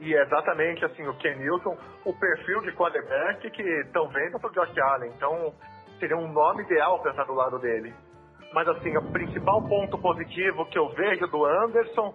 E 0.00 0.14
é 0.14 0.22
exatamente 0.22 0.84
assim, 0.84 1.06
o 1.06 1.14
Ken 1.14 1.36
Newton, 1.36 1.76
o 2.04 2.12
perfil 2.12 2.60
de 2.62 2.72
quarterback 2.72 3.48
que 3.50 3.62
estão 3.62 4.08
vendo 4.08 4.38
para 4.38 4.50
o 4.50 4.52
Josh 4.52 4.76
Allen. 4.76 5.10
Então, 5.16 5.54
seria 5.98 6.16
um 6.16 6.30
nome 6.30 6.62
ideal 6.64 6.96
estar 6.96 7.24
do 7.24 7.32
lado 7.32 7.58
dele. 7.58 7.94
Mas 8.54 8.68
assim, 8.68 8.96
o 8.96 9.02
principal 9.10 9.60
ponto 9.68 9.98
positivo 9.98 10.64
que 10.66 10.78
eu 10.78 10.88
vejo 10.90 11.26
do 11.26 11.44
Anderson 11.44 12.14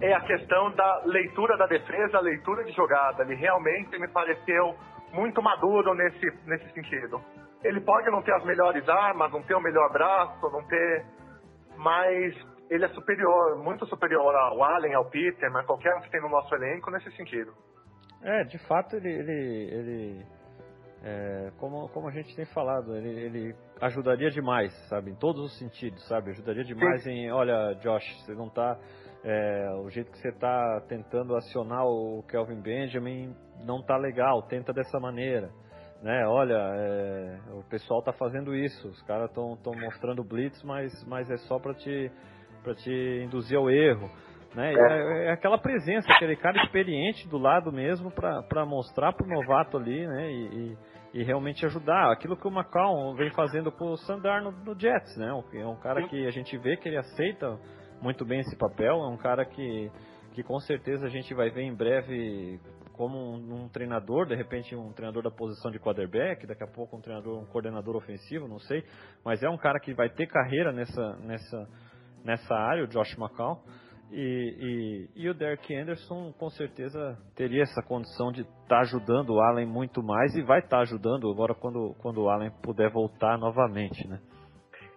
é 0.00 0.14
a 0.14 0.20
questão 0.20 0.70
da 0.76 1.02
leitura 1.04 1.58
da 1.58 1.66
defesa, 1.66 2.18
a 2.18 2.20
leitura 2.20 2.62
de 2.62 2.70
jogada. 2.72 3.24
Ele 3.24 3.34
realmente 3.34 3.98
me 3.98 4.06
pareceu 4.08 4.76
muito 5.12 5.42
maduro 5.42 5.92
nesse, 5.92 6.26
nesse 6.46 6.72
sentido. 6.72 7.20
Ele 7.64 7.80
pode 7.80 8.08
não 8.10 8.22
ter 8.22 8.32
as 8.32 8.44
melhores 8.44 8.88
armas, 8.88 9.32
não 9.32 9.42
ter 9.42 9.54
o 9.56 9.60
melhor 9.60 9.92
braço, 9.92 10.48
não 10.50 10.64
ter. 10.68 11.04
Mas 11.76 12.32
ele 12.70 12.84
é 12.84 12.88
superior, 12.90 13.58
muito 13.58 13.84
superior 13.86 14.34
ao 14.36 14.62
Allen, 14.62 14.94
ao 14.94 15.10
Peter, 15.10 15.50
mas 15.50 15.66
qualquer 15.66 15.96
um 15.96 16.00
que 16.00 16.10
tem 16.10 16.20
no 16.20 16.28
nosso 16.28 16.54
elenco 16.54 16.92
nesse 16.92 17.10
sentido. 17.16 17.52
É, 18.22 18.44
de 18.44 18.58
fato 18.68 18.94
ele, 18.94 19.10
ele, 19.10 19.74
ele 19.74 20.26
é, 21.02 21.50
como, 21.58 21.88
como 21.88 22.08
a 22.08 22.12
gente 22.12 22.34
tem 22.36 22.46
falado, 22.46 22.96
ele, 22.96 23.08
ele 23.08 23.56
ajudaria 23.82 24.30
demais, 24.30 24.72
sabe, 24.88 25.10
em 25.10 25.14
todos 25.16 25.42
os 25.44 25.58
sentidos, 25.58 26.06
sabe, 26.06 26.30
ajudaria 26.30 26.64
demais 26.64 27.02
Sim. 27.02 27.10
em, 27.10 27.32
olha, 27.32 27.74
Josh, 27.82 28.04
você 28.20 28.32
não 28.32 28.48
tá, 28.48 28.78
é, 29.24 29.70
o 29.84 29.90
jeito 29.90 30.10
que 30.12 30.18
você 30.18 30.28
está 30.28 30.80
tentando 30.88 31.34
acionar 31.34 31.84
o 31.84 32.22
Kelvin 32.28 32.60
Benjamin 32.60 33.34
não 33.64 33.82
tá 33.82 33.96
legal, 33.96 34.42
tenta 34.42 34.72
dessa 34.72 35.00
maneira, 35.00 35.50
né? 36.00 36.24
Olha, 36.26 36.58
é, 36.76 37.38
o 37.54 37.64
pessoal 37.68 37.98
está 38.00 38.12
fazendo 38.12 38.54
isso, 38.54 38.88
os 38.88 39.02
caras 39.02 39.28
estão 39.28 39.58
mostrando 39.80 40.22
blitz, 40.22 40.62
mas, 40.62 40.92
mas 41.06 41.28
é 41.28 41.36
só 41.36 41.58
para 41.58 41.74
te 41.74 42.10
para 42.62 42.76
te 42.76 43.22
induzir 43.24 43.58
ao 43.58 43.68
erro. 43.68 44.08
Né? 44.54 44.72
É. 44.72 44.76
é. 44.76 45.24
é. 45.26 45.32
aquela 45.32 45.58
presença, 45.58 46.12
aquele 46.12 46.36
cara 46.36 46.62
experiente 46.62 47.28
do 47.28 47.38
lado 47.38 47.72
mesmo 47.72 48.12
para 48.12 48.66
mostrar 48.66 49.12
para 49.12 49.26
o 49.26 49.28
novato 49.28 49.76
ali 49.76 50.06
né? 50.06 50.30
E, 50.30 50.46
e, 50.46 50.78
e, 51.12 51.22
realmente 51.22 51.64
ajudar. 51.66 52.12
Aquilo 52.12 52.36
que 52.36 52.46
o 52.46 52.50
Macau 52.50 53.14
vem 53.14 53.30
fazendo 53.30 53.70
com 53.70 53.92
o 53.92 53.96
Sandar 53.98 54.42
no, 54.42 54.52
no, 54.52 54.78
Jets. 54.78 55.16
Né? 55.16 55.28
É 55.54 55.66
um 55.66 55.76
cara 55.76 56.06
que 56.08 56.26
a 56.26 56.30
gente 56.30 56.56
vê 56.58 56.76
que 56.76 56.88
ele 56.88 56.96
aceita 56.96 57.58
muito 58.00 58.24
bem 58.24 58.40
esse 58.40 58.56
papel. 58.56 58.94
É 59.02 59.08
um 59.08 59.16
cara 59.16 59.44
que, 59.44 59.90
que 60.32 60.42
com 60.42 60.58
certeza 60.60 61.06
a 61.06 61.10
gente 61.10 61.34
vai 61.34 61.50
ver 61.50 61.62
em 61.62 61.74
breve 61.74 62.60
como 62.92 63.18
um, 63.18 63.64
um, 63.64 63.68
treinador, 63.68 64.26
de 64.26 64.34
repente 64.34 64.76
um 64.76 64.92
treinador 64.92 65.22
da 65.22 65.30
posição 65.30 65.70
de 65.70 65.78
quarterback, 65.78 66.46
daqui 66.46 66.62
a 66.62 66.66
pouco 66.66 66.96
um 66.96 67.00
treinador, 67.00 67.38
um 67.38 67.46
coordenador 67.46 67.96
ofensivo, 67.96 68.46
não 68.46 68.58
sei, 68.58 68.84
mas 69.24 69.42
é 69.42 69.48
um 69.48 69.56
cara 69.56 69.80
que 69.80 69.94
vai 69.94 70.10
ter 70.10 70.26
carreira 70.26 70.72
nessa, 70.72 71.16
nessa, 71.16 71.68
nessa 72.24 72.54
área, 72.54 72.84
o 72.84 72.86
Josh 72.86 73.16
McCown. 73.18 73.58
E, 74.14 75.08
e, 75.16 75.24
e, 75.24 75.30
o 75.30 75.32
Derek 75.32 75.74
Anderson 75.74 76.34
com 76.38 76.50
certeza 76.50 77.16
teria 77.34 77.62
essa 77.62 77.82
condição 77.82 78.30
de 78.30 78.42
estar 78.42 78.68
tá 78.68 78.80
ajudando 78.80 79.30
o 79.30 79.40
Allen 79.40 79.66
muito 79.66 80.02
mais 80.02 80.34
e 80.36 80.42
vai 80.42 80.58
estar 80.58 80.76
tá 80.76 80.82
ajudando 80.82 81.30
agora 81.30 81.54
quando, 81.54 81.94
quando 82.02 82.22
o 82.22 82.28
Allen 82.28 82.50
puder 82.62 82.90
voltar 82.90 83.38
novamente, 83.38 84.06
né? 84.06 84.20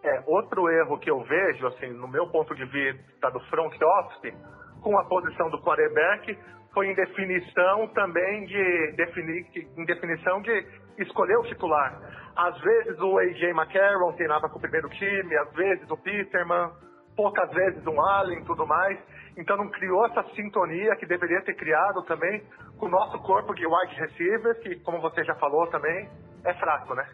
É, 0.04 0.22
outro 0.28 0.70
erro 0.70 1.00
que 1.00 1.10
eu 1.10 1.24
vejo, 1.24 1.66
assim, 1.66 1.94
no 1.94 2.10
meu 2.10 2.28
ponto 2.28 2.54
de 2.54 2.66
vista 2.66 3.32
do 3.32 3.40
front 3.50 3.74
office, 3.82 4.34
com 4.82 5.00
a 5.00 5.06
posição 5.06 5.50
do 5.50 5.62
quarterback, 5.62 6.38
foi 6.74 6.88
em 6.88 6.94
definição 6.94 7.88
também 7.94 8.46
de 8.46 8.92
definir, 8.98 9.46
em 9.78 9.86
definição 9.86 10.42
de 10.42 10.68
escolher 11.00 11.38
o 11.38 11.44
titular. 11.44 12.02
Às 12.36 12.60
vezes 12.60 13.00
o 13.00 13.18
AJ 13.18 13.44
McCarron 13.44 14.12
treinava 14.12 14.50
com 14.50 14.58
o 14.58 14.62
primeiro 14.62 14.90
time, 14.90 15.38
às 15.38 15.54
vezes 15.54 15.90
o 15.90 15.96
Peterman, 15.96 16.70
poucas 17.16 17.50
vezes 17.52 17.86
um 17.88 18.00
Allen 18.02 18.40
e 18.40 18.46
tudo 18.46 18.66
mais. 18.66 19.00
Então 19.38 19.58
não 19.58 19.70
criou 19.70 20.06
essa 20.06 20.24
sintonia 20.36 20.96
que 20.96 21.06
deveria 21.06 21.42
ter 21.42 21.56
criado 21.56 22.04
também 22.04 22.42
com 22.78 22.86
o 22.86 22.90
nosso 22.90 23.20
corpo 23.20 23.54
de 23.54 23.66
wide 23.66 23.96
receivers, 23.96 24.58
que 24.60 24.80
como 24.80 25.02
você 25.02 25.24
já 25.24 25.36
falou 25.36 25.68
também, 25.68 26.10
é 26.44 26.54
fraco, 26.54 26.94
né? 26.96 27.06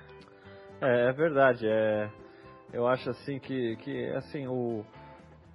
É, 0.81 1.09
é 1.09 1.13
verdade. 1.13 1.67
É, 1.67 2.09
eu 2.73 2.87
acho 2.87 3.09
assim 3.09 3.39
que, 3.39 3.75
que 3.77 4.09
assim, 4.11 4.47
o, 4.47 4.85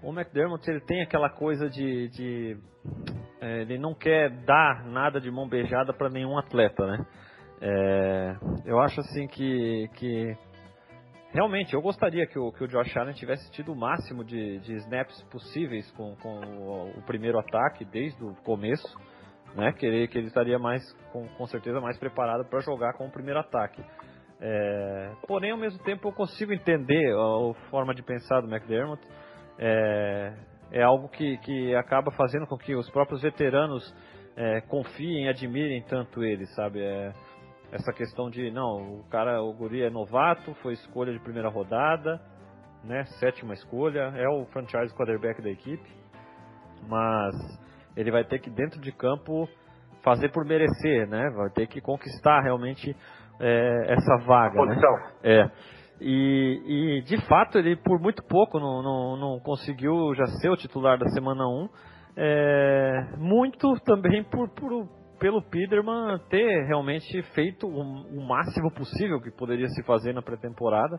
o 0.03 0.13
McDermott 0.13 0.69
ele 0.69 0.81
tem 0.81 1.03
aquela 1.03 1.31
coisa 1.31 1.69
de. 1.69 2.09
de 2.09 2.57
é, 3.41 3.63
ele 3.63 3.79
não 3.79 3.95
quer 3.95 4.31
dar 4.45 4.85
nada 4.85 5.21
de 5.21 5.31
mão 5.31 5.49
beijada 5.49 5.93
para 5.93 6.09
nenhum 6.09 6.39
atleta, 6.39 6.87
né? 6.87 7.07
É, 7.61 8.37
eu 8.67 8.79
acho 8.79 9.01
assim 9.01 9.27
que, 9.27 9.89
que 9.95 10.37
realmente 11.37 11.75
eu 11.75 11.83
gostaria 11.83 12.27
que 12.27 12.39
o, 12.39 12.51
que 12.51 12.65
o 12.65 12.67
Josh 12.67 12.97
Allen 12.97 13.13
tivesse 13.13 13.51
tido 13.53 13.71
o 13.71 13.77
máximo 13.77 14.25
de, 14.25 14.59
de 14.61 14.75
snaps 14.77 15.23
possíveis 15.25 15.91
com, 15.93 16.17
com 16.17 16.41
o, 16.41 16.99
o, 16.99 17.03
primeiro 17.03 17.39
ataque 17.39 17.85
desde 17.85 18.25
o 18.25 18.35
começo, 18.37 18.89
né? 19.55 19.71
Que 19.73 19.85
ele, 19.85 20.09
que 20.09 20.17
ele 20.17 20.29
estaria 20.29 20.59
mais, 20.59 20.83
com, 21.13 21.29
com 21.29 21.47
certeza, 21.47 21.79
mais 21.79 21.99
preparado 21.99 22.49
para 22.49 22.61
jogar 22.61 22.95
com 22.95 23.07
o 23.07 23.11
primeiro 23.11 23.39
ataque. 23.39 23.85
É, 24.41 25.13
porém, 25.27 25.51
ao 25.51 25.59
mesmo 25.59 25.79
tempo, 25.85 26.09
eu 26.09 26.13
consigo 26.13 26.55
entender 26.55 27.13
a, 27.13 27.51
a 27.51 27.55
forma 27.71 27.95
de 27.95 28.03
pensar 28.03 28.41
do 28.41 28.49
McDermott. 28.49 29.03
É, 29.59 30.33
é 30.73 30.83
algo 30.83 31.07
que, 31.09 31.37
que 31.39 31.75
acaba 31.75 32.11
fazendo 32.13 32.47
com 32.47 32.57
que 32.57 32.75
os 32.75 32.89
próprios 32.91 33.21
veteranos 33.21 33.95
é, 34.37 34.63
confiem 34.63 35.29
admirem 35.29 35.83
tanto 35.83 36.25
ele, 36.25 36.47
sabe? 36.47 36.81
É, 36.81 37.13
essa 37.73 37.93
questão 37.93 38.31
de, 38.31 38.51
não, 38.51 39.01
o 39.01 39.05
cara, 39.11 39.43
o 39.43 39.53
Guri 39.53 39.83
é 39.83 39.91
novato, 39.91 40.55
foi 40.63 40.75
escolha 40.75 41.13
de 41.13 41.19
primeira 41.21 41.49
rodada, 41.49 42.21
né? 42.85 43.05
Sétima 43.19 43.55
escolha, 43.55 44.13
é 44.17 44.29
o 44.29 44.45
franchise 44.47 44.95
quarterback 44.95 45.43
da 45.43 45.51
equipe, 45.51 45.89
mas 46.89 47.35
ele 47.97 48.11
vai 48.11 48.25
ter 48.25 48.39
que, 48.39 48.51
dentro 48.51 48.81
de 48.81 48.93
campo, 48.93 49.49
fazer 50.03 50.31
por 50.31 50.45
merecer, 50.45 51.09
né? 51.09 51.31
Vai 51.31 51.51
ter 51.51 51.67
que 51.67 51.81
conquistar 51.81 52.41
realmente 52.43 52.97
é, 53.41 53.93
essa 53.93 54.17
vaga. 54.25 54.65
Né? 54.65 54.81
É. 55.23 55.51
E, 56.01 56.99
e, 56.99 57.03
de 57.03 57.17
fato 57.27 57.59
ele 57.59 57.75
por 57.75 57.99
muito 57.99 58.23
pouco 58.25 58.61
não, 58.61 58.83
não, 58.83 59.17
não, 59.17 59.41
conseguiu 59.41 60.15
já 60.15 60.27
ser 60.27 60.51
o 60.51 60.57
titular 60.57 60.99
da 60.99 61.09
semana 61.09 61.47
1. 61.49 61.69
É, 62.19 63.07
muito 63.19 63.75
também 63.81 64.23
por, 64.25 64.49
por, 64.51 64.89
pelo 65.19 65.43
Piderman 65.43 66.19
ter 66.29 66.67
realmente 66.67 67.23
feito 67.35 67.67
o, 67.67 67.81
o, 67.81 68.27
máximo 68.27 68.71
possível 68.73 69.21
que 69.21 69.31
poderia 69.31 69.69
se 69.69 69.83
fazer 69.85 70.13
na 70.13 70.23
pré-temporada 70.23 70.99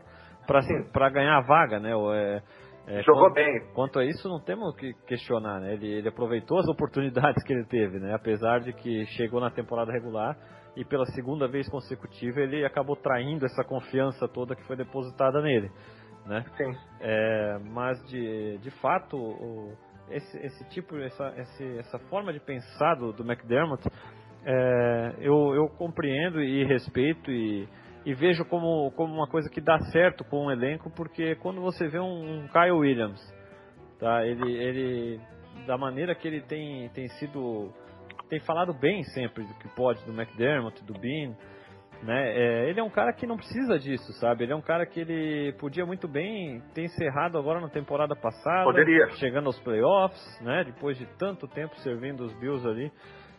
para 0.92 1.10
ganhar 1.10 1.38
a 1.38 1.42
vaga, 1.42 1.78
né? 1.78 1.92
É, 1.92 2.42
é, 2.88 3.02
Jogou 3.02 3.24
quanto, 3.24 3.34
bem. 3.34 3.60
Quanto 3.74 3.98
a 3.98 4.04
isso, 4.04 4.28
não 4.28 4.40
temos 4.40 4.74
que 4.76 4.94
questionar, 5.06 5.60
né? 5.60 5.74
Ele, 5.74 5.86
ele 5.86 6.08
aproveitou 6.08 6.58
as 6.58 6.66
oportunidades 6.68 7.44
que 7.44 7.52
ele 7.52 7.64
teve, 7.66 7.98
né? 7.98 8.14
Apesar 8.14 8.60
de 8.60 8.72
que 8.72 9.04
chegou 9.16 9.40
na 9.40 9.50
temporada 9.50 9.92
regular 9.92 10.36
e 10.74 10.84
pela 10.84 11.04
segunda 11.06 11.46
vez 11.46 11.68
consecutiva 11.68 12.40
ele 12.40 12.64
acabou 12.64 12.96
traindo 12.96 13.44
essa 13.44 13.62
confiança 13.64 14.26
toda 14.28 14.56
que 14.56 14.64
foi 14.66 14.76
depositada 14.76 15.42
nele, 15.42 15.70
né? 16.24 16.44
Sim. 16.56 16.74
É, 17.00 17.58
mas 17.70 18.02
de, 18.06 18.58
de 18.58 18.70
fato 18.80 19.16
o, 19.16 19.76
esse, 20.10 20.38
esse 20.38 20.64
tipo, 20.70 20.96
essa, 20.98 21.34
esse, 21.36 21.78
essa 21.78 21.98
forma 22.10 22.32
de 22.32 22.40
pensar 22.40 22.94
do, 22.94 23.12
do 23.12 23.22
McDermott, 23.22 23.82
é, 24.44 25.14
eu, 25.18 25.54
eu 25.54 25.68
compreendo 25.70 26.42
e 26.42 26.64
respeito 26.64 27.30
e, 27.30 27.68
e 28.04 28.14
vejo 28.14 28.44
como, 28.44 28.90
como 28.92 29.14
uma 29.14 29.28
coisa 29.28 29.48
que 29.50 29.60
dá 29.60 29.78
certo 29.92 30.24
com 30.24 30.46
o 30.46 30.50
elenco, 30.50 30.90
porque 30.90 31.34
quando 31.36 31.60
você 31.60 31.88
vê 31.88 31.98
um, 31.98 32.44
um 32.44 32.48
Kyle 32.48 32.72
Williams, 32.72 33.20
tá? 33.98 34.26
Ele, 34.26 34.52
ele 34.52 35.20
da 35.66 35.76
maneira 35.76 36.14
que 36.14 36.26
ele 36.26 36.40
tem, 36.42 36.88
tem 36.90 37.08
sido 37.08 37.72
tem 38.28 38.40
falado 38.40 38.74
bem 38.74 39.02
sempre 39.04 39.44
do 39.44 39.54
que 39.54 39.68
pode 39.74 40.04
do 40.04 40.12
McDermott, 40.12 40.84
do 40.84 40.92
Bean, 40.92 41.34
né? 42.02 42.30
É, 42.30 42.70
ele 42.70 42.80
é 42.80 42.82
um 42.82 42.90
cara 42.90 43.12
que 43.12 43.26
não 43.26 43.36
precisa 43.36 43.78
disso, 43.78 44.12
sabe? 44.14 44.44
Ele 44.44 44.52
é 44.52 44.56
um 44.56 44.62
cara 44.62 44.86
que 44.86 45.00
ele 45.00 45.52
podia 45.58 45.84
muito 45.84 46.06
bem 46.06 46.60
ter 46.74 46.84
encerrado 46.84 47.36
agora 47.36 47.60
na 47.60 47.68
temporada 47.68 48.14
passada, 48.14 48.64
Poderia. 48.64 49.08
chegando 49.18 49.46
aos 49.46 49.60
playoffs, 49.60 50.40
né? 50.40 50.64
Depois 50.64 50.96
de 50.96 51.06
tanto 51.18 51.48
tempo 51.48 51.74
servindo 51.80 52.24
os 52.24 52.32
Bills 52.38 52.66
ali, 52.68 52.92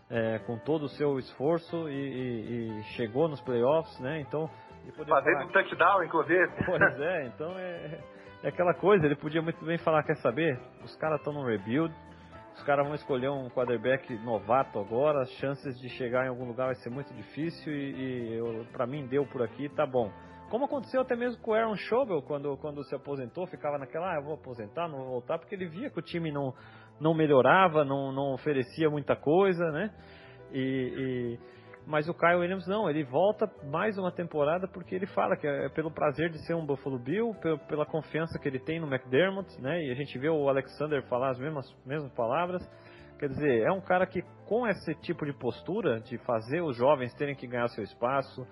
é, 0.10 0.40
com 0.40 0.58
todo 0.58 0.84
o 0.84 0.90
seu 0.90 1.18
esforço 1.20 1.90
e, 1.90 1.94
e, 1.94 2.80
e 2.80 2.84
chegou 2.96 3.30
nos 3.30 3.42
playoffs, 3.42 4.00
né? 4.00 4.20
Então 4.20 4.50
fazendo 5.08 5.46
um 5.46 5.52
touchdown, 5.52 6.04
inclusive. 6.04 6.50
Pois 6.66 7.00
é, 7.00 7.26
então 7.28 7.58
é, 7.58 8.00
é 8.44 8.50
aquela 8.50 8.74
coisa. 8.74 9.06
Ele 9.06 9.16
podia 9.16 9.42
muito 9.42 9.64
bem 9.64 9.78
falar, 9.78 10.04
quer 10.04 10.16
saber? 10.18 10.60
Os 10.84 10.96
caras 10.98 11.20
estão 11.20 11.34
no 11.34 11.46
rebuild, 11.46 11.94
os 12.60 12.64
caras 12.66 12.86
vão 12.86 12.94
escolher 12.94 13.30
um 13.30 13.50
quarterback 13.50 14.14
novato 14.20 14.80
agora, 14.80 15.22
as 15.22 15.32
chances 15.34 15.80
de 15.80 15.88
chegar 15.90 16.26
em 16.26 16.30
algum 16.30 16.46
lugar 16.46 16.66
vai 16.66 16.76
ser 16.76 16.90
muito 16.90 17.14
difícil 17.14 17.72
e, 17.74 18.38
e 18.38 18.66
para 18.74 18.86
mim 18.86 19.08
deu 19.08 19.26
por 19.26 19.42
aqui, 19.42 19.70
tá 19.70 19.86
bom. 19.86 20.12
Como 20.50 20.66
aconteceu 20.66 21.02
até 21.02 21.16
mesmo 21.16 21.42
com 21.42 21.52
o 21.52 21.54
Aaron 21.54 21.76
Schobel, 21.76 22.22
quando, 22.22 22.58
quando 22.58 22.84
se 22.84 22.94
aposentou, 22.94 23.48
ficava 23.48 23.78
naquela, 23.78 24.12
ah, 24.12 24.18
eu 24.18 24.24
vou 24.24 24.34
aposentar, 24.34 24.90
não 24.90 24.98
vou 24.98 25.08
voltar, 25.08 25.38
porque 25.38 25.56
ele 25.56 25.68
via 25.68 25.90
que 25.90 26.00
o 26.00 26.02
time 26.02 26.32
não, 26.32 26.54
não 27.00 27.14
melhorava, 27.14 27.86
não, 27.86 28.12
não 28.12 28.34
oferecia 28.34 28.90
muita 28.90 29.16
coisa, 29.16 29.72
né? 29.72 29.94
E, 30.52 31.38
e 31.38 31.40
mas 31.90 32.08
o 32.08 32.14
Kyle 32.14 32.36
Williams 32.36 32.68
não, 32.68 32.88
ele 32.88 33.04
volta 33.04 33.52
mais 33.64 33.98
uma 33.98 34.12
temporada 34.12 34.68
porque 34.68 34.94
ele 34.94 35.08
fala 35.08 35.36
que 35.36 35.48
é 35.48 35.70
pelo 35.70 35.90
prazer 35.90 36.30
de 36.30 36.38
ser 36.46 36.54
um 36.54 36.64
Buffalo 36.64 37.00
Bill, 37.00 37.34
pela 37.68 37.84
confiança 37.84 38.38
que 38.38 38.48
ele 38.48 38.60
tem 38.60 38.80
no 38.80 38.86
McDermott, 38.86 39.60
né? 39.60 39.82
E 39.82 39.92
a 39.92 39.96
gente 39.96 40.16
vê 40.20 40.30
o 40.30 40.48
Alexander 40.48 41.02
falar 41.10 41.32
as 41.32 41.40
mesmas, 41.40 41.66
mesmas 41.88 42.14
palavras. 42.14 42.62
Quer 43.18 43.30
dizer, 43.30 43.64
é 43.64 43.72
um 43.72 43.82
cara 43.82 44.06
que 44.06 44.22
com 44.46 44.68
esse 44.68 44.94
tipo 45.02 45.26
de 45.26 45.34
postura, 45.34 46.00
de 46.02 46.20
fazer 46.20 46.62
os 46.62 46.78
jovens 46.78 47.12
terem 47.16 47.34
que 47.34 47.48
ganhar 47.48 47.68
seu 47.70 47.84
espaço, 47.84 48.46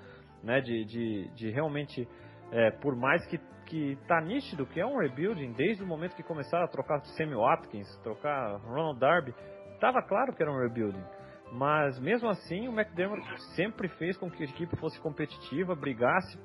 né? 0.43 0.59
De, 0.59 0.83
de, 0.85 1.29
de 1.35 1.51
realmente, 1.51 2.07
é, 2.51 2.71
por 2.71 2.95
mais 2.95 3.23
que 3.27 3.39
que 3.67 3.97
tá 4.07 4.21
nítido 4.21 4.65
que 4.65 4.79
é 4.79 4.85
um 4.85 4.97
rebuilding 4.97 5.51
desde 5.51 5.83
o 5.83 5.85
momento 5.85 6.15
que 6.15 6.23
começaram 6.23 6.63
a 6.63 6.69
trocar 6.69 7.01
Sammy 7.17 7.35
Watkins, 7.35 7.85
trocar 8.01 8.55
Ronald 8.61 8.97
Darby, 8.97 9.33
estava 9.73 10.01
claro 10.01 10.33
que 10.33 10.41
era 10.41 10.49
um 10.49 10.57
rebuilding. 10.57 11.03
Mas 11.51 11.99
mesmo 11.99 12.29
assim, 12.29 12.67
o 12.67 12.71
McDermott 12.71 13.21
sempre 13.55 13.87
fez 13.87 14.17
com 14.17 14.29
que 14.29 14.43
a 14.43 14.45
equipe 14.45 14.75
fosse 14.77 14.99
competitiva, 15.01 15.75
brigasse 15.75 16.37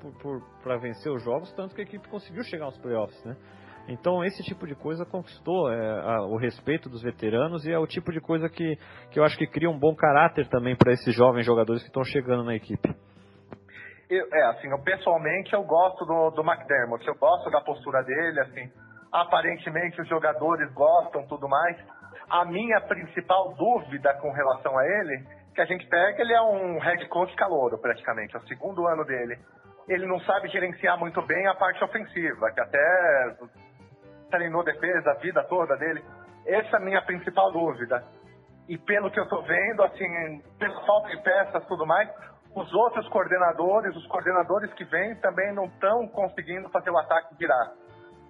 para 0.63 0.77
vencer 0.77 1.11
os 1.11 1.23
jogos, 1.23 1.51
tanto 1.53 1.75
que 1.75 1.81
a 1.81 1.83
equipe 1.83 2.07
conseguiu 2.07 2.43
chegar 2.43 2.65
aos 2.65 2.77
playoffs, 2.77 3.23
né? 3.25 3.35
Então 3.87 4.23
esse 4.23 4.41
tipo 4.43 4.65
de 4.65 4.75
coisa 4.75 5.05
conquistou 5.05 5.69
é, 5.69 5.99
a, 6.01 6.21
o 6.21 6.37
respeito 6.37 6.89
dos 6.89 7.01
veteranos 7.03 7.65
e 7.65 7.71
é 7.71 7.77
o 7.77 7.85
tipo 7.85 8.13
de 8.13 8.21
coisa 8.21 8.47
que, 8.47 8.77
que 9.11 9.19
eu 9.19 9.25
acho 9.25 9.37
que 9.37 9.45
cria 9.45 9.69
um 9.69 9.77
bom 9.77 9.93
caráter 9.93 10.47
também 10.47 10.75
para 10.75 10.93
esses 10.93 11.13
jovens 11.13 11.45
jogadores 11.45 11.81
que 11.81 11.89
estão 11.89 12.03
chegando 12.03 12.45
na 12.45 12.55
equipe. 12.55 12.95
Eu, 14.09 14.25
é, 14.31 14.43
assim, 14.51 14.69
eu 14.69 14.81
pessoalmente 14.83 15.53
eu 15.53 15.63
gosto 15.63 16.05
do, 16.05 16.29
do 16.31 16.41
McDermott, 16.49 17.05
eu 17.05 17.15
gosto 17.15 17.49
da 17.51 17.59
postura 17.59 18.01
dele, 18.03 18.39
assim, 18.39 18.71
aparentemente 19.11 20.01
os 20.01 20.07
jogadores 20.07 20.71
gostam 20.73 21.25
tudo 21.27 21.49
mais, 21.49 21.77
a 22.29 22.45
minha 22.45 22.81
principal 22.81 23.53
dúvida 23.53 24.13
com 24.15 24.31
relação 24.31 24.77
a 24.77 24.85
ele, 24.85 25.25
que 25.53 25.61
a 25.61 25.65
gente 25.65 25.87
pega, 25.87 26.21
ele 26.21 26.33
é 26.33 26.41
um 26.41 26.79
head 26.79 27.07
coach 27.09 27.33
calouro, 27.35 27.77
praticamente, 27.77 28.35
é 28.35 28.39
o 28.39 28.47
segundo 28.47 28.87
ano 28.87 29.05
dele. 29.05 29.37
Ele 29.87 30.05
não 30.05 30.19
sabe 30.21 30.47
gerenciar 30.49 30.97
muito 30.97 31.21
bem 31.21 31.45
a 31.47 31.55
parte 31.55 31.83
ofensiva, 31.83 32.51
que 32.51 32.59
até 32.59 33.35
treinou 34.31 34.63
defesa 34.63 35.11
a 35.11 35.15
vida 35.15 35.43
toda 35.43 35.75
dele. 35.77 36.03
Essa 36.45 36.77
é 36.77 36.79
a 36.79 36.83
minha 36.83 37.01
principal 37.01 37.51
dúvida. 37.51 38.03
E 38.67 38.77
pelo 38.77 39.11
que 39.11 39.19
eu 39.19 39.27
tô 39.27 39.41
vendo, 39.41 39.83
assim, 39.83 40.41
pela 40.57 40.85
falta 40.85 41.09
de 41.09 41.21
peças 41.21 41.65
tudo 41.67 41.85
mais, 41.85 42.09
os 42.55 42.71
outros 42.73 43.07
coordenadores, 43.09 43.95
os 43.95 44.07
coordenadores 44.07 44.71
que 44.73 44.85
vêm 44.85 45.15
também 45.15 45.53
não 45.53 45.65
estão 45.65 46.07
conseguindo 46.07 46.69
fazer 46.69 46.89
o 46.89 46.97
ataque 46.97 47.35
virar. 47.35 47.71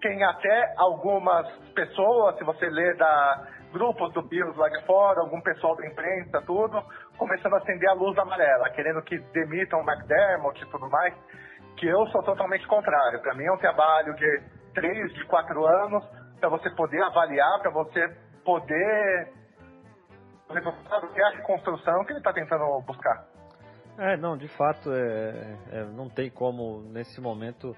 Tem 0.02 0.24
até 0.24 0.74
algumas 0.78 1.48
pessoas, 1.74 2.38
se 2.38 2.44
você 2.44 2.66
ler 2.70 2.98
da 2.98 3.48
grupos 3.74 4.13
do 4.13 4.21
Bills 4.21 4.57
lá 4.57 4.69
de 4.69 4.86
fora, 4.86 5.19
algum 5.19 5.41
pessoal 5.41 5.76
da 5.76 5.86
imprensa, 5.86 6.41
tudo, 6.45 6.82
começando 7.17 7.55
a 7.55 7.57
acender 7.57 7.89
a 7.89 7.93
luz 7.93 8.17
amarela, 8.17 8.69
querendo 8.69 9.01
que 9.01 9.17
demitam 9.34 9.80
o 9.80 9.84
McDermott 9.84 10.63
e 10.63 10.69
tudo 10.69 10.89
mais, 10.89 11.13
que 11.76 11.88
eu 11.88 12.05
sou 12.07 12.24
totalmente 12.24 12.65
contrário. 12.67 13.21
Para 13.21 13.34
mim 13.34 13.43
é 13.43 13.51
um 13.51 13.57
trabalho 13.57 14.13
de 14.15 14.43
três, 14.74 15.13
de 15.13 15.26
quatro 15.26 15.65
anos, 15.65 16.03
para 16.39 16.49
você 16.49 16.69
poder 16.76 17.01
avaliar, 17.01 17.59
para 17.59 17.71
você 17.71 18.07
poder 18.45 19.34
é 21.15 21.24
a 21.24 21.41
construção 21.41 22.03
que 22.05 22.11
ele 22.11 22.19
está 22.19 22.32
tentando 22.32 22.63
buscar. 22.82 23.26
É, 23.97 24.17
não, 24.17 24.38
de 24.38 24.47
fato, 24.49 24.91
é, 24.91 25.57
é, 25.71 25.84
não 25.86 26.09
tem 26.09 26.30
como 26.30 26.82
nesse 26.82 27.21
momento. 27.21 27.76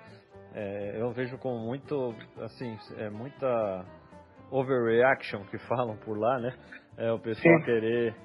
É, 0.53 0.95
eu 0.95 1.11
vejo 1.11 1.37
como 1.37 1.59
muito, 1.59 2.15
assim, 2.41 2.77
é 2.97 3.09
muita 3.09 3.85
overreaction 4.51 5.43
que 5.45 5.57
falam 5.67 5.97
por 5.97 6.17
lá, 6.17 6.39
né? 6.39 6.53
É, 6.97 7.11
o 7.11 7.19
pessoal 7.19 7.57
Sim. 7.59 7.65
querer 7.65 8.15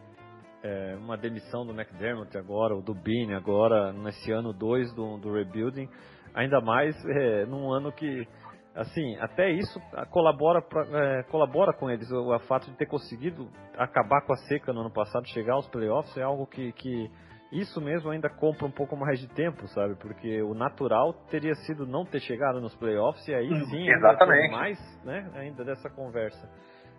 é, 0.62 0.96
uma 0.96 1.16
demissão 1.16 1.64
do 1.66 1.72
McDermott 1.72 2.36
agora, 2.36 2.74
ou 2.74 2.82
do 2.82 2.94
Bean 2.94 3.36
agora, 3.36 3.92
nesse 3.92 4.30
ano 4.30 4.52
2 4.52 4.94
do, 4.94 5.18
do 5.18 5.32
rebuilding, 5.32 5.88
ainda 6.34 6.60
mais 6.60 6.94
é, 7.06 7.46
num 7.46 7.72
ano 7.72 7.92
que 7.92 8.26
assim, 8.74 9.16
até 9.16 9.50
isso 9.50 9.80
colabora, 10.10 10.62
pra, 10.62 10.86
é, 10.86 11.22
colabora 11.24 11.72
com 11.72 11.90
eles. 11.90 12.10
O, 12.10 12.34
o, 12.34 12.38
fato 12.40 12.70
de 12.70 12.76
ter 12.76 12.86
conseguido 12.86 13.48
acabar 13.76 14.22
com 14.22 14.32
a 14.32 14.36
seca 14.48 14.72
no 14.72 14.80
ano 14.80 14.92
passado, 14.92 15.26
chegar 15.28 15.54
aos 15.54 15.68
playoffs, 15.68 16.16
é 16.16 16.22
algo 16.22 16.46
que, 16.46 16.72
que 16.72 17.10
isso 17.53 17.80
mesmo 17.80 18.11
ainda 18.11 18.30
compra 18.30 18.66
um 18.66 18.70
pouco 18.70 18.96
mais 18.96 19.18
de 19.18 19.28
tempo, 19.28 19.66
sabe? 19.68 19.96
Porque 19.96 20.40
o 20.42 20.55
natural 20.55 21.12
teria 21.30 21.55
sido 21.66 21.86
não 21.86 22.05
ter 22.05 22.20
chegado 22.20 22.61
nos 22.61 22.74
playoffs 22.76 23.26
e 23.26 23.34
aí 23.34 23.48
sim 23.66 23.88
Exatamente. 23.90 24.53
mais 24.53 25.05
né, 25.05 25.28
ainda 25.34 25.64
dessa 25.64 25.90
conversa. 25.90 26.48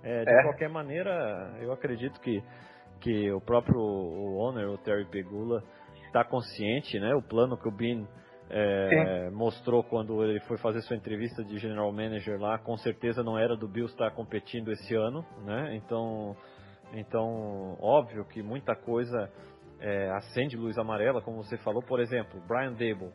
É, 0.04 0.26
de 0.26 0.32
é. 0.32 0.44
qualquer 0.44 0.70
maneira, 0.70 1.56
eu 1.62 1.72
acredito 1.72 2.20
que, 2.20 2.44
que 3.00 3.32
o 3.32 3.40
próprio 3.40 3.80
o 3.80 4.38
owner, 4.40 4.68
o 4.70 4.78
Terry 4.78 5.06
Pegula, 5.06 5.64
está 6.08 6.24
consciente, 6.24 7.00
né? 7.00 7.16
O 7.16 7.22
plano 7.22 7.56
que 7.56 7.68
o 7.68 7.72
Bean 7.72 8.06
é, 8.50 9.30
mostrou 9.30 9.84
quando 9.84 10.22
ele 10.24 10.40
foi 10.42 10.58
fazer 10.58 10.82
sua 10.82 10.98
entrevista 10.98 11.44
de 11.44 11.58
general 11.58 11.92
manager 11.94 12.38
lá, 12.40 12.58
com 12.60 12.76
certeza 12.78 13.24
não 13.24 13.38
era 13.38 13.56
do 13.56 13.68
Bills 13.68 13.94
estar 13.94 14.12
competindo 14.12 14.72
esse 14.72 14.94
ano, 14.94 15.26
né? 15.46 15.76
Então, 15.76 16.36
então 16.94 17.78
óbvio 17.80 18.26
que 18.26 18.44
muita 18.44 18.76
coisa 18.76 19.32
é, 19.82 20.12
acende 20.12 20.56
luz 20.56 20.78
amarela, 20.78 21.22
como 21.22 21.44
você 21.44 21.58
falou, 21.58 21.82
por 21.82 22.00
exemplo, 22.00 22.40
Brian 22.48 22.72
Dable, 22.72 23.12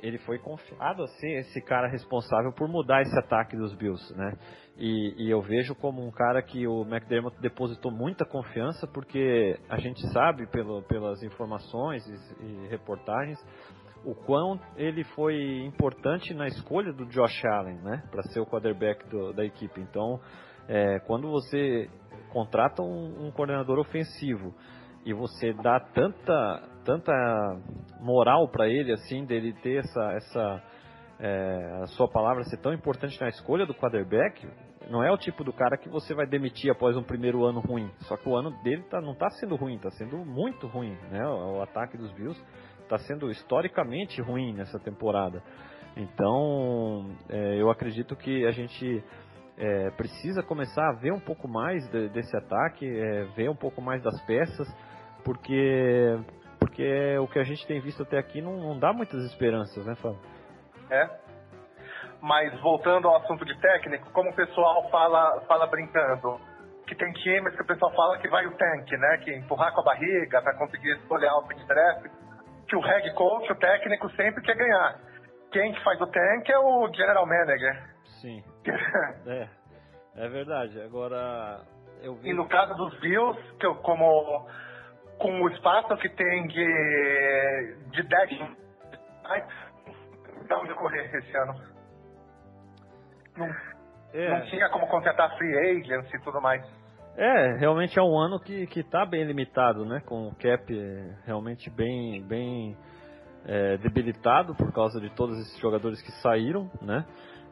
ele 0.00 0.18
foi 0.18 0.38
confiado 0.38 1.02
a 1.02 1.06
ser 1.06 1.38
esse 1.38 1.60
cara 1.62 1.88
responsável 1.88 2.52
por 2.52 2.68
mudar 2.68 3.02
esse 3.02 3.18
ataque 3.18 3.56
dos 3.56 3.74
Bills, 3.74 4.14
né? 4.14 4.36
E, 4.76 5.14
e, 5.24 5.30
eu 5.30 5.40
vejo 5.40 5.74
como 5.74 6.06
um 6.06 6.10
cara 6.10 6.42
que 6.42 6.66
o 6.66 6.82
McDermott 6.82 7.40
depositou 7.40 7.90
muita 7.90 8.24
confiança, 8.24 8.86
porque 8.86 9.58
a 9.68 9.78
gente 9.78 10.00
sabe 10.12 10.46
pelo, 10.48 10.82
pelas 10.82 11.22
informações 11.22 12.04
e, 12.06 12.44
e 12.44 12.68
reportagens 12.68 13.38
o 14.04 14.14
quão 14.14 14.60
ele 14.76 15.02
foi 15.02 15.64
importante 15.64 16.34
na 16.34 16.46
escolha 16.46 16.92
do 16.92 17.06
Josh 17.06 17.44
Allen, 17.46 17.78
né, 17.78 18.02
para 18.10 18.22
ser 18.24 18.40
o 18.40 18.46
quarterback 18.46 19.08
do, 19.08 19.32
da 19.32 19.44
equipe. 19.44 19.80
Então, 19.80 20.20
é, 20.68 20.98
quando 21.00 21.30
você 21.30 21.88
contrata 22.30 22.82
um, 22.82 23.26
um, 23.26 23.30
coordenador 23.30 23.78
ofensivo 23.78 24.54
e 25.04 25.12
você 25.12 25.52
dá 25.52 25.80
tanta 25.80 26.62
tanta 26.84 27.12
moral 28.00 28.48
para 28.48 28.68
ele 28.68 28.92
assim 28.92 29.24
dele 29.24 29.52
ter 29.62 29.78
essa 29.78 30.12
essa 30.12 30.62
é, 31.18 31.80
a 31.82 31.86
sua 31.88 32.08
palavra 32.08 32.42
ser 32.44 32.58
tão 32.58 32.72
importante 32.72 33.20
na 33.20 33.28
escolha 33.28 33.64
do 33.64 33.74
quarterback, 33.74 34.46
não 34.90 35.02
é 35.02 35.10
o 35.10 35.16
tipo 35.16 35.44
do 35.44 35.52
cara 35.52 35.76
que 35.76 35.88
você 35.88 36.14
vai 36.14 36.26
demitir 36.26 36.70
após 36.70 36.96
um 36.96 37.02
primeiro 37.02 37.44
ano 37.44 37.60
ruim. 37.60 37.90
Só 38.00 38.16
que 38.16 38.28
o 38.28 38.36
ano 38.36 38.50
dele 38.62 38.82
tá, 38.90 39.00
não 39.00 39.12
está 39.12 39.30
sendo 39.30 39.56
ruim, 39.56 39.76
está 39.76 39.90
sendo 39.90 40.18
muito 40.18 40.66
ruim, 40.66 40.94
né? 41.10 41.26
O, 41.26 41.58
o 41.58 41.62
ataque 41.62 41.96
dos 41.96 42.12
Bills 42.12 42.38
está 42.82 42.98
sendo 42.98 43.30
historicamente 43.30 44.20
ruim 44.20 44.52
nessa 44.52 44.78
temporada. 44.78 45.42
Então, 45.96 47.16
é, 47.28 47.60
eu 47.60 47.70
acredito 47.70 48.16
que 48.16 48.44
a 48.44 48.50
gente 48.50 49.02
é, 49.56 49.90
precisa 49.92 50.42
começar 50.42 50.90
a 50.90 50.92
ver 50.92 51.12
um 51.12 51.20
pouco 51.20 51.48
mais 51.48 51.88
de, 51.90 52.08
desse 52.08 52.36
ataque, 52.36 52.86
é, 52.86 53.24
ver 53.36 53.48
um 53.48 53.56
pouco 53.56 53.80
mais 53.80 54.02
das 54.02 54.20
peças, 54.26 54.68
porque 55.24 56.18
porque 56.58 57.18
o 57.18 57.28
que 57.28 57.38
a 57.38 57.44
gente 57.44 57.66
tem 57.66 57.80
visto 57.80 58.02
até 58.02 58.18
aqui 58.18 58.40
não, 58.40 58.56
não 58.56 58.78
dá 58.78 58.92
muitas 58.92 59.22
esperanças, 59.24 59.84
né, 59.84 59.94
Fábio? 59.96 60.18
É. 60.90 61.08
Mas 62.20 62.58
voltando 62.60 63.06
ao 63.06 63.16
assunto 63.16 63.44
de 63.44 63.58
técnico, 63.60 64.10
como 64.12 64.30
o 64.30 64.34
pessoal 64.34 64.88
fala, 64.90 65.42
fala 65.42 65.66
brincando, 65.66 66.40
que 66.86 66.94
tem 66.94 67.12
times 67.12 67.54
que 67.54 67.62
o 67.62 67.66
pessoal 67.66 67.92
fala 67.94 68.18
que 68.18 68.28
vai 68.28 68.46
o 68.46 68.56
tanque, 68.56 68.96
né? 68.96 69.18
Que 69.18 69.34
empurrar 69.34 69.72
com 69.74 69.80
a 69.80 69.84
barriga 69.84 70.40
para 70.42 70.56
conseguir 70.56 70.96
escolher 70.96 71.30
o 71.30 71.42
de 71.42 71.66
draft 71.66 72.06
que 72.66 72.76
o 72.76 72.80
head 72.80 73.14
coach, 73.14 73.52
o 73.52 73.56
técnico, 73.56 74.10
sempre 74.12 74.42
quer 74.42 74.56
ganhar. 74.56 74.98
Quem 75.52 75.72
que 75.72 75.84
faz 75.84 76.00
o 76.00 76.06
tank 76.06 76.48
é 76.48 76.58
o 76.58 76.90
general 76.92 77.26
manager. 77.26 77.94
Sim. 78.20 78.42
é, 79.26 79.48
é 80.16 80.28
verdade. 80.28 80.80
Agora, 80.80 81.60
eu 82.02 82.14
vi... 82.16 82.30
E 82.30 82.32
no 82.32 82.48
caso 82.48 82.74
dos 82.74 82.98
Bills, 83.00 83.38
que 83.58 83.66
eu, 83.66 83.76
como 83.76 84.48
com 85.18 85.42
o 85.42 85.48
espaço 85.48 85.96
que 85.96 86.08
tem 86.08 86.46
de, 86.46 87.76
de 87.90 88.02
deck, 88.02 88.56
dá 90.48 90.58
onde 90.58 90.74
correr 90.74 91.14
esse 91.14 91.36
ano. 91.36 91.54
Não, 93.36 93.46
é. 94.12 94.28
não 94.30 94.46
tinha 94.46 94.68
como 94.70 94.86
contratar 94.86 95.36
free 95.36 95.58
agents 95.58 96.12
e 96.12 96.20
tudo 96.22 96.40
mais. 96.40 96.62
É, 97.16 97.56
realmente 97.58 97.98
é 97.98 98.02
um 98.02 98.18
ano 98.18 98.40
que 98.40 98.68
está 98.74 99.06
bem 99.06 99.24
limitado, 99.24 99.84
né? 99.84 100.00
Com 100.04 100.28
o 100.28 100.34
cap 100.34 100.64
realmente 101.24 101.70
bem, 101.70 102.22
bem 102.26 102.76
é, 103.46 103.76
debilitado 103.78 104.54
por 104.54 104.72
causa 104.72 105.00
de 105.00 105.10
todos 105.10 105.38
esses 105.38 105.58
jogadores 105.60 106.02
que 106.02 106.10
saíram, 106.20 106.70
né? 106.82 107.04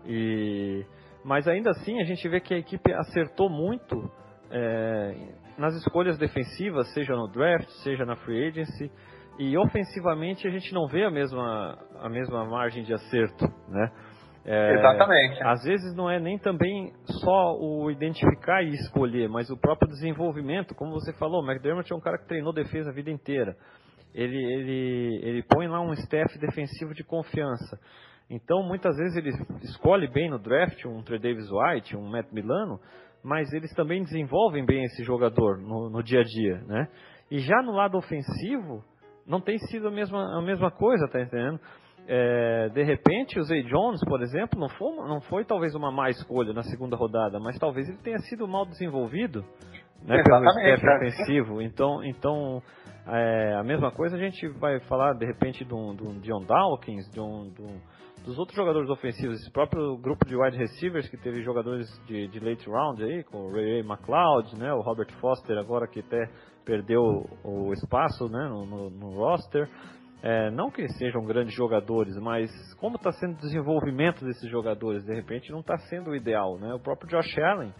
E, 0.05 0.85
mas 1.25 1.47
ainda 1.47 1.71
assim 1.71 2.01
a 2.01 2.05
gente 2.05 2.29
vê 2.29 2.41
que 2.41 2.55
a 2.55 2.59
equipe 2.59 2.93
acertou 2.93 3.49
muito 3.49 4.11
é, 4.53 5.15
nas 5.59 5.75
escolhas 5.75 6.19
defensivas, 6.19 6.93
seja 6.93 7.15
no 7.15 7.29
draft, 7.29 7.69
seja 7.83 8.05
na 8.05 8.17
free 8.17 8.49
agency. 8.49 8.91
E 9.39 9.57
ofensivamente 9.57 10.47
a 10.47 10.51
gente 10.51 10.73
não 10.75 10.87
vê 10.87 11.05
a 11.05 11.11
mesma, 11.11 11.79
a 12.01 12.09
mesma 12.09 12.45
margem 12.45 12.85
de 12.85 12.93
acerto, 12.93 13.47
né? 13.69 13.91
É, 14.45 14.75
Exatamente. 14.75 15.43
Às 15.43 15.63
vezes 15.63 15.95
não 15.95 16.11
é 16.11 16.19
nem 16.19 16.37
também 16.39 16.93
só 17.05 17.57
o 17.59 17.91
identificar 17.91 18.63
e 18.63 18.71
escolher, 18.71 19.29
mas 19.29 19.49
o 19.51 19.57
próprio 19.57 19.89
desenvolvimento. 19.89 20.75
Como 20.75 20.93
você 20.93 21.13
falou, 21.15 21.43
o 21.43 21.47
McDermott 21.47 21.91
é 21.91 21.97
um 21.97 22.01
cara 22.01 22.19
que 22.19 22.27
treinou 22.27 22.53
defesa 22.53 22.91
a 22.91 22.93
vida 22.93 23.11
inteira. 23.11 23.57
Ele, 24.15 24.37
ele, 24.37 25.21
ele 25.23 25.43
põe 25.45 25.67
lá 25.69 25.81
um 25.81 25.93
staff 25.95 26.39
defensivo 26.39 26.93
de 26.93 27.03
confiança. 27.05 27.79
Então, 28.29 28.63
muitas 28.63 28.97
vezes 28.97 29.17
ele 29.17 29.31
escolhe 29.63 30.09
bem 30.09 30.29
no 30.29 30.39
draft 30.39 30.85
um 30.87 31.03
Trey 31.03 31.19
Davis 31.19 31.49
White, 31.51 31.97
um 31.97 32.09
Matt 32.09 32.31
Milano, 32.33 32.81
mas 33.23 33.53
eles 33.53 33.73
também 33.75 34.03
desenvolvem 34.03 34.65
bem 34.65 34.85
esse 34.85 35.05
jogador 35.05 35.59
no, 35.59 35.89
no 35.89 36.03
dia 36.03 36.21
a 36.21 36.25
dia, 36.25 36.59
né? 36.67 36.89
E 37.31 37.39
já 37.39 37.63
no 37.63 37.73
lado 37.73 37.97
ofensivo, 37.97 38.85
não 39.27 39.41
tem 39.41 39.59
sido 39.59 39.89
a 39.89 39.91
mesma, 39.91 40.39
a 40.39 40.43
mesma 40.43 40.71
coisa, 40.71 41.09
tá 41.09 41.21
entendendo? 41.21 41.61
É, 42.07 42.69
de 42.71 42.83
repente, 42.83 43.39
o 43.39 43.43
Zay 43.45 43.63
Jones, 43.63 44.01
por 44.05 44.21
exemplo, 44.23 44.59
não 44.59 44.69
foi, 44.69 44.97
não 44.97 45.21
foi 45.21 45.45
talvez 45.45 45.75
uma 45.75 45.93
má 45.93 46.11
escolha 46.11 46.53
na 46.53 46.63
segunda 46.65 46.97
rodada, 46.97 47.39
mas 47.39 47.59
talvez 47.59 47.89
ele 47.89 47.99
tenha 47.99 48.19
sido 48.19 48.47
mal 48.49 48.67
desenvolvido 48.67 49.45
né, 50.05 50.21
pelo 50.23 50.45
staff 50.45 50.87
ofensivo. 50.97 51.63
Então, 51.63 52.05
então 52.05 52.63
é, 53.07 53.55
a 53.55 53.63
mesma 53.63 53.93
coisa 53.93 54.17
a 54.17 54.19
gente 54.19 54.49
vai 54.59 54.81
falar 54.81 55.15
de 55.15 55.25
repente 55.25 55.65
de 55.65 55.75
um, 55.75 55.95
de 55.95 56.03
um 56.03 56.21
John 56.21 56.45
Dawkins, 56.45 57.09
de 57.11 57.21
um, 57.21 57.51
de 57.51 57.63
um, 57.63 57.81
dos 58.25 58.39
outros 58.39 58.57
jogadores 58.57 58.89
ofensivos, 58.89 59.41
esse 59.41 59.51
próprio 59.51 59.97
grupo 59.99 60.25
de 60.25 60.37
wide 60.37 60.57
receivers 60.57 61.09
que 61.09 61.17
teve 61.17 61.43
jogadores 61.43 61.87
de, 62.07 62.29
de 62.29 62.41
late 62.41 62.69
round 62.69 63.03
aí, 63.03 63.25
com 63.25 63.39
o 63.39 63.53
Ray 63.53 63.81
McLeod, 63.81 64.57
né, 64.57 64.73
o 64.73 64.81
Robert 64.81 65.13
Foster 65.21 65.59
agora 65.59 65.89
que 65.89 66.01
até 66.01 66.31
perdeu 66.65 67.03
o 67.45 67.73
espaço 67.73 68.29
né, 68.29 68.49
no, 68.49 68.65
no, 68.65 68.91
no 68.91 69.11
roster. 69.11 69.69
É, 70.23 70.53
não 70.53 70.71
que 70.71 70.87
sejam 70.91 71.25
grandes 71.25 71.53
jogadores, 71.53 72.17
mas 72.19 72.49
como 72.75 72.95
está 72.95 73.11
sendo 73.11 73.35
o 73.35 73.41
desenvolvimento 73.41 74.25
desses 74.25 74.49
jogadores, 74.49 75.05
de 75.05 75.13
repente 75.13 75.51
não 75.51 75.59
está 75.59 75.77
sendo 75.89 76.11
o 76.11 76.15
ideal, 76.15 76.59
né? 76.59 76.73
O 76.73 76.79
próprio 76.79 77.11
Josh 77.11 77.37
Allen, 77.39 77.75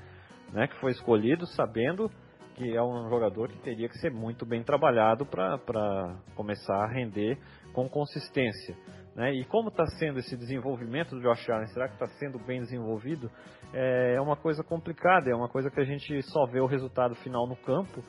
né, 0.53 0.67
que 0.67 0.77
foi 0.81 0.91
escolhido 0.91 1.47
sabendo 1.47 2.11
que 2.57 2.77
é 2.77 2.83
um 2.83 3.09
jogador 3.09 3.49
que 3.49 3.59
teria 3.61 3.89
que 3.89 3.97
ser 3.99 4.11
muito 4.11 4.45
bem 4.45 4.63
trabalhado 4.63 5.25
para 5.25 6.17
começar 6.35 6.85
a 6.85 6.93
render 6.93 7.39
com 7.73 7.89
consistência. 7.89 8.77
Né? 9.15 9.33
E 9.33 9.45
como 9.45 9.69
está 9.69 9.85
sendo 9.99 10.19
esse 10.19 10.37
desenvolvimento 10.37 11.15
do 11.15 11.21
Josh 11.21 11.49
Allen? 11.51 11.67
Será 11.69 11.87
que 11.87 11.95
está 11.95 12.07
sendo 12.19 12.39
bem 12.39 12.61
desenvolvido? 12.61 13.31
É, 13.75 14.15
é 14.17 14.21
uma 14.21 14.37
coisa 14.37 14.63
complicada, 14.65 15.31
é 15.31 15.35
uma 15.35 15.49
coisa 15.49 15.71
que 15.71 15.81
a 15.81 15.85
gente 15.85 16.23
só 16.23 16.47
vê 16.47 16.61
o 16.61 16.67
resultado 16.67 17.15
final 17.17 17.47
no 17.47 17.57
campo 17.57 18.03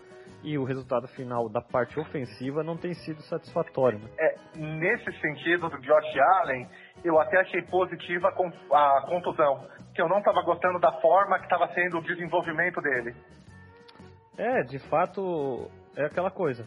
e 0.43 0.57
o 0.57 0.63
resultado 0.63 1.07
final 1.09 1.49
da 1.49 1.61
parte 1.61 1.99
ofensiva 1.99 2.63
não 2.63 2.77
tem 2.77 2.93
sido 2.93 3.21
satisfatório. 3.23 3.99
Né? 3.99 4.09
É, 4.19 4.35
nesse 4.57 5.11
sentido 5.19 5.69
do 5.69 5.77
Josh 5.79 6.17
Allen, 6.39 6.67
eu 7.03 7.19
até 7.19 7.39
achei 7.39 7.61
positiva 7.63 8.29
a 8.29 9.01
contusão, 9.07 9.67
que 9.93 10.01
eu 10.01 10.07
não 10.07 10.19
estava 10.19 10.41
gostando 10.41 10.79
da 10.79 10.91
forma 11.01 11.37
que 11.37 11.45
estava 11.45 11.67
sendo 11.73 11.97
o 11.97 12.01
desenvolvimento 12.01 12.81
dele. 12.81 13.15
É, 14.37 14.63
de 14.63 14.79
fato, 14.89 15.69
é 15.95 16.05
aquela 16.05 16.31
coisa. 16.31 16.65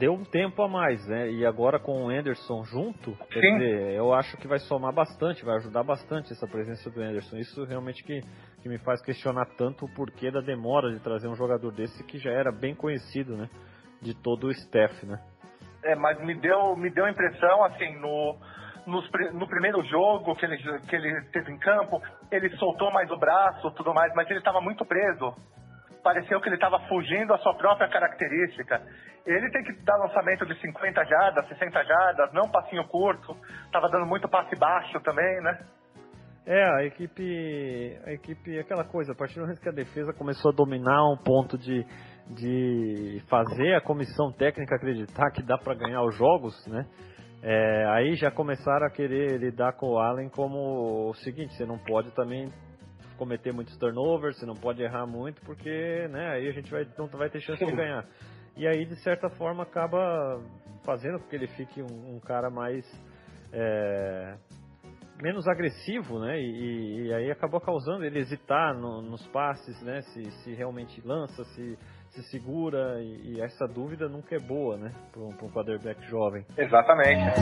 Deu 0.00 0.14
um 0.14 0.24
tempo 0.24 0.62
a 0.62 0.68
mais, 0.68 1.06
né? 1.06 1.30
E 1.30 1.44
agora 1.44 1.78
com 1.78 2.06
o 2.06 2.08
Anderson 2.08 2.64
junto, 2.64 3.14
quer 3.30 3.40
dizer, 3.40 3.94
eu 3.94 4.14
acho 4.14 4.34
que 4.38 4.48
vai 4.48 4.58
somar 4.58 4.94
bastante, 4.94 5.44
vai 5.44 5.56
ajudar 5.56 5.82
bastante 5.84 6.32
essa 6.32 6.46
presença 6.46 6.90
do 6.90 7.02
Anderson. 7.02 7.36
Isso 7.36 7.64
realmente 7.64 8.02
que, 8.02 8.22
que 8.62 8.68
me 8.68 8.78
faz 8.78 9.02
questionar 9.02 9.44
tanto 9.58 9.84
o 9.84 9.94
porquê 9.94 10.30
da 10.30 10.40
demora 10.40 10.90
de 10.90 11.00
trazer 11.00 11.28
um 11.28 11.36
jogador 11.36 11.70
desse 11.70 12.02
que 12.04 12.18
já 12.18 12.30
era 12.30 12.50
bem 12.50 12.74
conhecido, 12.74 13.36
né? 13.36 13.50
De 14.00 14.14
todo 14.14 14.46
o 14.46 14.50
staff, 14.50 15.04
né? 15.04 15.20
É, 15.84 15.94
mas 15.94 16.18
me 16.24 16.34
deu, 16.34 16.74
me 16.76 16.88
deu 16.88 17.04
a 17.04 17.10
impressão, 17.10 17.62
assim, 17.64 17.94
no, 18.00 18.38
no 19.34 19.46
primeiro 19.46 19.84
jogo 19.84 20.34
que 20.34 20.46
ele, 20.46 20.56
que 20.56 20.96
ele 20.96 21.24
teve 21.30 21.52
em 21.52 21.58
campo, 21.58 22.00
ele 22.32 22.48
soltou 22.56 22.90
mais 22.90 23.10
o 23.10 23.18
braço 23.18 23.70
tudo 23.72 23.92
mais, 23.92 24.14
mas 24.14 24.28
ele 24.30 24.38
estava 24.38 24.62
muito 24.62 24.82
preso. 24.86 25.34
Pareceu 26.02 26.40
que 26.40 26.48
ele 26.48 26.56
estava 26.56 26.78
fugindo 26.88 27.34
à 27.34 27.38
sua 27.38 27.54
própria 27.54 27.88
característica. 27.88 28.80
Ele 29.26 29.50
tem 29.50 29.62
que 29.62 29.84
dar 29.84 29.96
lançamento 29.96 30.46
de 30.46 30.58
50 30.60 31.04
jardas, 31.04 31.48
60 31.48 31.84
jardas, 31.84 32.32
não 32.32 32.50
passinho 32.50 32.86
curto. 32.88 33.36
Estava 33.66 33.88
dando 33.88 34.06
muito 34.06 34.28
passe 34.28 34.56
baixo 34.56 34.98
também, 35.00 35.40
né? 35.42 35.58
É, 36.46 36.64
a 36.64 36.84
equipe, 36.84 38.00
a 38.04 38.12
equipe, 38.12 38.58
aquela 38.58 38.84
coisa, 38.84 39.12
a 39.12 39.14
partir 39.14 39.34
do 39.34 39.42
momento 39.42 39.60
que 39.60 39.68
a 39.68 39.72
defesa 39.72 40.12
começou 40.14 40.50
a 40.50 40.54
dominar 40.54 41.04
um 41.12 41.16
ponto 41.18 41.58
de, 41.58 41.84
de 42.30 43.22
fazer 43.28 43.74
a 43.74 43.80
comissão 43.80 44.32
técnica 44.32 44.76
acreditar 44.76 45.30
que 45.32 45.42
dá 45.42 45.58
para 45.58 45.74
ganhar 45.74 46.02
os 46.02 46.16
jogos, 46.16 46.54
né? 46.66 46.86
É, 47.42 47.84
aí 47.90 48.16
já 48.16 48.30
começaram 48.30 48.86
a 48.86 48.90
querer 48.90 49.38
lidar 49.38 49.74
com 49.74 49.90
o 49.90 49.98
Allen 49.98 50.28
como 50.28 51.08
o 51.08 51.14
seguinte, 51.14 51.54
você 51.54 51.64
não 51.64 51.78
pode 51.78 52.10
também 52.14 52.52
cometer 53.20 53.52
muitos 53.52 53.76
turnovers, 53.76 54.38
você 54.38 54.46
não 54.46 54.54
pode 54.54 54.82
errar 54.82 55.06
muito, 55.06 55.42
porque 55.42 56.08
né, 56.08 56.30
aí 56.30 56.48
a 56.48 56.52
gente 56.52 56.70
vai, 56.70 56.88
não 56.96 57.06
vai 57.06 57.28
ter 57.28 57.38
chance 57.42 57.62
de 57.62 57.70
ganhar. 57.70 58.06
E 58.56 58.66
aí, 58.66 58.86
de 58.86 58.96
certa 59.02 59.28
forma, 59.28 59.62
acaba 59.62 60.42
fazendo 60.86 61.18
com 61.20 61.28
que 61.28 61.36
ele 61.36 61.46
fique 61.48 61.82
um, 61.82 62.16
um 62.16 62.20
cara 62.20 62.48
mais. 62.48 62.82
É, 63.52 64.36
menos 65.22 65.46
agressivo, 65.46 66.18
né? 66.18 66.40
E, 66.40 67.08
e, 67.08 67.12
aí 67.12 67.30
acabou 67.30 67.60
causando 67.60 68.04
ele 68.04 68.20
hesitar 68.20 68.74
no, 68.74 69.02
nos 69.02 69.26
passes, 69.28 69.82
né? 69.82 70.00
Se, 70.00 70.30
se 70.42 70.54
realmente 70.54 71.00
lança, 71.04 71.44
se 71.44 71.78
se 72.10 72.22
segura 72.24 73.00
e, 73.00 73.34
e, 73.34 73.40
essa 73.40 73.68
dúvida 73.68 74.08
nunca 74.08 74.34
é 74.34 74.40
boa, 74.40 74.76
né, 74.76 74.92
para 75.12 75.22
um, 75.22 75.28
um 75.28 75.50
quarterback 75.52 76.04
jovem. 76.08 76.44
Exatamente. 76.56 77.36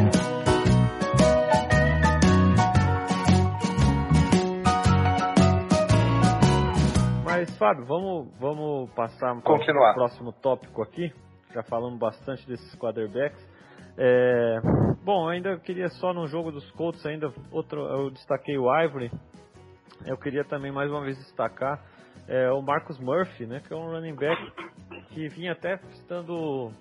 Mas 7.38 7.56
Fábio, 7.56 7.84
vamos 7.84 8.36
vamos 8.40 8.90
passar 8.94 9.40
para 9.40 9.54
o 9.54 9.94
próximo 9.94 10.32
tópico 10.32 10.82
aqui. 10.82 11.12
Já 11.54 11.62
falamos 11.62 11.96
bastante 11.96 12.44
desses 12.48 12.74
quarterbacks. 12.74 13.40
É, 13.96 14.56
bom, 15.04 15.28
ainda 15.28 15.56
queria 15.60 15.88
só 15.88 16.12
no 16.12 16.26
jogo 16.26 16.50
dos 16.50 16.68
Colts 16.72 17.06
ainda 17.06 17.32
outro, 17.52 17.80
eu 17.80 18.10
destaquei 18.10 18.58
o 18.58 18.66
Ivory. 18.82 19.12
Eu 20.04 20.18
queria 20.18 20.42
também 20.46 20.72
mais 20.72 20.90
uma 20.90 21.00
vez 21.00 21.16
destacar 21.16 21.80
é, 22.26 22.50
o 22.50 22.60
Marcus 22.60 22.98
Murphy, 22.98 23.46
né, 23.46 23.60
que 23.60 23.72
é 23.72 23.76
um 23.76 23.88
running 23.88 24.16
back 24.16 24.36
que 25.10 25.28
vinha 25.28 25.52
até 25.52 25.74
estando 25.92 26.72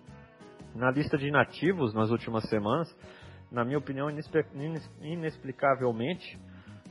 na 0.74 0.89
lista 0.89 1.20
de 1.20 1.28
inativos 1.28 1.93
nas 1.93 2.10
últimas 2.10 2.49
semanas, 2.49 2.88
na 3.51 3.64
minha 3.64 3.78
opinião, 3.78 4.10
inexplicavelmente, 5.01 6.36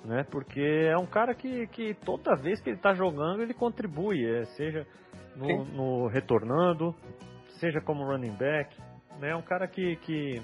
né, 0.06 0.24
porque 0.30 0.60
é 0.60 0.96
um 0.96 1.06
cara 1.06 1.34
que, 1.34 1.66
que 1.68 1.94
toda 2.04 2.36
vez 2.36 2.60
que 2.60 2.70
ele 2.70 2.76
está 2.76 2.94
jogando, 2.94 3.42
ele 3.42 3.52
contribui, 3.52 4.24
é, 4.24 4.44
seja 4.56 4.86
no, 5.34 5.64
no, 5.64 6.06
retornando, 6.08 6.94
seja 7.60 7.80
como 7.80 8.04
running 8.04 8.36
back, 8.36 8.76
né, 9.20 9.30
é 9.30 9.36
um 9.36 9.42
cara 9.42 9.66
que, 9.66 9.96
que 9.96 10.40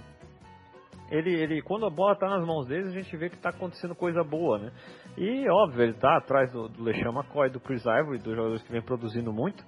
ele, 1.11 1.31
ele, 1.35 1.63
quando 1.63 1.87
a 1.87 1.91
bola 1.91 2.15
está 2.15 2.29
nas 2.29 2.45
mãos 2.45 2.67
dele, 2.67 2.89
a 2.89 2.93
gente 2.93 3.17
vê 3.17 3.29
que 3.29 3.37
está 3.37 3.51
acontecendo 3.51 3.95
coisa 3.95 4.25
boa, 4.25 4.59
né? 4.59 4.73
E, 5.17 5.47
óbvio, 5.49 5.83
ele 5.83 5.93
está 5.93 6.17
atrás 6.17 6.51
do, 6.51 6.69
do 6.69 6.83
LeSean 6.83 7.13
McCoy, 7.13 7.51
do 7.51 7.61
Chris 7.61 7.85
Ivory, 7.85 8.19
dos 8.19 8.35
jogadores 8.35 8.63
que 8.63 8.73
vem 8.73 8.81
produzindo 8.81 9.31
muito. 9.31 9.63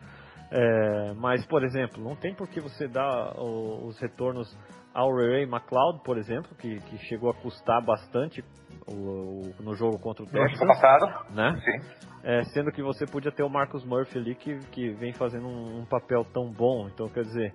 É, 0.50 1.12
mas, 1.14 1.44
por 1.46 1.62
exemplo, 1.62 2.02
não 2.02 2.16
tem 2.16 2.34
por 2.34 2.48
que 2.48 2.60
você 2.60 2.88
dar 2.88 3.34
o, 3.38 3.86
os 3.86 4.00
retornos 4.00 4.48
ao 4.94 5.12
Ray 5.14 5.42
McLeod, 5.42 6.02
por 6.02 6.16
exemplo, 6.16 6.54
que, 6.56 6.78
que 6.80 6.96
chegou 7.08 7.28
a 7.30 7.34
custar 7.34 7.84
bastante 7.84 8.42
o, 8.86 9.52
no 9.60 9.74
jogo 9.74 9.98
contra 9.98 10.24
o 10.24 10.26
Texas. 10.26 10.60
No 10.60 10.66
passado, 10.66 11.34
né? 11.34 11.60
Sim. 11.64 12.04
É, 12.22 12.42
sendo 12.44 12.72
que 12.72 12.82
você 12.82 13.06
podia 13.06 13.30
ter 13.30 13.42
o 13.42 13.50
Marcus 13.50 13.84
Murphy 13.84 14.18
ali 14.18 14.34
que, 14.34 14.58
que 14.70 14.90
vem 14.92 15.12
fazendo 15.12 15.46
um, 15.46 15.80
um 15.80 15.84
papel 15.84 16.24
tão 16.32 16.50
bom. 16.50 16.88
Então, 16.88 17.08
quer 17.08 17.22
dizer, 17.22 17.54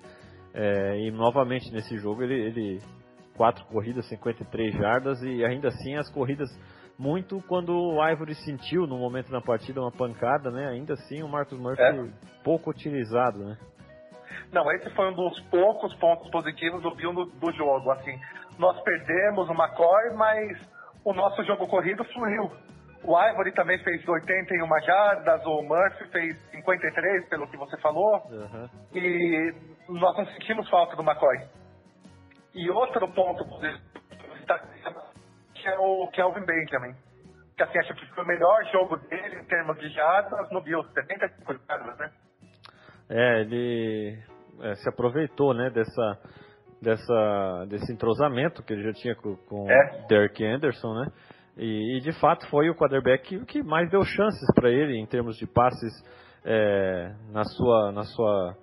é, 0.53 0.99
e 0.99 1.11
novamente 1.11 1.71
nesse 1.71 1.97
jogo 1.97 2.23
ele, 2.23 2.35
ele 2.35 2.81
quatro 3.35 3.65
corridas, 3.65 4.07
53 4.09 4.75
jardas 4.75 5.21
e 5.23 5.45
ainda 5.45 5.69
assim 5.69 5.95
as 5.95 6.11
corridas 6.11 6.49
muito 6.97 7.41
quando 7.47 7.69
o 7.73 8.05
Ivory 8.05 8.35
sentiu 8.35 8.85
no 8.85 8.97
momento 8.97 9.31
da 9.31 9.39
partida 9.39 9.79
uma 9.79 9.91
pancada, 9.91 10.51
né? 10.51 10.67
Ainda 10.67 10.93
assim 10.93 11.23
o 11.23 11.29
Marcus 11.29 11.57
Murphy 11.57 11.81
é. 11.81 12.09
pouco 12.43 12.69
utilizado, 12.69 13.39
né? 13.39 13.57
Não, 14.51 14.69
esse 14.73 14.89
foi 14.91 15.09
um 15.09 15.15
dos 15.15 15.39
poucos 15.43 15.95
pontos 15.95 16.29
positivos 16.29 16.81
do 16.81 16.89
do, 16.89 17.25
do 17.25 17.51
jogo. 17.53 17.91
Assim, 17.91 18.19
nós 18.57 18.79
perdemos 18.81 19.47
o 19.47 19.53
McCoy, 19.53 20.13
mas 20.15 20.57
o 21.09 21.13
nosso 21.13 21.43
jogo 21.43 21.67
corrido 21.67 22.03
fluiu. 22.05 22.51
O 23.03 23.19
Ivory 23.19 23.51
também 23.53 23.79
fez 23.83 24.07
81 24.07 24.67
jardas, 24.85 25.43
o 25.45 25.63
Murphy 25.63 26.07
fez 26.11 26.37
53, 26.51 27.29
pelo 27.29 27.47
que 27.49 27.57
você 27.57 27.77
falou. 27.77 28.21
Uhum. 28.29 28.69
E 28.93 29.53
nós 29.89 30.15
não 30.17 30.25
sentimos 30.27 30.69
falta 30.69 30.95
do 30.95 31.01
McCoy. 31.01 31.47
E 32.53 32.69
outro 32.69 33.07
ponto 33.13 33.43
que 35.55 35.67
é 35.67 35.79
o 35.79 36.07
Kelvin 36.13 36.45
Benjamin. 36.45 36.93
Que 37.57 37.63
assim, 37.63 37.79
acho 37.79 37.93
que 37.95 38.05
foi 38.13 38.23
o 38.23 38.27
melhor 38.27 38.63
jogo 38.71 38.97
dele 38.97 39.39
em 39.39 39.45
termos 39.45 39.79
de 39.79 39.89
jardas 39.89 40.49
no 40.51 40.61
Bills, 40.61 40.87
75 40.93 41.55
jardas, 41.67 41.97
né? 41.97 42.11
É, 43.09 43.41
ele 43.41 44.19
é, 44.61 44.75
se 44.75 44.87
aproveitou, 44.87 45.53
né, 45.53 45.69
dessa, 45.71 46.19
dessa, 46.81 47.65
desse 47.67 47.91
entrosamento 47.91 48.63
que 48.63 48.73
ele 48.73 48.83
já 48.83 48.93
tinha 48.93 49.15
com, 49.15 49.35
com 49.35 49.69
é. 49.69 50.05
Derek 50.07 50.43
Anderson, 50.45 50.93
né? 50.93 51.11
E, 51.57 51.97
e, 51.97 52.01
de 52.01 52.13
fato 52.19 52.47
foi 52.49 52.69
o 52.69 52.75
quarterback 52.75 53.45
que 53.45 53.61
mais 53.61 53.89
deu 53.89 54.01
chances 54.03 54.47
para 54.55 54.69
ele 54.69 54.97
em 54.97 55.05
termos 55.05 55.35
de 55.37 55.45
passes 55.45 55.91
é, 56.45 57.13
na 57.33 57.43
sua 57.43 57.91
na 57.91 58.03
sua 58.03 58.55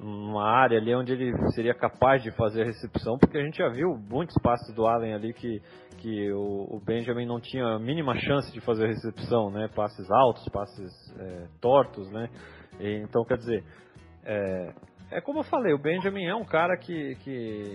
uma 0.00 0.44
área 0.44 0.78
ali 0.78 0.94
onde 0.94 1.12
ele 1.12 1.32
seria 1.52 1.74
capaz 1.74 2.22
de 2.22 2.30
fazer 2.32 2.62
a 2.62 2.64
recepção, 2.64 3.18
porque 3.18 3.36
a 3.36 3.42
gente 3.42 3.58
já 3.58 3.68
viu 3.68 3.96
muitos 4.08 4.36
passes 4.42 4.72
do 4.74 4.86
Allen 4.86 5.12
ali 5.12 5.32
que, 5.32 5.60
que 5.98 6.30
o, 6.32 6.76
o 6.76 6.80
Benjamin 6.84 7.26
não 7.26 7.40
tinha 7.40 7.64
a 7.64 7.78
mínima 7.78 8.14
chance 8.16 8.52
de 8.52 8.60
fazer 8.60 8.84
a 8.84 8.88
recepção, 8.88 9.50
né? 9.50 9.68
Passes 9.74 10.08
altos, 10.10 10.48
passes 10.50 10.92
é, 11.18 11.48
tortos, 11.60 12.08
né? 12.12 12.28
E, 12.78 13.02
então, 13.02 13.24
quer 13.24 13.38
dizer, 13.38 13.64
é, 14.24 14.72
é, 15.10 15.20
como 15.20 15.40
eu 15.40 15.44
falei, 15.44 15.72
o 15.72 15.78
Benjamin 15.78 16.26
é 16.26 16.34
um 16.34 16.44
cara 16.44 16.76
que, 16.76 17.14
que 17.16 17.30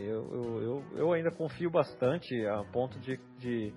eu, 0.07 0.61
eu, 0.61 0.83
eu 0.97 1.13
ainda 1.13 1.31
confio 1.31 1.69
bastante 1.69 2.45
a 2.47 2.63
ponto 2.71 2.99
de, 2.99 3.17
de, 3.39 3.73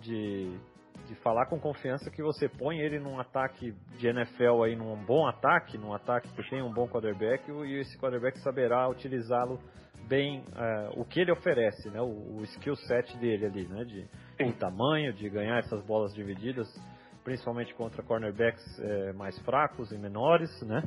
de 0.00 0.58
de 1.06 1.14
falar 1.16 1.46
com 1.46 1.58
confiança 1.58 2.10
que 2.10 2.22
você 2.22 2.48
põe 2.48 2.78
ele 2.80 2.98
num 2.98 3.18
ataque 3.18 3.72
de 3.98 4.08
NFL 4.08 4.64
aí, 4.64 4.76
num 4.76 4.96
bom 5.04 5.26
ataque, 5.26 5.78
num 5.78 5.92
ataque 5.92 6.28
que 6.32 6.50
tem 6.50 6.62
um 6.62 6.72
bom 6.72 6.88
quarterback 6.88 7.48
e 7.50 7.78
esse 7.78 7.96
quarterback 7.98 8.38
saberá 8.40 8.88
utilizá-lo 8.88 9.60
bem 10.08 10.40
uh, 10.40 11.00
o 11.00 11.04
que 11.04 11.20
ele 11.20 11.32
oferece, 11.32 11.90
né? 11.90 12.00
O, 12.00 12.38
o, 12.38 12.42
skill 12.42 12.76
set 12.76 13.16
dele 13.18 13.46
ali, 13.46 13.68
né? 13.68 13.84
De, 13.84 14.08
de 14.44 14.52
tamanho, 14.58 15.12
de 15.12 15.28
ganhar 15.28 15.58
essas 15.58 15.84
bolas 15.84 16.12
divididas, 16.14 16.68
principalmente 17.26 17.74
contra 17.74 18.04
cornerbacks 18.04 18.62
é, 18.78 19.12
mais 19.12 19.36
fracos 19.40 19.90
e 19.90 19.98
menores, 19.98 20.48
né? 20.62 20.80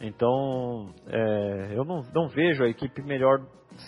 Então, 0.00 0.92
é, 1.06 1.68
eu 1.72 1.84
não, 1.84 2.02
não 2.12 2.26
vejo 2.26 2.64
a 2.64 2.68
equipe 2.68 3.00
melhor 3.00 3.38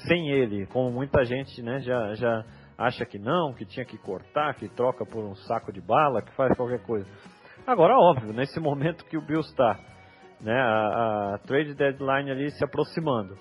sem 0.07 0.31
ele, 0.31 0.67
como 0.69 0.89
muita 0.93 1.25
gente, 1.25 1.61
né? 1.61 1.81
Já, 1.81 2.15
já 2.15 2.45
acha 2.79 3.05
que 3.05 3.19
não, 3.19 3.53
que 3.53 3.65
tinha 3.65 3.85
que 3.85 3.99
cortar, 3.99 4.55
que 4.55 4.69
troca 4.69 5.05
por 5.05 5.25
um 5.25 5.35
saco 5.35 5.73
de 5.73 5.81
bala, 5.81 6.23
que 6.23 6.33
faz 6.37 6.57
qualquer 6.57 6.81
coisa. 6.87 7.11
Agora, 7.67 7.99
óbvio, 7.99 8.33
nesse 8.33 8.61
momento 8.61 9.05
que 9.07 9.17
o 9.17 9.27
Bills 9.27 9.51
está, 9.51 9.77
né, 10.41 10.61
a, 10.61 11.35
a, 11.35 11.39
trade 11.39 11.75
deadline 11.75 12.31
ali 12.31 12.51
se 12.53 12.65
aproximando. 12.65 13.37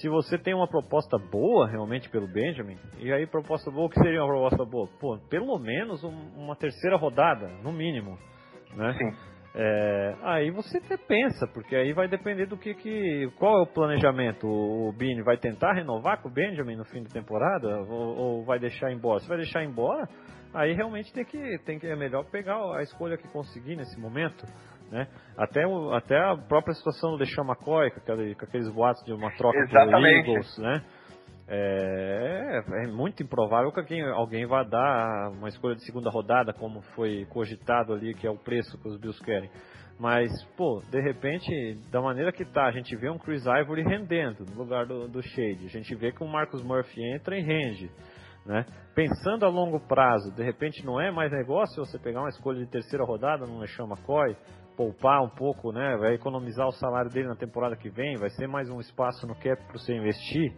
Se 0.00 0.08
você 0.08 0.38
tem 0.38 0.54
uma 0.54 0.68
proposta 0.68 1.18
boa 1.18 1.68
realmente 1.68 2.08
pelo 2.08 2.28
Benjamin, 2.28 2.78
e 2.98 3.12
aí 3.12 3.26
proposta 3.26 3.70
boa, 3.70 3.86
o 3.86 3.90
que 3.90 4.00
seria 4.00 4.22
uma 4.22 4.28
proposta 4.28 4.64
boa? 4.64 4.88
Pô, 5.00 5.18
pelo 5.28 5.58
menos 5.58 6.04
um, 6.04 6.14
uma 6.36 6.54
terceira 6.54 6.96
rodada, 6.96 7.48
no 7.64 7.72
mínimo, 7.72 8.16
né? 8.76 8.92
Sim. 8.92 9.38
É, 9.54 10.14
aí 10.22 10.50
você 10.52 10.80
pensa, 11.08 11.48
porque 11.48 11.74
aí 11.74 11.92
vai 11.92 12.06
depender 12.06 12.46
do 12.46 12.56
que, 12.56 12.74
que 12.74 13.28
qual 13.38 13.58
é 13.58 13.62
o 13.62 13.66
planejamento. 13.66 14.46
O, 14.46 14.88
o 14.88 14.92
Bini 14.92 15.22
vai 15.22 15.36
tentar 15.36 15.72
renovar 15.72 16.22
com 16.22 16.28
o 16.28 16.32
Benjamin 16.32 16.76
no 16.76 16.84
fim 16.84 17.02
da 17.02 17.08
temporada 17.08 17.80
ou, 17.80 18.16
ou, 18.16 18.44
vai 18.44 18.60
deixar 18.60 18.92
embora? 18.92 19.18
Se 19.18 19.28
vai 19.28 19.38
deixar 19.38 19.64
embora, 19.64 20.08
aí 20.54 20.74
realmente 20.74 21.12
tem 21.12 21.24
que 21.24 21.58
tem 21.64 21.78
que 21.78 21.88
é 21.88 21.96
melhor 21.96 22.24
pegar 22.30 22.56
a 22.76 22.82
escolha 22.82 23.16
que 23.16 23.26
conseguir 23.28 23.74
nesse 23.74 23.98
momento, 24.00 24.46
Né? 24.90 25.06
Até, 25.36 25.66
o, 25.66 25.92
até 25.92 26.18
a 26.18 26.36
própria 26.36 26.74
situação 26.74 27.12
do 27.12 27.18
Deixar 27.18 27.42
McCoy, 27.42 27.90
com, 27.90 28.00
aquele, 28.00 28.34
com 28.34 28.44
aqueles 28.44 28.70
boatos 28.70 29.04
de 29.04 29.12
uma 29.12 29.30
troca 29.36 29.58
com 29.68 29.76
o 29.76 30.06
Eagles, 30.06 30.58
né? 30.58 30.82
É, 31.50 32.62
é, 32.84 32.86
muito 32.88 33.22
improvável 33.22 33.72
que 33.72 33.80
alguém, 33.80 34.02
alguém 34.02 34.46
vá 34.46 34.62
dar 34.62 35.30
uma 35.30 35.48
escolha 35.48 35.74
de 35.74 35.84
segunda 35.84 36.10
rodada, 36.10 36.52
como 36.52 36.82
foi 36.94 37.26
cogitado 37.30 37.94
ali, 37.94 38.12
que 38.14 38.26
é 38.26 38.30
o 38.30 38.36
preço 38.36 38.78
que 38.78 38.86
os 38.86 38.98
Bills 38.98 39.22
querem. 39.24 39.50
Mas, 39.98 40.30
pô, 40.56 40.82
de 40.90 41.00
repente, 41.00 41.50
da 41.90 42.00
maneira 42.00 42.30
que 42.32 42.44
tá, 42.44 42.66
a 42.66 42.70
gente 42.70 42.94
vê 42.96 43.10
um 43.10 43.18
Chris 43.18 43.44
Ivory 43.46 43.82
rendendo 43.82 44.44
no 44.44 44.62
lugar 44.62 44.86
do, 44.86 45.08
do 45.08 45.22
Shade. 45.22 45.66
A 45.66 45.70
gente 45.70 45.92
vê 45.94 46.12
que 46.12 46.22
o 46.22 46.28
Marcus 46.28 46.62
Murphy 46.62 47.02
entra 47.14 47.36
e 47.36 47.42
rende. 47.42 47.90
Né? 48.46 48.64
Pensando 48.94 49.44
a 49.44 49.48
longo 49.48 49.80
prazo, 49.80 50.34
de 50.34 50.42
repente 50.42 50.84
não 50.84 51.00
é 51.00 51.10
mais 51.10 51.32
negócio 51.32 51.84
você 51.84 51.98
pegar 51.98 52.20
uma 52.20 52.30
escolha 52.30 52.58
de 52.58 52.70
terceira 52.70 53.04
rodada 53.04 53.44
no 53.44 53.58
Lechão 53.58 53.86
McCoy, 53.86 54.36
poupar 54.78 55.20
um 55.24 55.28
pouco, 55.28 55.72
né? 55.72 55.96
vai 55.96 56.14
economizar 56.14 56.68
o 56.68 56.70
salário 56.70 57.10
dele 57.10 57.26
na 57.26 57.34
temporada 57.34 57.74
que 57.74 57.90
vem, 57.90 58.16
vai 58.16 58.30
ser 58.30 58.46
mais 58.46 58.70
um 58.70 58.78
espaço 58.78 59.26
no 59.26 59.34
cap 59.34 59.60
para 59.64 59.72
você 59.72 59.92
investir. 59.92 60.54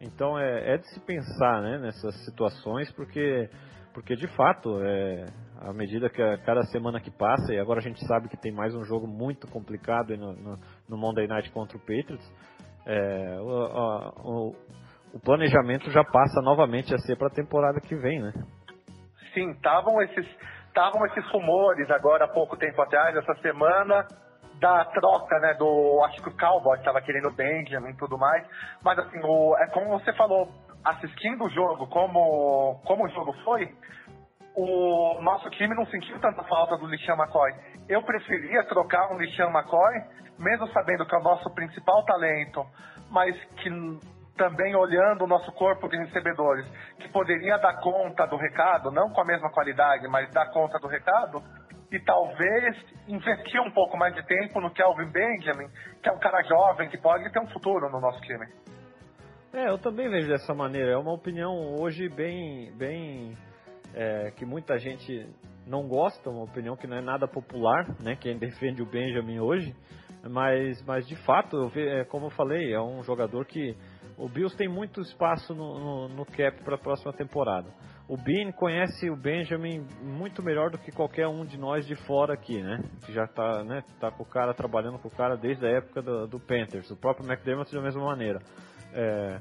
Então 0.00 0.38
é, 0.38 0.74
é, 0.74 0.78
de 0.78 0.88
se 0.88 1.00
pensar 1.00 1.60
né, 1.60 1.78
nessas 1.78 2.14
situações, 2.24 2.92
porque, 2.92 3.50
porque 3.92 4.14
de 4.14 4.28
fato, 4.36 4.80
é, 4.80 5.26
à 5.62 5.72
medida 5.72 6.08
que 6.08 6.22
a, 6.22 6.38
cada 6.38 6.62
semana 6.66 7.00
que 7.00 7.10
passa, 7.10 7.52
e 7.52 7.58
agora 7.58 7.80
a 7.80 7.82
gente 7.82 7.98
sabe 8.06 8.28
que 8.28 8.36
tem 8.36 8.52
mais 8.52 8.72
um 8.72 8.84
jogo 8.84 9.08
muito 9.08 9.48
complicado 9.48 10.16
no, 10.16 10.32
no, 10.32 10.58
no 10.88 10.96
Monday 10.96 11.26
Night 11.26 11.50
contra 11.50 11.76
o 11.76 11.80
Patriots, 11.80 12.32
é, 12.86 13.36
o, 13.40 14.52
o, 14.52 14.56
o 15.14 15.20
planejamento 15.20 15.90
já 15.90 16.04
passa 16.04 16.40
novamente 16.40 16.94
a 16.94 16.98
ser 16.98 17.18
para 17.18 17.26
a 17.26 17.34
temporada 17.34 17.80
que 17.80 17.96
vem, 17.96 18.22
né? 18.22 18.32
Sim, 19.34 19.50
estavam 19.50 20.00
esses, 20.02 20.26
estavam 20.70 21.04
esses 21.06 21.28
rumores 21.30 21.90
agora 21.90 22.24
há 22.24 22.28
pouco 22.28 22.56
tempo 22.56 22.80
atrás, 22.80 23.14
essa 23.16 23.34
semana, 23.42 24.06
da 24.60 24.84
troca, 24.86 25.38
né, 25.40 25.54
do, 25.54 26.02
acho 26.04 26.22
que 26.22 26.28
o 26.28 26.36
Cowboy 26.36 26.78
estava 26.78 27.00
querendo 27.00 27.30
Benjamin 27.30 27.90
e 27.90 27.96
tudo 27.96 28.16
mais, 28.16 28.46
mas 28.82 28.98
assim, 28.98 29.20
o, 29.24 29.56
é 29.58 29.66
como 29.68 29.98
você 29.98 30.12
falou, 30.12 30.48
assistindo 30.84 31.44
o 31.44 31.50
jogo, 31.50 31.86
como, 31.88 32.80
como 32.84 33.04
o 33.04 33.08
jogo 33.08 33.32
foi, 33.44 33.74
o 34.54 35.20
nosso 35.22 35.48
time 35.50 35.74
não 35.74 35.86
sentiu 35.86 36.18
tanta 36.20 36.42
falta 36.44 36.76
do 36.76 36.86
Lixan 36.86 37.14
McCoy. 37.14 37.52
Eu 37.88 38.02
preferia 38.02 38.64
trocar 38.64 39.12
um 39.12 39.18
Lixan 39.18 39.48
McCoy, 39.48 39.94
mesmo 40.38 40.66
sabendo 40.68 41.06
que 41.06 41.14
é 41.14 41.18
o 41.18 41.22
nosso 41.22 41.48
principal 41.54 42.04
talento, 42.04 42.66
mas 43.10 43.34
que 43.56 43.70
também 44.40 44.74
olhando 44.74 45.24
o 45.24 45.26
nosso 45.26 45.52
corpo 45.52 45.86
de 45.86 45.98
recebedores, 45.98 46.66
que 46.98 47.10
poderia 47.10 47.58
dar 47.58 47.78
conta 47.82 48.26
do 48.26 48.38
recado, 48.38 48.90
não 48.90 49.10
com 49.10 49.20
a 49.20 49.24
mesma 49.26 49.50
qualidade, 49.50 50.08
mas 50.08 50.32
dar 50.32 50.50
conta 50.50 50.78
do 50.78 50.88
recado, 50.88 51.42
e 51.92 52.00
talvez 52.00 52.74
investir 53.06 53.60
um 53.60 53.70
pouco 53.70 53.98
mais 53.98 54.14
de 54.14 54.26
tempo 54.26 54.58
no 54.58 54.72
Kelvin 54.72 55.10
Benjamin, 55.10 55.68
que 56.02 56.08
é 56.08 56.12
um 56.12 56.18
cara 56.18 56.42
jovem 56.44 56.88
que 56.88 56.96
pode 56.96 57.30
ter 57.30 57.38
um 57.38 57.48
futuro 57.48 57.90
no 57.90 58.00
nosso 58.00 58.18
time. 58.22 58.46
É, 59.52 59.68
eu 59.68 59.76
também 59.78 60.08
vejo 60.08 60.28
dessa 60.28 60.54
maneira. 60.54 60.92
É 60.92 60.96
uma 60.96 61.12
opinião 61.12 61.74
hoje 61.78 62.08
bem, 62.08 62.72
bem 62.78 63.36
é, 63.92 64.30
que 64.30 64.46
muita 64.46 64.78
gente 64.78 65.28
não 65.66 65.86
gosta, 65.86 66.30
uma 66.30 66.44
opinião 66.44 66.76
que 66.76 66.86
não 66.86 66.96
é 66.96 67.02
nada 67.02 67.28
popular, 67.28 67.84
né? 68.02 68.16
Quem 68.16 68.38
defende 68.38 68.80
o 68.80 68.86
Benjamin 68.86 69.38
hoje, 69.40 69.74
mas, 70.30 70.82
mas 70.86 71.06
de 71.06 71.16
fato, 71.26 71.70
é, 71.76 72.04
como 72.04 72.26
eu 72.26 72.30
falei, 72.30 72.72
é 72.72 72.80
um 72.80 73.02
jogador 73.02 73.44
que 73.44 73.76
o 74.20 74.28
Bills 74.28 74.54
tem 74.56 74.68
muito 74.68 75.00
espaço 75.00 75.54
no, 75.54 75.78
no, 75.78 76.08
no 76.08 76.26
cap 76.26 76.62
para 76.62 76.74
a 76.74 76.78
próxima 76.78 77.12
temporada. 77.12 77.68
O 78.06 78.16
Bean 78.16 78.52
conhece 78.52 79.08
o 79.08 79.16
Benjamin 79.16 79.86
muito 80.02 80.42
melhor 80.42 80.70
do 80.70 80.76
que 80.76 80.92
qualquer 80.92 81.26
um 81.26 81.44
de 81.44 81.56
nós 81.56 81.86
de 81.86 81.94
fora 82.06 82.34
aqui, 82.34 82.60
né? 82.60 82.82
Que 83.06 83.12
já 83.12 83.24
está 83.24 83.64
né, 83.64 83.82
tá 83.98 84.10
com 84.10 84.22
o 84.22 84.26
cara, 84.26 84.52
trabalhando 84.52 84.98
com 84.98 85.08
o 85.08 85.10
cara 85.10 85.36
desde 85.36 85.64
a 85.64 85.70
época 85.70 86.02
do, 86.02 86.26
do 86.26 86.40
Panthers. 86.40 86.90
O 86.90 86.96
próprio 86.96 87.26
McDermott 87.26 87.72
da 87.72 87.80
mesma 87.80 88.04
maneira. 88.04 88.40
É, 88.92 89.40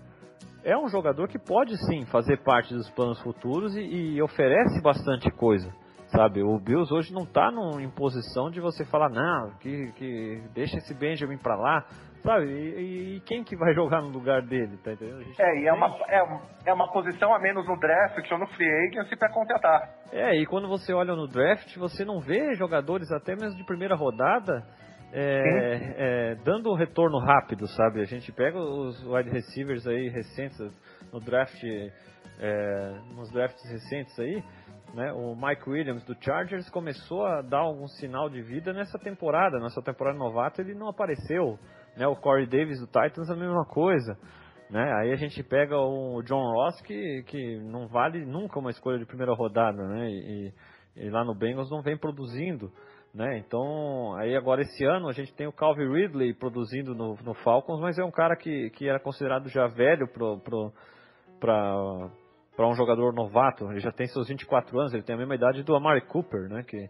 é 0.63 0.77
um 0.77 0.87
jogador 0.87 1.27
que 1.27 1.39
pode 1.39 1.75
sim 1.87 2.05
fazer 2.05 2.37
parte 2.43 2.73
dos 2.73 2.89
planos 2.91 3.19
futuros 3.21 3.75
e, 3.75 3.81
e 3.81 4.21
oferece 4.21 4.81
bastante 4.81 5.29
coisa. 5.31 5.73
Sabe, 6.09 6.41
o 6.41 6.57
Bills 6.57 6.91
hoje 6.91 7.13
não 7.13 7.21
está 7.21 7.51
em 7.79 7.89
posição 7.89 8.49
de 8.49 8.59
você 8.59 8.83
falar, 8.85 9.09
não, 9.09 9.51
que, 9.59 9.91
que 9.91 10.41
deixa 10.55 10.77
esse 10.77 10.91
Benjamin 10.93 11.37
para 11.37 11.55
lá, 11.55 11.85
Sabe? 12.23 12.45
E, 12.45 13.15
e, 13.15 13.19
quem 13.21 13.43
que 13.43 13.55
vai 13.55 13.73
jogar 13.75 14.01
no 14.01 14.09
lugar 14.09 14.41
dele, 14.41 14.77
tá 14.83 14.93
entendendo? 14.93 15.23
É, 15.39 15.59
e 15.61 15.67
é 15.67 15.73
uma, 15.73 15.87
é, 16.07 16.39
é 16.67 16.73
uma 16.73 16.91
posição 16.91 17.33
a 17.33 17.39
menos 17.39 17.65
no 17.67 17.79
draft 17.79 18.31
ou 18.31 18.37
no 18.37 18.47
free 18.47 18.69
agency 18.87 19.15
pra 19.15 19.31
contratar. 19.31 19.89
É, 20.11 20.35
e 20.35 20.45
quando 20.45 20.67
você 20.67 20.93
olha 20.93 21.15
no 21.15 21.27
draft, 21.27 21.75
você 21.77 22.03
não 22.03 22.19
vê 22.19 22.53
jogadores 22.55 23.11
até 23.11 23.35
mesmo 23.35 23.57
de 23.57 23.65
primeira 23.65 23.95
rodada 23.95 24.63
é, 25.11 26.31
é, 26.31 26.35
dando 26.43 26.71
um 26.71 26.75
retorno 26.75 27.19
rápido, 27.19 27.67
sabe? 27.67 28.01
A 28.01 28.05
gente 28.05 28.31
pega 28.31 28.59
os 28.59 29.03
wide 29.05 29.29
receivers 29.29 29.87
aí 29.87 30.09
recentes 30.09 30.59
no 31.11 31.19
draft, 31.19 31.63
é, 32.39 32.99
nos 33.15 33.31
drafts 33.31 33.63
recentes 33.71 34.19
aí, 34.19 34.43
né? 34.93 35.11
O 35.13 35.35
Mike 35.35 35.67
Williams 35.67 36.03
do 36.05 36.15
Chargers 36.23 36.69
começou 36.69 37.25
a 37.25 37.41
dar 37.41 37.59
algum 37.59 37.87
sinal 37.87 38.29
de 38.29 38.41
vida 38.41 38.71
nessa 38.71 38.99
temporada. 38.99 39.59
Nessa 39.59 39.81
temporada 39.81 40.17
novata 40.17 40.61
ele 40.61 40.75
não 40.75 40.89
apareceu. 40.89 41.57
Né? 41.99 42.07
O 42.07 42.15
Corey 42.15 42.47
Davis 42.47 42.79
do 42.79 42.87
Titans 42.87 43.29
a 43.29 43.35
mesma 43.35 43.65
coisa. 43.65 44.17
Né? 44.69 44.89
Aí 44.99 45.11
a 45.11 45.15
gente 45.17 45.43
pega 45.43 45.77
o 45.77 46.21
John 46.23 46.53
Ross 46.53 46.81
que, 46.81 47.23
que 47.27 47.59
não 47.59 47.87
vale 47.87 48.25
nunca 48.25 48.57
uma 48.57 48.71
escolha 48.71 48.97
de 48.97 49.05
primeira 49.05 49.33
rodada, 49.33 49.85
né? 49.85 50.09
E, 50.09 50.53
e 50.95 51.09
lá 51.09 51.25
no 51.25 51.35
Bengals 51.35 51.69
não 51.69 51.81
vem 51.81 51.97
produzindo, 51.97 52.71
né? 53.13 53.39
Então 53.39 54.15
aí 54.15 54.35
agora 54.35 54.61
esse 54.61 54.85
ano 54.85 55.09
a 55.09 55.11
gente 55.11 55.33
tem 55.33 55.47
o 55.47 55.51
Calvin 55.51 55.91
Ridley 55.91 56.33
produzindo 56.35 56.95
no, 56.95 57.15
no 57.23 57.33
Falcons, 57.33 57.81
mas 57.81 57.97
é 57.97 58.03
um 58.03 58.11
cara 58.11 58.35
que, 58.35 58.69
que 58.69 58.87
era 58.87 58.99
considerado 58.99 59.49
já 59.49 59.67
velho 59.67 60.07
pro, 60.07 60.39
pro, 60.39 60.71
para 61.39 62.67
um 62.67 62.75
jogador 62.75 63.11
novato. 63.11 63.69
Ele 63.71 63.79
já 63.79 63.91
tem 63.91 64.05
seus 64.07 64.27
24 64.27 64.79
anos, 64.79 64.93
ele 64.93 65.03
tem 65.03 65.15
a 65.15 65.17
mesma 65.17 65.35
idade 65.35 65.63
do 65.63 65.75
Amari 65.75 66.01
Cooper, 66.01 66.47
né? 66.47 66.63
Que 66.63 66.89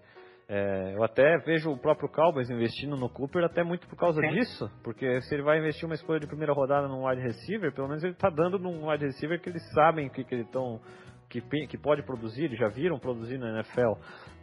é, 0.52 0.96
eu 0.96 1.04
até 1.04 1.38
vejo 1.46 1.70
o 1.70 1.78
próprio 1.78 2.10
Cowboys 2.10 2.50
investindo 2.50 2.98
no 2.98 3.08
Cooper 3.08 3.44
até 3.44 3.64
muito 3.64 3.88
por 3.88 3.96
causa 3.96 4.20
Sim. 4.20 4.30
disso, 4.30 4.68
porque 4.84 5.22
se 5.22 5.36
ele 5.36 5.44
vai 5.44 5.60
investir 5.60 5.86
uma 5.86 5.94
escolha 5.94 6.20
de 6.20 6.26
primeira 6.26 6.54
rodada 6.54 6.88
num 6.88 7.06
wide 7.06 7.22
receiver, 7.22 7.72
pelo 7.72 7.88
menos 7.88 8.04
ele 8.04 8.14
está 8.14 8.32
dando 8.32 8.58
num 8.58 8.90
wide 8.90 9.06
receiver 9.06 9.40
que 9.40 9.48
eles 9.48 9.62
sabem 9.74 10.08
o 10.08 10.10
que, 10.10 10.24
que 10.24 10.34
eles 10.34 10.48
estão 10.48 10.82
que, 11.30 11.42
que 11.68 11.78
pode 11.78 12.02
produzir, 12.02 12.46
eles 12.46 12.58
já 12.58 12.68
viram 12.68 12.98
produzir 12.98 13.38
na 13.38 13.50
NFL, 13.52 13.94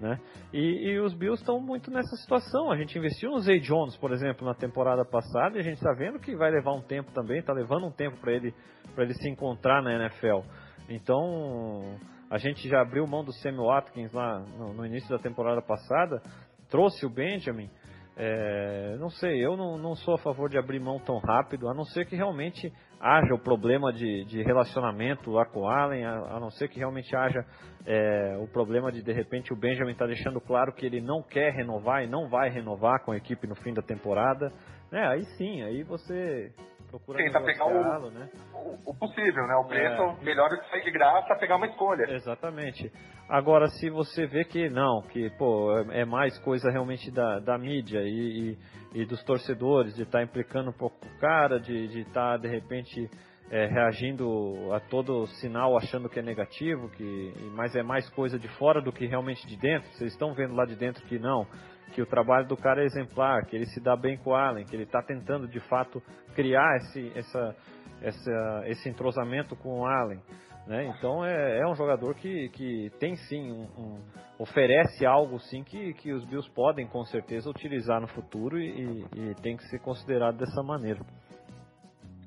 né? 0.00 0.20
E, 0.52 0.90
e 0.90 1.00
os 1.00 1.12
Bills 1.12 1.42
estão 1.42 1.60
muito 1.60 1.90
nessa 1.90 2.14
situação. 2.16 2.70
A 2.70 2.76
gente 2.76 2.96
investiu 2.96 3.32
no 3.32 3.40
Zay 3.40 3.58
Jones, 3.58 3.96
por 3.96 4.12
exemplo, 4.12 4.46
na 4.46 4.54
temporada 4.54 5.04
passada, 5.04 5.56
e 5.56 5.60
a 5.60 5.64
gente 5.64 5.78
está 5.78 5.92
vendo 5.92 6.20
que 6.20 6.36
vai 6.36 6.52
levar 6.52 6.72
um 6.72 6.82
tempo 6.82 7.10
também, 7.10 7.40
está 7.40 7.52
levando 7.52 7.86
um 7.86 7.90
tempo 7.90 8.16
para 8.20 8.32
ele 8.32 8.54
para 8.94 9.02
ele 9.02 9.14
se 9.14 9.28
encontrar 9.28 9.82
na 9.82 9.92
NFL. 9.94 10.46
Então 10.88 11.98
a 12.30 12.38
gente 12.38 12.68
já 12.68 12.80
abriu 12.80 13.06
mão 13.06 13.24
do 13.24 13.32
Sammy 13.32 13.58
Watkins 13.58 14.12
lá 14.12 14.40
no, 14.40 14.72
no 14.72 14.86
início 14.86 15.08
da 15.08 15.18
temporada 15.18 15.62
passada, 15.62 16.20
trouxe 16.68 17.06
o 17.06 17.10
Benjamin. 17.10 17.70
É, 18.18 18.96
não 18.98 19.10
sei, 19.10 19.44
eu 19.44 19.58
não, 19.58 19.76
não, 19.76 19.94
sou 19.94 20.14
a 20.14 20.18
favor 20.18 20.48
de 20.48 20.56
abrir 20.56 20.80
mão 20.80 20.98
tão 20.98 21.18
rápido, 21.18 21.68
a 21.68 21.74
não 21.74 21.84
ser 21.84 22.06
que 22.06 22.16
realmente 22.16 22.72
haja 22.98 23.34
o 23.34 23.38
problema 23.38 23.92
de, 23.92 24.24
de 24.24 24.42
relacionamento 24.42 25.30
lá 25.30 25.44
com 25.44 25.60
o 25.60 25.68
Allen, 25.68 26.02
a, 26.06 26.36
a 26.36 26.40
não 26.40 26.50
ser 26.50 26.68
que 26.68 26.78
realmente 26.78 27.14
haja 27.14 27.44
é, 27.84 28.38
o 28.40 28.48
problema 28.48 28.90
de 28.90 29.02
de 29.02 29.12
repente 29.12 29.52
o 29.52 29.56
Benjamin 29.56 29.92
está 29.92 30.06
deixando 30.06 30.40
claro 30.40 30.72
que 30.72 30.86
ele 30.86 30.98
não 30.98 31.22
quer 31.22 31.52
renovar 31.52 32.04
e 32.04 32.06
não 32.06 32.26
vai 32.26 32.48
renovar 32.48 33.04
com 33.04 33.12
a 33.12 33.18
equipe 33.18 33.46
no 33.46 33.54
fim 33.54 33.74
da 33.74 33.82
temporada. 33.82 34.50
É, 34.90 35.06
aí 35.06 35.22
sim, 35.36 35.62
aí 35.62 35.82
você 35.82 36.54
procura 36.98 37.18
Tenta 37.18 37.40
pegar 37.40 37.66
o, 37.66 38.10
né? 38.10 38.28
o, 38.54 38.90
o, 38.90 38.94
possível, 38.94 39.46
né? 39.46 39.54
O 39.56 39.64
preço 39.66 40.02
é. 40.02 40.24
melhor 40.24 40.48
do 40.48 40.58
que 40.58 40.70
sair 40.70 40.84
de 40.84 40.90
graça 40.90 41.36
pegar 41.36 41.56
uma 41.56 41.66
escolha. 41.66 42.10
Exatamente. 42.10 42.90
Agora, 43.28 43.66
se 43.68 43.90
você 43.90 44.26
vê 44.26 44.44
que 44.44 44.68
não, 44.70 45.02
que 45.02 45.30
pô, 45.30 45.76
é, 45.78 46.02
é 46.02 46.04
mais 46.04 46.38
coisa 46.40 46.70
realmente 46.70 47.10
da, 47.10 47.40
da 47.40 47.58
mídia 47.58 48.00
e, 48.02 48.56
e, 48.94 49.02
e 49.02 49.04
dos 49.04 49.22
torcedores, 49.24 49.94
de 49.94 50.02
estar 50.02 50.18
tá 50.18 50.24
implicando 50.24 50.70
um 50.70 50.76
pouco 50.76 50.98
com 51.00 51.06
o 51.08 51.18
cara, 51.18 51.60
de 51.60 52.00
estar 52.00 52.32
tá, 52.32 52.36
de 52.36 52.48
repente 52.48 53.10
é, 53.50 53.66
reagindo 53.66 54.72
a 54.72 54.80
todo 54.80 55.26
sinal 55.26 55.76
achando 55.76 56.08
que 56.08 56.18
é 56.18 56.22
negativo, 56.22 56.88
que, 56.90 57.34
mas 57.54 57.74
é 57.76 57.82
mais 57.82 58.08
coisa 58.10 58.38
de 58.38 58.48
fora 58.56 58.80
do 58.80 58.92
que 58.92 59.06
realmente 59.06 59.46
de 59.46 59.56
dentro. 59.56 59.88
Vocês 59.92 60.12
estão 60.12 60.34
vendo 60.34 60.54
lá 60.54 60.64
de 60.64 60.76
dentro 60.76 61.04
que 61.06 61.18
não 61.18 61.46
que 61.92 62.02
o 62.02 62.06
trabalho 62.06 62.46
do 62.46 62.56
cara 62.56 62.82
é 62.82 62.84
exemplar, 62.84 63.44
que 63.46 63.56
ele 63.56 63.66
se 63.66 63.80
dá 63.80 63.96
bem 63.96 64.16
com 64.16 64.30
o 64.30 64.34
Allen, 64.34 64.64
que 64.64 64.74
ele 64.74 64.84
está 64.84 65.02
tentando 65.02 65.46
de 65.48 65.60
fato 65.60 66.02
criar 66.34 66.76
esse, 66.76 67.12
essa, 67.16 67.56
essa, 68.02 68.62
esse 68.66 68.88
entrosamento 68.88 69.56
com 69.56 69.80
o 69.80 69.86
Allen. 69.86 70.20
Né? 70.66 70.84
Então 70.86 71.24
é, 71.24 71.60
é, 71.60 71.66
um 71.66 71.76
jogador 71.76 72.14
que, 72.16 72.48
que 72.48 72.90
tem 72.98 73.14
sim, 73.14 73.52
um, 73.52 73.62
um, 73.78 74.02
oferece 74.38 75.06
algo 75.06 75.38
sim 75.38 75.62
que, 75.62 75.94
que 75.94 76.12
os 76.12 76.24
Bills 76.24 76.50
podem 76.52 76.88
com 76.88 77.04
certeza 77.04 77.48
utilizar 77.48 78.00
no 78.00 78.08
futuro 78.08 78.58
e, 78.58 79.04
e 79.14 79.34
tem 79.42 79.56
que 79.56 79.62
ser 79.68 79.78
considerado 79.78 80.36
dessa 80.36 80.62
maneira. 80.64 81.00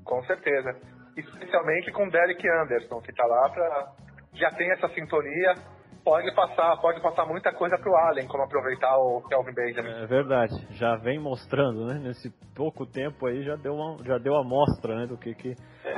Com 0.05 0.24
certeza. 0.24 0.70
Especialmente 1.18 1.91
com 1.91 2.07
o 2.07 2.10
Derek 2.10 2.47
Anderson, 2.47 3.01
que 3.01 3.12
está 3.12 3.26
lá 3.26 3.49
para. 3.49 3.93
já 4.34 4.51
tem 4.51 4.72
essa 4.72 4.88
sintonia, 4.89 5.55
pode 6.04 6.34
passar, 6.34 6.78
pode 6.78 7.02
passar 7.02 7.26
muita 7.26 7.54
coisa 7.54 7.78
pro 7.78 7.95
Allen, 7.95 8.28
como 8.28 8.43
aproveitar 8.43 8.97
o 8.97 9.22
Kelvin 9.28 9.54
Benjamin. 9.54 9.89
É 10.04 10.06
verdade, 10.06 10.54
já 10.72 10.95
vem 10.95 11.20
mostrando, 11.20 11.86
né? 11.86 12.00
Nesse 12.00 12.30
pouco 12.56 12.86
tempo 12.86 13.28
aí 13.28 13.43
já 13.43 13.56
deu 13.56 13.74
uma, 13.74 14.04
já 14.04 14.18
deu 14.18 14.36
a 14.36 14.43
mostra, 14.43 14.95
né? 14.95 15.08
Do 15.08 15.18
que, 15.18 15.34
que 15.34 15.56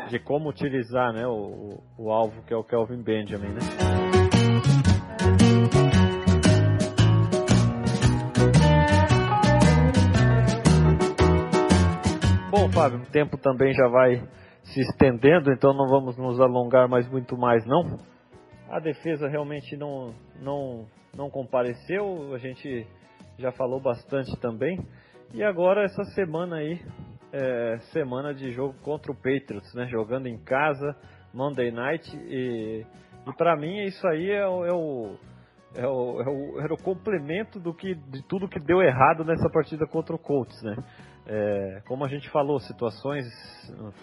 de 0.09 0.19
como 0.19 0.49
utilizar, 0.49 1.13
né? 1.13 1.25
O, 1.27 1.81
o 1.97 2.11
alvo 2.11 2.43
que 2.43 2.53
é 2.53 2.57
o 2.57 2.63
Kelvin 2.63 3.01
Benjamin, 3.01 3.49
né? 3.49 3.59
Bom, 12.49 12.69
Fábio, 12.69 12.99
o 12.99 13.11
tempo 13.11 13.37
também 13.37 13.73
já 13.73 13.87
vai 13.87 14.21
se 14.63 14.81
estendendo, 14.81 15.51
então 15.51 15.73
não 15.73 15.87
vamos 15.87 16.17
nos 16.17 16.39
alongar 16.39 16.87
mais 16.87 17.09
muito 17.09 17.37
mais, 17.37 17.65
não. 17.65 18.10
A 18.71 18.79
defesa 18.79 19.27
realmente 19.27 19.75
não, 19.75 20.15
não, 20.39 20.87
não 21.13 21.29
compareceu, 21.29 22.33
a 22.33 22.37
gente 22.37 22.87
já 23.37 23.51
falou 23.51 23.81
bastante 23.81 24.31
também. 24.39 24.79
E 25.33 25.43
agora 25.43 25.83
essa 25.83 26.05
semana 26.15 26.55
aí, 26.55 26.79
é, 27.33 27.79
semana 27.91 28.33
de 28.33 28.53
jogo 28.53 28.73
contra 28.81 29.11
o 29.11 29.15
Patriots, 29.15 29.73
né? 29.75 29.87
Jogando 29.87 30.27
em 30.27 30.37
casa, 30.37 30.95
Monday 31.33 31.69
Night. 31.69 32.09
E, 32.15 32.85
e 33.27 33.33
para 33.35 33.57
mim 33.57 33.83
isso 33.83 34.07
aí 34.07 34.31
é, 34.31 34.37
é 34.37 34.47
o, 34.47 34.65
é 34.65 35.85
o, 35.85 36.21
é 36.21 36.29
o, 36.29 36.61
era 36.61 36.73
o 36.73 36.81
complemento 36.81 37.59
do 37.59 37.73
que, 37.73 37.93
de 37.93 38.25
tudo 38.25 38.47
que 38.47 38.59
deu 38.61 38.81
errado 38.81 39.25
nessa 39.25 39.49
partida 39.49 39.85
contra 39.85 40.15
o 40.15 40.19
Colts, 40.19 40.63
né? 40.63 40.77
É, 41.27 41.81
como 41.87 42.03
a 42.03 42.07
gente 42.07 42.29
falou, 42.29 42.59
situações 42.59 43.25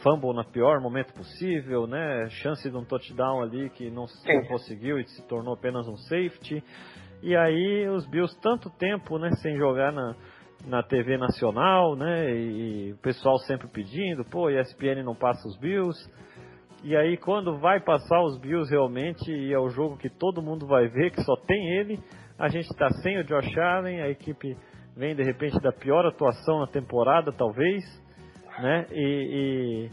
fumble 0.02 0.32
na 0.32 0.44
pior 0.44 0.80
momento 0.80 1.12
possível, 1.14 1.86
né? 1.86 2.28
Chance 2.30 2.70
de 2.70 2.76
um 2.76 2.84
touchdown 2.84 3.42
ali 3.42 3.70
que 3.70 3.90
não, 3.90 4.06
não 4.26 4.46
conseguiu 4.46 4.98
e 4.98 5.04
se 5.08 5.26
tornou 5.26 5.54
apenas 5.54 5.86
um 5.88 5.96
safety. 5.96 6.62
E 7.22 7.34
aí 7.34 7.88
os 7.88 8.06
Bills 8.06 8.38
tanto 8.40 8.70
tempo, 8.70 9.18
né, 9.18 9.30
sem 9.42 9.56
jogar 9.56 9.92
na, 9.92 10.14
na 10.64 10.82
TV 10.82 11.18
nacional, 11.18 11.96
né? 11.96 12.30
E, 12.30 12.88
e 12.88 12.92
o 12.92 12.98
pessoal 12.98 13.36
sempre 13.38 13.66
pedindo, 13.66 14.24
pô, 14.24 14.48
ESPN 14.48 15.02
não 15.04 15.16
passa 15.16 15.46
os 15.48 15.58
Bills. 15.58 15.98
E 16.84 16.96
aí 16.96 17.16
quando 17.16 17.58
vai 17.58 17.80
passar 17.80 18.22
os 18.22 18.38
Bills 18.38 18.70
realmente 18.70 19.28
e 19.28 19.52
é 19.52 19.58
o 19.58 19.68
jogo 19.68 19.96
que 19.96 20.08
todo 20.08 20.40
mundo 20.40 20.68
vai 20.68 20.86
ver, 20.86 21.10
que 21.10 21.20
só 21.22 21.34
tem 21.34 21.78
ele, 21.78 21.98
a 22.38 22.48
gente 22.48 22.70
está 22.70 22.88
sem 23.02 23.18
o 23.18 23.24
Josh 23.24 23.58
Allen, 23.58 24.00
a 24.00 24.08
equipe 24.08 24.56
vem 24.98 25.14
de 25.14 25.22
repente 25.22 25.58
da 25.60 25.70
pior 25.70 26.04
atuação 26.04 26.58
na 26.58 26.66
temporada, 26.66 27.32
talvez, 27.32 27.84
né? 28.58 28.84
E, 28.90 29.90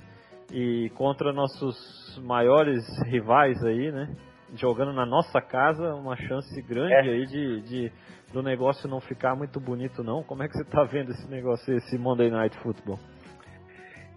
e, 0.52 0.86
e, 0.86 0.90
contra 0.92 1.32
nossos 1.32 2.20
maiores 2.24 2.84
rivais 3.06 3.64
aí, 3.64 3.92
né? 3.92 4.16
Jogando 4.56 4.94
na 4.94 5.06
nossa 5.06 5.40
casa, 5.40 5.94
uma 5.94 6.16
chance 6.16 6.60
grande 6.64 6.94
é. 6.94 7.14
aí 7.14 7.26
de, 7.28 7.62
de, 7.62 7.92
do 8.34 8.42
negócio 8.42 8.90
não 8.90 9.00
ficar 9.00 9.36
muito 9.36 9.60
bonito, 9.60 10.04
não. 10.04 10.24
Como 10.24 10.42
é 10.42 10.48
que 10.48 10.54
você 10.54 10.64
está 10.64 10.84
vendo 10.84 11.12
esse 11.12 11.30
negócio, 11.30 11.72
esse 11.76 11.98
Monday 12.00 12.32
Night 12.32 12.58
Football? 12.60 12.98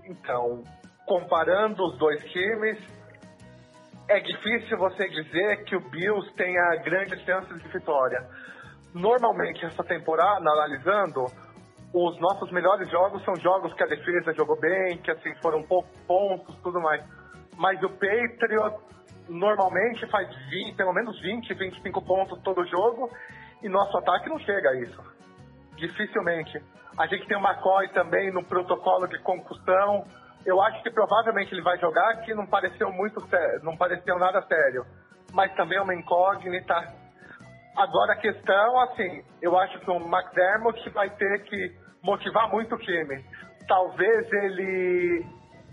Então, 0.07 0.63
comparando 1.07 1.85
os 1.85 1.99
dois 1.99 2.23
times, 2.33 2.79
é 4.09 4.21
difícil 4.21 4.79
você 4.79 5.07
dizer 5.07 5.65
que 5.65 5.77
o 5.77 5.91
Bills 5.91 6.33
tenha 6.35 6.77
grandes 6.83 7.21
chances 7.25 7.63
de 7.63 7.69
vitória 7.69 8.27
normalmente 8.99 9.65
essa 9.65 9.85
temporada, 9.85 10.41
analisando, 10.41 11.25
os 11.95 12.21
nossos 12.21 12.51
melhores 12.51 12.91
jogos 12.91 13.25
são 13.25 13.35
jogos 13.37 13.73
que 13.75 13.83
a 13.83 13.87
defesa 13.87 14.35
jogou 14.35 14.59
bem, 14.61 14.99
que 14.99 15.11
assim 15.11 15.35
foram 15.41 15.63
poucos 15.63 15.97
pontos, 16.07 16.55
tudo 16.63 16.81
mais. 16.81 17.03
Mas 17.57 17.83
o 17.83 17.89
Patriot 17.89 18.77
normalmente 19.29 20.07
faz 20.11 20.29
20, 20.51 20.77
pelo 20.77 20.93
menos 20.93 21.19
20, 21.21 21.55
25 21.55 22.03
pontos 22.03 22.41
todo 22.43 22.65
jogo 22.67 23.11
e 23.63 23.69
nosso 23.69 23.97
ataque 23.99 24.29
não 24.29 24.39
chega 24.41 24.71
a 24.71 24.81
isso. 24.81 25.03
Dificilmente. 25.77 26.61
A 26.99 27.07
gente 27.07 27.27
tem 27.27 27.37
o 27.37 27.41
McCoy 27.41 27.89
também 27.91 28.33
no 28.33 28.45
protocolo 28.45 29.07
de 29.07 29.19
concussão. 29.23 30.05
Eu 30.45 30.61
acho 30.61 30.83
que 30.83 30.91
provavelmente 30.91 31.55
ele 31.55 31.63
vai 31.63 31.79
jogar, 31.79 32.23
que 32.23 32.35
não 32.35 32.47
pareceu 32.47 32.91
muito 32.93 33.21
sério, 33.29 33.61
não 33.63 33.77
pareceu 33.77 34.19
nada 34.19 34.43
sério. 34.43 34.85
Mas 35.33 35.55
também 35.55 35.79
é 35.79 35.83
uma 35.83 35.95
incógnita 35.95 36.75
Agora 37.79 38.15
a 38.15 38.17
questão, 38.17 38.81
assim, 38.81 39.23
eu 39.41 39.57
acho 39.57 39.79
que 39.79 39.89
o 39.89 39.99
McDermott 39.99 40.91
vai 40.91 41.09
ter 41.11 41.45
que 41.45 41.77
motivar 42.03 42.51
muito 42.51 42.75
o 42.75 42.79
time. 42.79 43.25
Talvez 43.69 44.33
ele 44.33 45.25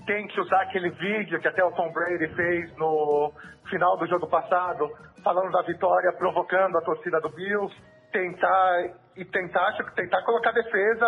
tenha 0.06 0.28
que 0.28 0.40
usar 0.40 0.62
aquele 0.62 0.92
vídeo 0.92 1.40
que 1.40 1.48
até 1.48 1.64
o 1.66 1.72
Tom 1.72 1.92
Brady 1.92 2.28
fez 2.36 2.78
no 2.78 3.34
final 3.72 3.98
do 3.98 4.06
jogo 4.06 4.28
passado, 4.28 4.88
falando 5.24 5.52
da 5.52 5.64
vitória, 5.64 6.14
provocando 6.14 6.78
a 6.78 6.82
torcida 6.82 7.20
do 7.20 7.30
Bills, 7.30 7.76
tentar 8.12 8.84
e 9.18 9.26
tentar, 9.26 9.76
tentar 9.96 10.22
colocar 10.22 10.52
defesa, 10.52 11.08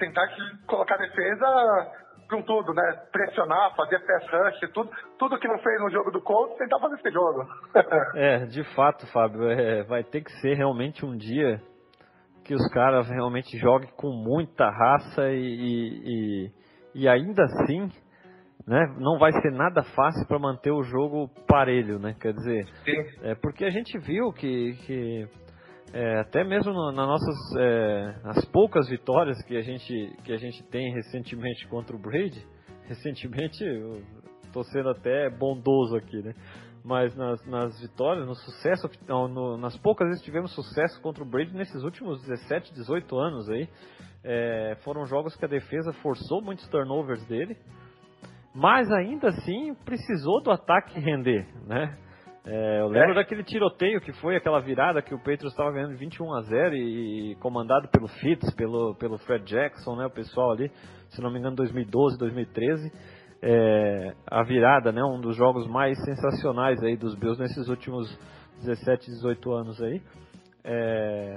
tentar 0.00 0.28
colocar 0.66 0.96
defesa 0.96 1.92
com 2.30 2.42
tudo, 2.42 2.72
né? 2.72 2.82
Pressionar, 3.12 3.74
fazer 3.76 3.98
pass 3.98 4.30
rush, 4.30 4.72
tudo, 4.72 4.90
tudo 5.18 5.38
que 5.38 5.48
não 5.48 5.58
fez 5.58 5.80
no 5.80 5.90
jogo 5.90 6.10
do 6.10 6.22
Colts, 6.22 6.56
tentar 6.56 6.78
fazer 6.78 6.94
esse 6.94 7.10
jogo. 7.10 7.44
é, 8.16 8.46
de 8.46 8.64
fato, 8.74 9.06
Fábio, 9.12 9.50
é, 9.50 9.82
vai 9.84 10.04
ter 10.04 10.22
que 10.22 10.32
ser 10.40 10.54
realmente 10.54 11.04
um 11.04 11.16
dia 11.16 11.60
que 12.44 12.54
os 12.54 12.66
caras 12.72 13.08
realmente 13.08 13.58
joguem 13.58 13.90
com 13.96 14.08
muita 14.08 14.70
raça 14.70 15.30
e, 15.30 15.40
e, 16.04 16.50
e, 16.94 17.08
ainda 17.08 17.44
assim, 17.44 17.88
né, 18.66 18.94
não 18.98 19.18
vai 19.18 19.32
ser 19.32 19.52
nada 19.52 19.82
fácil 19.82 20.26
para 20.26 20.38
manter 20.38 20.70
o 20.70 20.82
jogo 20.82 21.28
parelho, 21.46 21.98
né? 21.98 22.16
Quer 22.20 22.32
dizer, 22.32 22.66
Sim. 22.84 23.28
é 23.28 23.34
porque 23.34 23.64
a 23.64 23.70
gente 23.70 23.98
viu 23.98 24.32
que, 24.32 24.72
que 24.86 25.28
é, 25.92 26.20
até 26.20 26.44
mesmo 26.44 26.72
no, 26.72 26.92
nas 26.92 27.06
nossas 27.06 27.36
é, 27.58 28.14
as 28.24 28.44
poucas 28.46 28.88
vitórias 28.88 29.42
que 29.42 29.56
a 29.56 29.62
gente 29.62 30.16
que 30.22 30.32
a 30.32 30.36
gente 30.36 30.62
tem 30.64 30.92
recentemente 30.94 31.66
contra 31.66 31.96
o 31.96 31.98
Brady, 31.98 32.46
recentemente 32.86 33.64
estou 34.44 34.62
sendo 34.64 34.90
até 34.90 35.28
bondoso 35.30 35.96
aqui, 35.96 36.22
né? 36.22 36.34
Mas 36.82 37.14
nas, 37.14 37.44
nas 37.46 37.78
vitórias, 37.80 38.26
no 38.26 38.34
sucesso, 38.34 38.88
no, 39.06 39.58
nas 39.58 39.76
poucas 39.78 40.08
vezes 40.08 40.24
tivemos 40.24 40.54
sucesso 40.54 41.00
contra 41.02 41.22
o 41.22 41.26
Brady 41.26 41.54
nesses 41.54 41.82
últimos 41.82 42.22
17, 42.22 42.72
18 42.72 43.18
anos 43.18 43.50
aí, 43.50 43.68
é, 44.24 44.78
foram 44.82 45.04
jogos 45.04 45.36
que 45.36 45.44
a 45.44 45.48
defesa 45.48 45.92
forçou 45.94 46.40
muitos 46.40 46.66
turnovers 46.68 47.22
dele, 47.26 47.56
mas 48.54 48.90
ainda 48.90 49.28
assim 49.28 49.74
precisou 49.84 50.42
do 50.42 50.50
ataque 50.50 50.98
render, 50.98 51.46
né? 51.66 51.98
É, 52.52 52.80
eu 52.80 52.88
lembro 52.88 53.12
é. 53.12 53.14
daquele 53.14 53.44
tiroteio 53.44 54.00
que 54.00 54.12
foi 54.14 54.34
aquela 54.34 54.58
virada 54.60 55.00
que 55.00 55.14
o 55.14 55.18
Patriots 55.18 55.52
estava 55.52 55.70
ganhando 55.70 55.96
21 55.96 56.34
a 56.34 56.40
0 56.40 56.74
e, 56.74 57.30
e, 57.30 57.34
comandado 57.36 57.86
pelo 57.86 58.08
Fitz, 58.08 58.52
pelo, 58.56 58.92
pelo 58.96 59.18
Fred 59.18 59.44
Jackson, 59.44 59.94
né, 59.94 60.06
o 60.06 60.10
pessoal 60.10 60.50
ali, 60.50 60.68
se 61.10 61.22
não 61.22 61.30
me 61.30 61.38
engano, 61.38 61.54
2012, 61.54 62.18
2013. 62.18 62.92
É, 63.40 64.14
a 64.26 64.42
virada, 64.42 64.90
né, 64.90 65.00
um 65.00 65.20
dos 65.20 65.36
jogos 65.36 65.68
mais 65.68 65.96
sensacionais 66.04 66.82
aí 66.82 66.96
dos 66.96 67.14
Bills 67.14 67.40
nesses 67.40 67.68
últimos 67.68 68.08
17, 68.64 69.06
18 69.06 69.52
anos 69.52 69.80
aí. 69.80 70.02
É, 70.64 71.36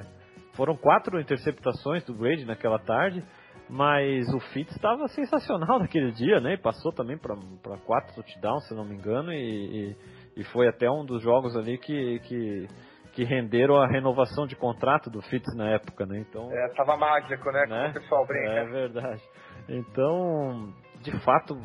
foram 0.54 0.76
quatro 0.76 1.22
interceptações 1.22 2.04
do 2.06 2.16
Brady 2.16 2.44
naquela 2.44 2.80
tarde, 2.80 3.24
mas 3.70 4.28
o 4.34 4.40
Fitz 4.52 4.76
estava 4.76 5.08
sensacional 5.10 5.78
naquele 5.80 6.12
dia, 6.12 6.40
né? 6.40 6.58
Passou 6.58 6.92
também 6.92 7.20
para 7.20 7.78
quatro 7.86 8.16
touchdowns, 8.16 8.68
se 8.68 8.74
não 8.74 8.84
me 8.84 8.96
engano, 8.96 9.32
e, 9.32 9.92
e 9.92 9.96
e 10.36 10.44
foi 10.46 10.68
até 10.68 10.90
um 10.90 11.06
dos 11.06 11.22
jogos 11.22 11.56
ali 11.56 11.78
que, 11.78 12.20
que, 12.20 12.68
que 13.14 13.24
renderam 13.24 13.76
a 13.76 13.88
renovação 13.88 14.48
de 14.48 14.56
contrato 14.56 15.10
do 15.10 15.22
Fitz 15.22 15.56
na 15.56 15.70
época, 15.70 16.06
né? 16.06 16.20
Então, 16.20 16.52
é, 16.52 16.70
tava 16.70 16.98
mágico, 16.98 17.52
né? 17.52 17.66
né? 17.68 17.78
Como 17.78 17.90
o 17.90 17.94
pessoal 17.94 18.26
brinca. 18.26 18.52
É 18.52 18.66
verdade. 18.66 19.22
Então, 19.70 20.74
de 21.02 21.12
fato, 21.24 21.58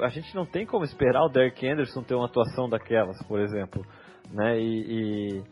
a 0.00 0.08
gente 0.08 0.34
não 0.34 0.46
tem 0.46 0.64
como 0.66 0.84
esperar 0.84 1.24
o 1.24 1.28
Derek 1.28 1.66
Anderson 1.66 2.02
ter 2.02 2.14
uma 2.14 2.26
atuação 2.26 2.68
daquelas, 2.68 3.22
por 3.26 3.40
exemplo, 3.40 3.84
né? 4.30 4.58
E, 4.58 5.42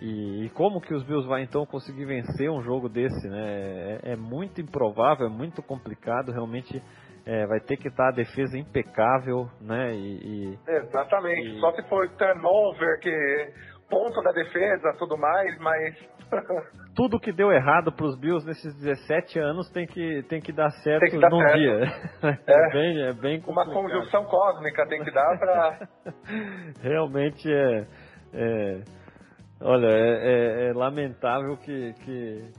e, 0.00 0.44
e 0.46 0.50
como 0.50 0.80
que 0.80 0.94
os 0.94 1.04
Bills 1.04 1.28
vai 1.28 1.42
então 1.42 1.66
conseguir 1.66 2.06
vencer 2.06 2.50
um 2.50 2.62
jogo 2.62 2.88
desse, 2.88 3.28
né? 3.28 4.00
É, 4.02 4.12
é 4.12 4.16
muito 4.16 4.60
improvável, 4.60 5.26
é 5.26 5.30
muito 5.30 5.62
complicado, 5.62 6.32
realmente 6.32 6.82
é, 7.24 7.46
vai 7.46 7.60
ter 7.60 7.76
que 7.76 7.88
estar 7.88 8.08
a 8.08 8.12
defesa 8.12 8.56
impecável, 8.58 9.48
né? 9.60 9.92
E, 9.94 10.54
e 10.54 10.58
Exatamente. 10.66 11.56
E... 11.56 11.60
Só 11.60 11.72
se 11.72 11.82
for 11.88 12.08
turnover, 12.16 12.98
que 13.00 13.52
ponto 13.88 14.22
da 14.22 14.32
defesa, 14.32 14.96
tudo 14.98 15.18
mais, 15.18 15.58
mas 15.58 15.94
tudo 16.96 17.20
que 17.20 17.30
deu 17.30 17.52
errado 17.52 17.92
para 17.92 18.06
os 18.06 18.18
Bills 18.18 18.46
nesses 18.46 18.74
17 18.80 19.38
anos 19.38 19.68
tem 19.70 19.86
que, 19.86 20.22
tem 20.28 20.40
que 20.40 20.52
dar 20.52 20.70
certo 20.82 21.10
que 21.10 21.18
dar 21.18 21.28
num 21.28 21.38
certo. 21.38 21.58
dia. 21.58 21.80
É, 22.46 22.52
é, 22.52 22.70
bem, 22.70 23.02
é 23.02 23.12
bem 23.12 23.42
Uma 23.46 23.66
conjunção 23.66 24.24
cósmica 24.24 24.86
tem 24.86 25.02
que 25.02 25.10
dar 25.10 25.38
para. 25.38 25.88
Realmente 26.80 27.52
é. 27.52 27.86
é 28.32 28.80
olha, 29.60 29.88
é, 29.88 29.90
é, 29.90 30.68
é, 30.68 30.72
lamentável 30.72 31.56
que, 31.58 31.92
que, 32.04 32.50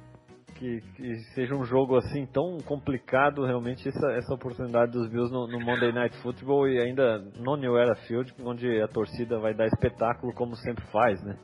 que, 0.63 0.79
que, 0.95 1.15
seja 1.35 1.53
um 1.53 1.65
jogo 1.65 1.97
assim 1.97 2.25
tão 2.25 2.57
complicado, 2.65 3.45
realmente, 3.45 3.85
essa, 3.85 4.11
essa 4.13 4.33
oportunidade 4.33 4.93
dos 4.93 5.09
Bills 5.09 5.29
no, 5.29 5.45
no, 5.45 5.59
Monday 5.59 5.91
Night 5.91 6.15
Football 6.21 6.69
e 6.69 6.79
ainda 6.79 7.19
no 7.35 7.57
New 7.57 7.77
Era 7.77 7.93
Field, 8.07 8.33
onde 8.45 8.81
a 8.81 8.87
torcida 8.87 9.39
vai 9.39 9.53
dar 9.53 9.65
espetáculo 9.65 10.33
como 10.33 10.55
sempre 10.55 10.85
faz, 10.85 11.21
né? 11.21 11.35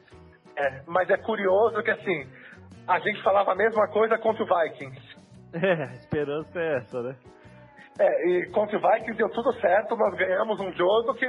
É, 0.58 0.84
mas 0.88 1.10
é 1.10 1.18
curioso 1.18 1.84
que 1.84 1.92
assim, 1.92 2.30
a 2.88 2.98
gente 3.00 3.22
falava 3.22 3.52
a 3.52 3.56
mesma 3.56 3.90
coisa 3.90 4.18
contra 4.18 4.44
o 4.44 4.48
Vikings. 4.48 5.20
É, 5.52 5.84
a 5.84 5.94
esperança 5.96 6.60
é 6.60 6.78
essa, 6.78 7.02
né? 7.02 7.16
É, 8.00 8.30
e 8.30 8.52
contra 8.52 8.78
o 8.78 8.80
Vikings 8.80 9.18
deu 9.18 9.30
tudo 9.30 9.52
certo, 9.54 9.96
nós 9.96 10.16
ganhamos 10.16 10.60
um 10.60 10.72
jogo 10.74 11.16
que 11.16 11.28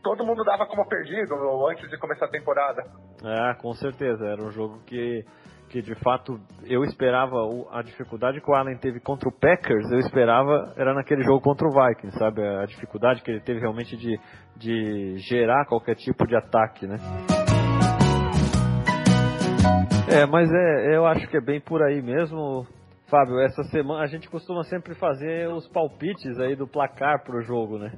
todo 0.00 0.24
mundo 0.24 0.44
dava 0.44 0.64
como 0.64 0.86
perdido 0.88 1.34
antes 1.68 1.90
de 1.90 1.98
começar 1.98 2.26
a 2.26 2.30
temporada. 2.30 2.80
É, 3.24 3.54
com 3.60 3.72
certeza. 3.72 4.24
Era 4.28 4.40
um 4.40 4.52
jogo 4.52 4.78
que, 4.86 5.24
que 5.68 5.82
de 5.82 5.94
fato 5.96 6.40
eu 6.64 6.82
esperava 6.84 7.36
a 7.70 7.82
dificuldade 7.82 8.40
que 8.40 8.50
o 8.50 8.54
Allen 8.54 8.78
teve 8.78 8.98
contra 9.00 9.28
o 9.28 9.32
Packers, 9.32 9.90
eu 9.90 9.98
esperava 9.98 10.72
era 10.76 10.94
naquele 10.94 11.22
jogo 11.22 11.40
contra 11.40 11.66
o 11.68 11.70
Vikings, 11.70 12.18
sabe? 12.18 12.42
A 12.42 12.64
dificuldade 12.64 13.22
que 13.22 13.30
ele 13.30 13.40
teve 13.40 13.60
realmente 13.60 13.96
de, 13.96 14.18
de 14.56 15.16
gerar 15.28 15.66
qualquer 15.66 15.94
tipo 15.94 16.26
de 16.26 16.34
ataque, 16.34 16.86
né? 16.86 16.96
É, 20.10 20.24
mas 20.24 20.50
é, 20.50 20.96
eu 20.96 21.06
acho 21.06 21.28
que 21.28 21.36
é 21.36 21.40
bem 21.40 21.60
por 21.60 21.82
aí 21.82 22.00
mesmo. 22.00 22.66
Fábio, 23.10 23.38
essa 23.40 23.62
semana 23.64 24.02
a 24.02 24.06
gente 24.06 24.28
costuma 24.28 24.62
sempre 24.64 24.94
fazer 24.94 25.48
os 25.48 25.68
palpites 25.68 26.38
aí 26.38 26.56
do 26.56 26.66
placar 26.66 27.22
pro 27.24 27.42
jogo, 27.42 27.78
né? 27.78 27.92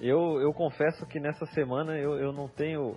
Eu, 0.00 0.40
eu 0.40 0.52
confesso 0.52 1.06
que 1.06 1.20
nessa 1.20 1.46
semana 1.46 1.96
eu, 1.96 2.18
eu 2.18 2.32
não 2.32 2.48
tenho 2.48 2.96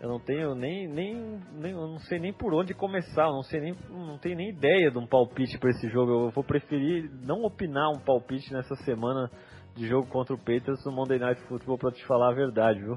eu 0.00 0.08
não 0.08 0.20
tenho 0.20 0.54
nem, 0.54 0.86
nem, 0.86 1.40
nem 1.52 1.72
eu 1.72 1.88
não 1.88 1.98
sei 1.98 2.18
nem 2.18 2.32
por 2.32 2.54
onde 2.54 2.72
começar, 2.72 3.24
eu 3.26 3.32
não 3.32 3.42
sei 3.42 3.60
nem 3.60 3.74
não 3.90 4.18
tenho 4.18 4.36
nem 4.36 4.50
ideia 4.50 4.90
de 4.90 4.98
um 4.98 5.06
palpite 5.06 5.58
para 5.58 5.70
esse 5.70 5.88
jogo. 5.88 6.26
Eu 6.26 6.30
vou 6.30 6.44
preferir 6.44 7.10
não 7.22 7.42
opinar 7.42 7.90
um 7.90 7.98
palpite 7.98 8.52
nessa 8.52 8.76
semana 8.84 9.30
de 9.74 9.86
jogo 9.88 10.06
contra 10.08 10.34
o 10.34 10.38
Patriots 10.38 10.84
no 10.84 10.92
Monday 10.92 11.18
Night 11.18 11.40
Football 11.42 11.78
para 11.78 11.90
te 11.90 12.04
falar 12.06 12.30
a 12.30 12.34
verdade, 12.34 12.80
viu? 12.80 12.96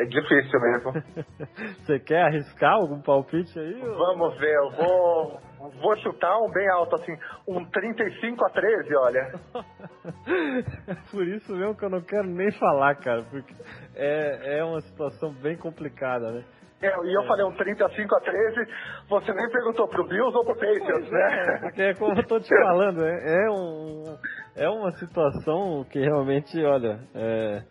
É 0.00 0.04
difícil 0.06 0.58
mesmo. 0.60 0.92
Você 1.84 2.00
quer 2.00 2.22
arriscar 2.22 2.72
algum 2.72 3.02
palpite 3.02 3.58
aí? 3.58 3.82
Ou... 3.82 3.98
Vamos 3.98 4.38
ver, 4.38 4.54
eu 4.54 4.70
vou, 4.70 5.40
vou 5.82 5.96
chutar 5.98 6.38
um 6.38 6.50
bem 6.50 6.66
alto, 6.70 6.96
assim, 6.96 7.12
um 7.46 7.62
35 7.66 8.46
a 8.46 8.48
13, 8.48 8.96
olha. 8.96 9.32
Por 11.12 11.28
isso 11.28 11.54
mesmo 11.54 11.76
que 11.76 11.84
eu 11.84 11.90
não 11.90 12.00
quero 12.00 12.26
nem 12.28 12.50
falar, 12.52 12.94
cara, 12.94 13.22
porque 13.24 13.54
é, 13.94 14.60
é 14.60 14.64
uma 14.64 14.80
situação 14.80 15.34
bem 15.34 15.58
complicada, 15.58 16.32
né? 16.32 16.44
É, 16.80 16.88
e 16.88 17.14
eu 17.14 17.22
é. 17.22 17.26
falei 17.26 17.44
um 17.44 17.52
35 17.52 18.14
a 18.14 18.20
13, 18.20 18.72
você 19.06 19.34
nem 19.34 19.50
perguntou 19.50 19.86
pro 19.86 20.08
Bills 20.08 20.34
ou 20.34 20.42
pro 20.46 20.54
Patriots, 20.54 21.10
né? 21.10 21.56
É, 21.56 21.58
porque 21.60 21.82
é 21.82 21.94
como 21.94 22.18
eu 22.18 22.26
tô 22.26 22.40
te 22.40 22.48
falando, 22.48 23.04
é, 23.04 23.44
é, 23.44 23.50
um, 23.50 24.16
é 24.56 24.68
uma 24.70 24.90
situação 24.92 25.84
que 25.90 25.98
realmente, 25.98 26.58
olha, 26.64 27.00
é, 27.14 27.62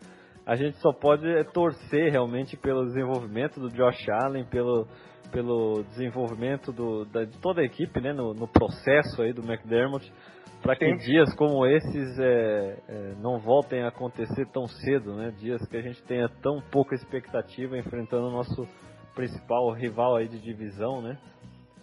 a 0.50 0.56
gente 0.56 0.80
só 0.80 0.92
pode 0.92 1.28
torcer 1.54 2.12
realmente 2.12 2.58
pelo 2.58 2.84
desenvolvimento 2.84 3.60
do 3.60 3.70
Josh 3.70 4.10
Allen, 4.10 4.46
pelo, 4.46 4.88
pelo 5.32 5.84
desenvolvimento 5.90 6.72
do, 6.72 7.06
da, 7.06 7.24
de 7.24 7.38
toda 7.38 7.62
a 7.62 7.64
equipe, 7.64 8.02
né, 8.02 8.12
no, 8.14 8.34
no 8.34 8.48
processo 8.48 9.22
aí 9.22 9.32
do 9.32 9.44
McDermott, 9.44 10.12
para 10.60 10.76
que 10.76 10.92
dias 11.06 11.32
como 11.36 11.68
esses 11.68 12.18
é, 12.18 12.78
é, 12.90 13.14
não 13.22 13.38
voltem 13.38 13.84
a 13.84 13.90
acontecer 13.90 14.48
tão 14.48 14.66
cedo, 14.66 15.14
né, 15.14 15.32
dias 15.38 15.64
que 15.68 15.78
a 15.78 15.82
gente 15.82 16.02
tenha 16.06 16.28
tão 16.42 16.60
pouca 16.72 16.96
expectativa 16.96 17.78
enfrentando 17.78 18.30
o 18.30 18.32
nosso 18.32 18.68
principal 19.14 19.72
rival 19.74 20.16
aí 20.16 20.28
de 20.28 20.40
divisão, 20.40 21.00
né. 21.00 21.16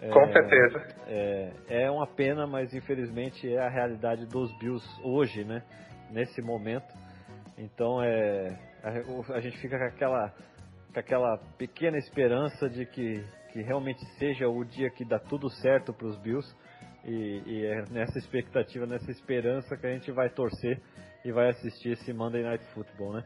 É, 0.00 0.08
Com 0.10 0.26
certeza. 0.32 1.04
É, 1.06 1.52
é 1.84 1.90
uma 1.90 2.08
pena, 2.08 2.48
mas 2.48 2.74
infelizmente 2.74 3.48
é 3.48 3.60
a 3.60 3.68
realidade 3.68 4.26
dos 4.26 4.52
Bills 4.58 4.84
hoje, 5.04 5.44
né, 5.44 5.62
nesse 6.10 6.42
momento. 6.42 7.05
Então 7.59 8.02
é 8.02 8.59
a, 8.86 9.34
a, 9.34 9.40
gente 9.40 9.59
fica 9.59 9.78
com 9.78 9.84
aquela, 9.84 10.28
com 10.92 11.00
aquela 11.00 11.38
pequena 11.59 11.96
esperança 11.96 12.68
de 12.68 12.86
que, 12.86 13.24
que 13.52 13.62
realmente 13.62 14.00
seja 14.18 14.48
o 14.48 14.64
dia 14.64 14.90
que 14.90 15.04
dá 15.04 15.18
tudo 15.18 15.48
certo 15.50 15.92
para 15.92 16.07
os 16.07 16.16
Bills. 16.22 16.46
E, 17.04 17.42
e, 17.46 17.66
é 17.66 17.84
nessa 17.90 18.18
expectativa, 18.18 18.84
nessa 18.84 19.11
esperança 19.11 19.76
que 19.76 19.86
a 19.86 19.90
gente 19.90 20.11
vai 20.11 20.28
torcer 20.30 20.80
e 21.24 21.32
vai 21.32 21.48
assistir 21.48 21.90
esse 21.90 22.12
Monday 22.12 22.42
Night 22.42 22.64
Football, 22.74 23.14
né? 23.14 23.24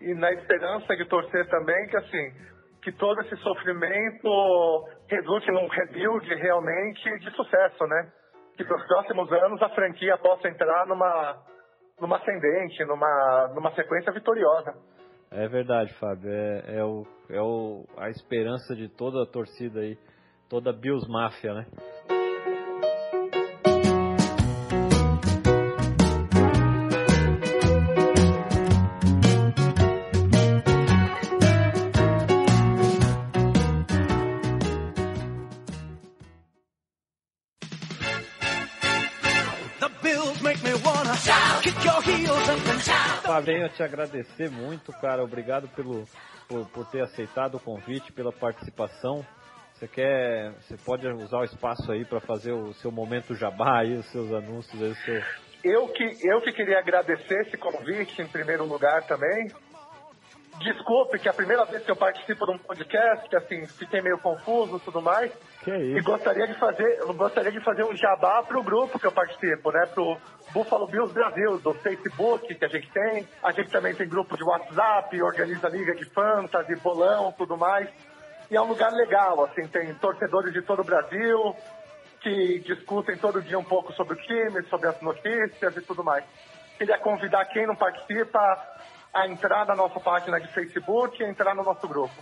E 0.00 0.14
na 0.14 0.32
esperança 0.32 0.96
de 0.96 1.04
torcer 1.06 1.46
também 1.48 1.88
que 1.88 1.96
assim 1.96 2.58
que 2.82 2.92
todo 2.92 3.20
esse 3.20 3.36
sofrimento 3.38 4.88
resulte 5.08 5.50
num 5.50 5.66
rebuild 5.66 6.26
realmente 6.36 7.18
de 7.18 7.30
sucesso, 7.32 7.86
né? 7.86 8.12
Que 8.56 8.64
para 8.64 8.76
os 8.76 8.86
próximos 8.86 9.30
anos 9.32 9.60
a 9.62 9.68
franquia 9.70 10.16
possa 10.18 10.48
entrar 10.48 10.86
numa 10.86 11.36
numa 12.00 12.16
ascendente, 12.16 12.84
numa, 12.84 13.50
numa 13.54 13.74
sequência 13.74 14.12
vitoriosa. 14.12 14.74
É 15.30 15.46
verdade, 15.48 15.92
Fábio. 15.94 16.30
É, 16.30 16.78
é, 16.78 16.84
o, 16.84 17.06
é 17.28 17.40
o, 17.40 17.84
a 17.96 18.08
esperança 18.08 18.74
de 18.74 18.88
toda 18.88 19.22
a 19.22 19.26
torcida 19.26 19.80
aí, 19.80 19.98
toda 20.48 20.70
a 20.70 20.72
Bills 20.72 21.06
Máfia, 21.10 21.52
né? 21.52 21.66
Venho 43.40 43.68
te 43.68 43.82
agradecer 43.82 44.50
muito, 44.50 44.92
cara. 44.92 45.22
Obrigado 45.22 45.68
pelo, 45.68 46.04
por, 46.48 46.68
por 46.68 46.86
ter 46.90 47.02
aceitado 47.02 47.56
o 47.56 47.60
convite, 47.60 48.12
pela 48.12 48.32
participação. 48.32 49.24
Você 49.74 49.86
quer, 49.86 50.52
você 50.60 50.76
pode 50.76 51.06
usar 51.06 51.38
o 51.38 51.44
espaço 51.44 51.92
aí 51.92 52.04
para 52.04 52.20
fazer 52.20 52.52
o 52.52 52.72
seu 52.74 52.90
momento 52.90 53.34
jabá 53.34 53.80
aí, 53.80 53.94
os 53.94 54.06
seus 54.06 54.32
anúncios 54.32 54.82
aí, 54.82 54.94
seu... 55.04 55.22
Eu 55.62 55.88
que, 55.88 56.04
eu 56.24 56.40
que 56.40 56.52
queria 56.52 56.78
agradecer 56.78 57.42
esse 57.42 57.56
convite 57.56 58.20
em 58.22 58.26
primeiro 58.26 58.64
lugar 58.64 59.04
também. 59.06 59.48
Desculpe 60.58 61.18
que 61.18 61.28
é 61.28 61.30
a 61.30 61.34
primeira 61.34 61.64
vez 61.64 61.84
que 61.84 61.90
eu 61.90 61.96
participo 61.96 62.44
de 62.46 62.52
um 62.52 62.58
podcast, 62.58 63.36
assim, 63.36 63.66
fiquei 63.66 64.00
meio 64.00 64.18
confuso 64.18 64.80
tudo 64.80 65.00
mais. 65.00 65.32
Que 65.68 65.76
isso? 65.76 65.98
E 65.98 66.00
gostaria 66.00 66.46
de 66.46 66.54
fazer, 66.54 66.98
gostaria 67.14 67.52
de 67.52 67.60
fazer 67.60 67.84
um 67.84 67.94
jabá 67.94 68.42
pro 68.42 68.62
grupo 68.62 68.98
que 68.98 69.06
eu 69.06 69.12
participo, 69.12 69.70
né? 69.70 69.84
Pro 69.92 70.16
Buffalo 70.50 70.86
Bills 70.86 71.12
Brasil, 71.12 71.58
do 71.58 71.74
Facebook 71.74 72.54
que 72.54 72.64
a 72.64 72.68
gente 72.68 72.90
tem. 72.90 73.28
A 73.42 73.52
gente 73.52 73.70
também 73.70 73.94
tem 73.94 74.08
grupo 74.08 74.34
de 74.34 74.42
WhatsApp, 74.42 75.22
organiza 75.22 75.68
liga 75.68 75.94
de 75.94 76.06
fantasy, 76.06 76.74
bolão, 76.76 77.32
tudo 77.32 77.58
mais. 77.58 77.86
E 78.50 78.56
é 78.56 78.62
um 78.62 78.66
lugar 78.66 78.90
legal, 78.92 79.44
assim, 79.44 79.68
tem 79.68 79.94
torcedores 79.96 80.54
de 80.54 80.62
todo 80.62 80.80
o 80.80 80.84
Brasil 80.84 81.54
que 82.22 82.60
discutem 82.60 83.18
todo 83.18 83.42
dia 83.42 83.58
um 83.58 83.64
pouco 83.64 83.92
sobre 83.92 84.14
o 84.14 84.16
time, 84.16 84.62
sobre 84.70 84.88
as 84.88 85.00
notícias 85.02 85.76
e 85.76 85.82
tudo 85.82 86.02
mais. 86.02 86.24
Queria 86.78 86.98
convidar 86.98 87.44
quem 87.44 87.66
não 87.66 87.76
participa 87.76 88.40
a 89.12 89.28
entrar 89.28 89.66
na 89.66 89.74
nossa 89.74 90.00
página 90.00 90.40
de 90.40 90.48
Facebook 90.48 91.22
e 91.22 91.26
entrar 91.26 91.54
no 91.54 91.62
nosso 91.62 91.86
grupo. 91.86 92.14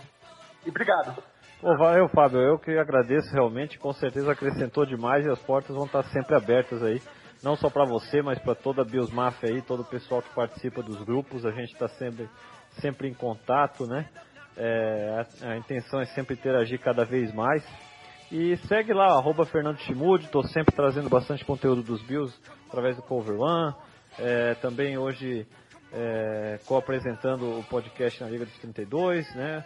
E 0.65 0.69
obrigado. 0.69 1.23
Pô, 1.59 1.75
valeu, 1.75 2.07
Fábio. 2.09 2.39
Eu 2.39 2.59
que 2.59 2.77
agradeço 2.77 3.33
realmente. 3.33 3.79
Com 3.79 3.91
certeza 3.91 4.31
acrescentou 4.31 4.85
demais 4.85 5.25
e 5.25 5.29
as 5.29 5.39
portas 5.39 5.75
vão 5.75 5.85
estar 5.85 6.03
sempre 6.03 6.35
abertas 6.35 6.83
aí. 6.83 7.01
Não 7.43 7.55
só 7.55 7.67
para 7.67 7.83
você, 7.83 8.21
mas 8.21 8.37
para 8.37 8.53
toda 8.53 8.83
a 8.83 8.85
Bios 8.85 9.11
Mafia 9.11 9.49
aí, 9.49 9.61
todo 9.63 9.81
o 9.81 9.85
pessoal 9.85 10.21
que 10.21 10.29
participa 10.35 10.83
dos 10.83 11.01
grupos. 11.03 11.47
A 11.47 11.51
gente 11.51 11.73
está 11.73 11.87
sempre, 11.87 12.29
sempre 12.79 13.07
em 13.07 13.13
contato, 13.13 13.87
né? 13.87 14.07
É, 14.55 15.25
a, 15.41 15.49
a, 15.49 15.57
intenção 15.57 15.99
é 15.99 16.05
sempre 16.05 16.35
interagir 16.35 16.79
cada 16.79 17.03
vez 17.03 17.33
mais. 17.33 17.65
E 18.31 18.55
segue 18.67 18.93
lá, 18.93 19.07
arroba 19.07 19.43
Fernando 19.45 19.79
Chimude, 19.79 20.25
estou 20.25 20.43
sempre 20.43 20.75
trazendo 20.75 21.09
bastante 21.09 21.43
conteúdo 21.43 21.81
dos 21.81 22.03
Bills 22.03 22.35
através 22.67 22.95
do 22.95 23.01
Cover 23.01 23.39
One. 23.39 23.73
É, 24.19 24.53
também 24.55 24.95
hoje 24.97 25.47
é, 25.91 26.59
co-apresentando 26.65 27.59
o 27.59 27.63
podcast 27.63 28.21
na 28.21 28.29
Liga 28.29 28.45
dos 28.45 28.57
32, 28.59 29.35
né? 29.35 29.63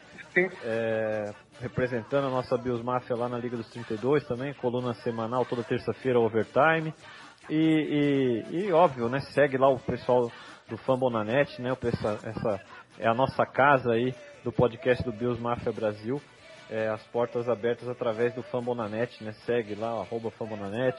É, 0.64 1.34
representando 1.60 2.28
a 2.28 2.30
nossa 2.30 2.58
Bills 2.58 2.84
Mafia 2.84 3.16
lá 3.16 3.28
na 3.28 3.38
Liga 3.38 3.58
dos 3.58 3.70
32 3.70 4.24
também, 4.26 4.54
coluna 4.54 4.94
semanal 4.96 5.46
toda 5.46 5.64
terça-feira, 5.64 6.20
overtime. 6.20 6.94
E, 7.50 8.44
e, 8.52 8.66
e, 8.66 8.72
óbvio, 8.72 9.10
né? 9.10 9.20
Segue 9.34 9.58
lá 9.58 9.68
o 9.68 9.80
pessoal 9.80 10.32
do 10.70 10.78
Fambonanet, 10.78 11.62
né? 11.62 11.74
O 11.74 11.78
pessoal, 11.78 12.18
essa 12.24 12.62
é 13.00 13.08
a 13.08 13.14
nossa 13.14 13.46
casa 13.46 13.92
aí 13.92 14.14
do 14.44 14.52
podcast 14.52 15.04
do 15.04 15.12
Bills 15.12 15.42
Mafia 15.42 15.72
Brasil. 15.72 16.22
É, 16.70 16.88
as 16.88 17.04
portas 17.08 17.50
abertas 17.50 17.90
através 17.90 18.34
do 18.34 18.44
Fambonanet, 18.44 19.22
né? 19.24 19.34
Segue 19.46 19.76
lá, 19.76 19.90
arroba 19.90 20.32
Fambonanet. 20.32 20.98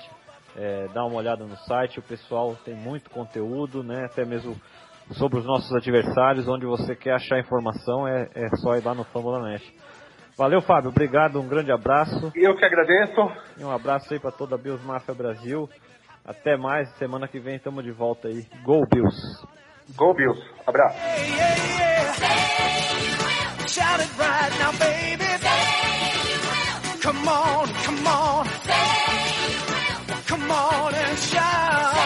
É, 0.54 0.86
dá 0.88 1.02
uma 1.06 1.16
olhada 1.16 1.46
no 1.46 1.56
site, 1.56 1.98
o 1.98 2.02
pessoal 2.02 2.54
tem 2.56 2.74
muito 2.74 3.08
conteúdo, 3.08 3.82
né? 3.82 4.04
Até 4.04 4.24
mesmo 4.24 4.54
sobre 5.12 5.38
os 5.38 5.44
nossos 5.44 5.72
adversários, 5.74 6.48
onde 6.48 6.66
você 6.66 6.94
quer 6.94 7.14
achar 7.14 7.38
informação, 7.38 8.06
é, 8.06 8.28
é 8.34 8.48
só 8.56 8.76
ir 8.76 8.84
lá 8.84 8.94
no 8.94 9.04
Fórmula 9.04 9.42
Net. 9.42 9.62
Valeu, 10.36 10.62
Fábio. 10.62 10.90
Obrigado, 10.90 11.40
um 11.40 11.48
grande 11.48 11.70
abraço. 11.70 12.32
E 12.34 12.46
eu 12.46 12.56
que 12.56 12.64
agradeço. 12.64 13.20
E 13.58 13.64
um 13.64 13.70
abraço 13.70 14.12
aí 14.12 14.18
para 14.18 14.30
toda 14.30 14.54
a 14.54 14.58
Bills 14.58 14.84
Mafia 14.86 15.14
Brasil. 15.14 15.68
Até 16.24 16.56
mais, 16.56 16.88
semana 16.96 17.28
que 17.28 17.38
vem 17.38 17.56
estamos 17.56 17.84
de 17.84 17.90
volta 17.90 18.28
aí. 18.28 18.46
Go 18.64 18.86
Bills. 18.90 19.46
Go 19.96 20.14
Bills. 20.14 20.40
Abraço. 20.66 20.98
Come 27.02 27.28
on, 27.28 27.66
come 27.84 28.06
on, 28.06 28.46
come 30.28 30.50
on 30.50 30.94
and 30.94 31.18
shout. 31.18 32.01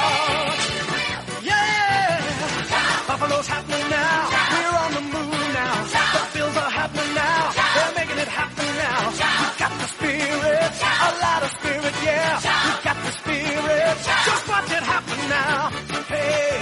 the 11.46 11.58
spirit, 11.58 11.94
yeah. 12.02 12.36
We 12.38 12.84
got 12.84 12.96
the 13.04 13.12
spirit. 13.12 13.96
Just 14.26 14.48
watch 14.48 14.70
it 14.70 14.82
happen 14.82 15.28
now. 15.28 15.70
Hey. 16.08 16.56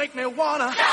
make 0.00 0.14
me 0.14 0.24
wanna. 0.24 0.89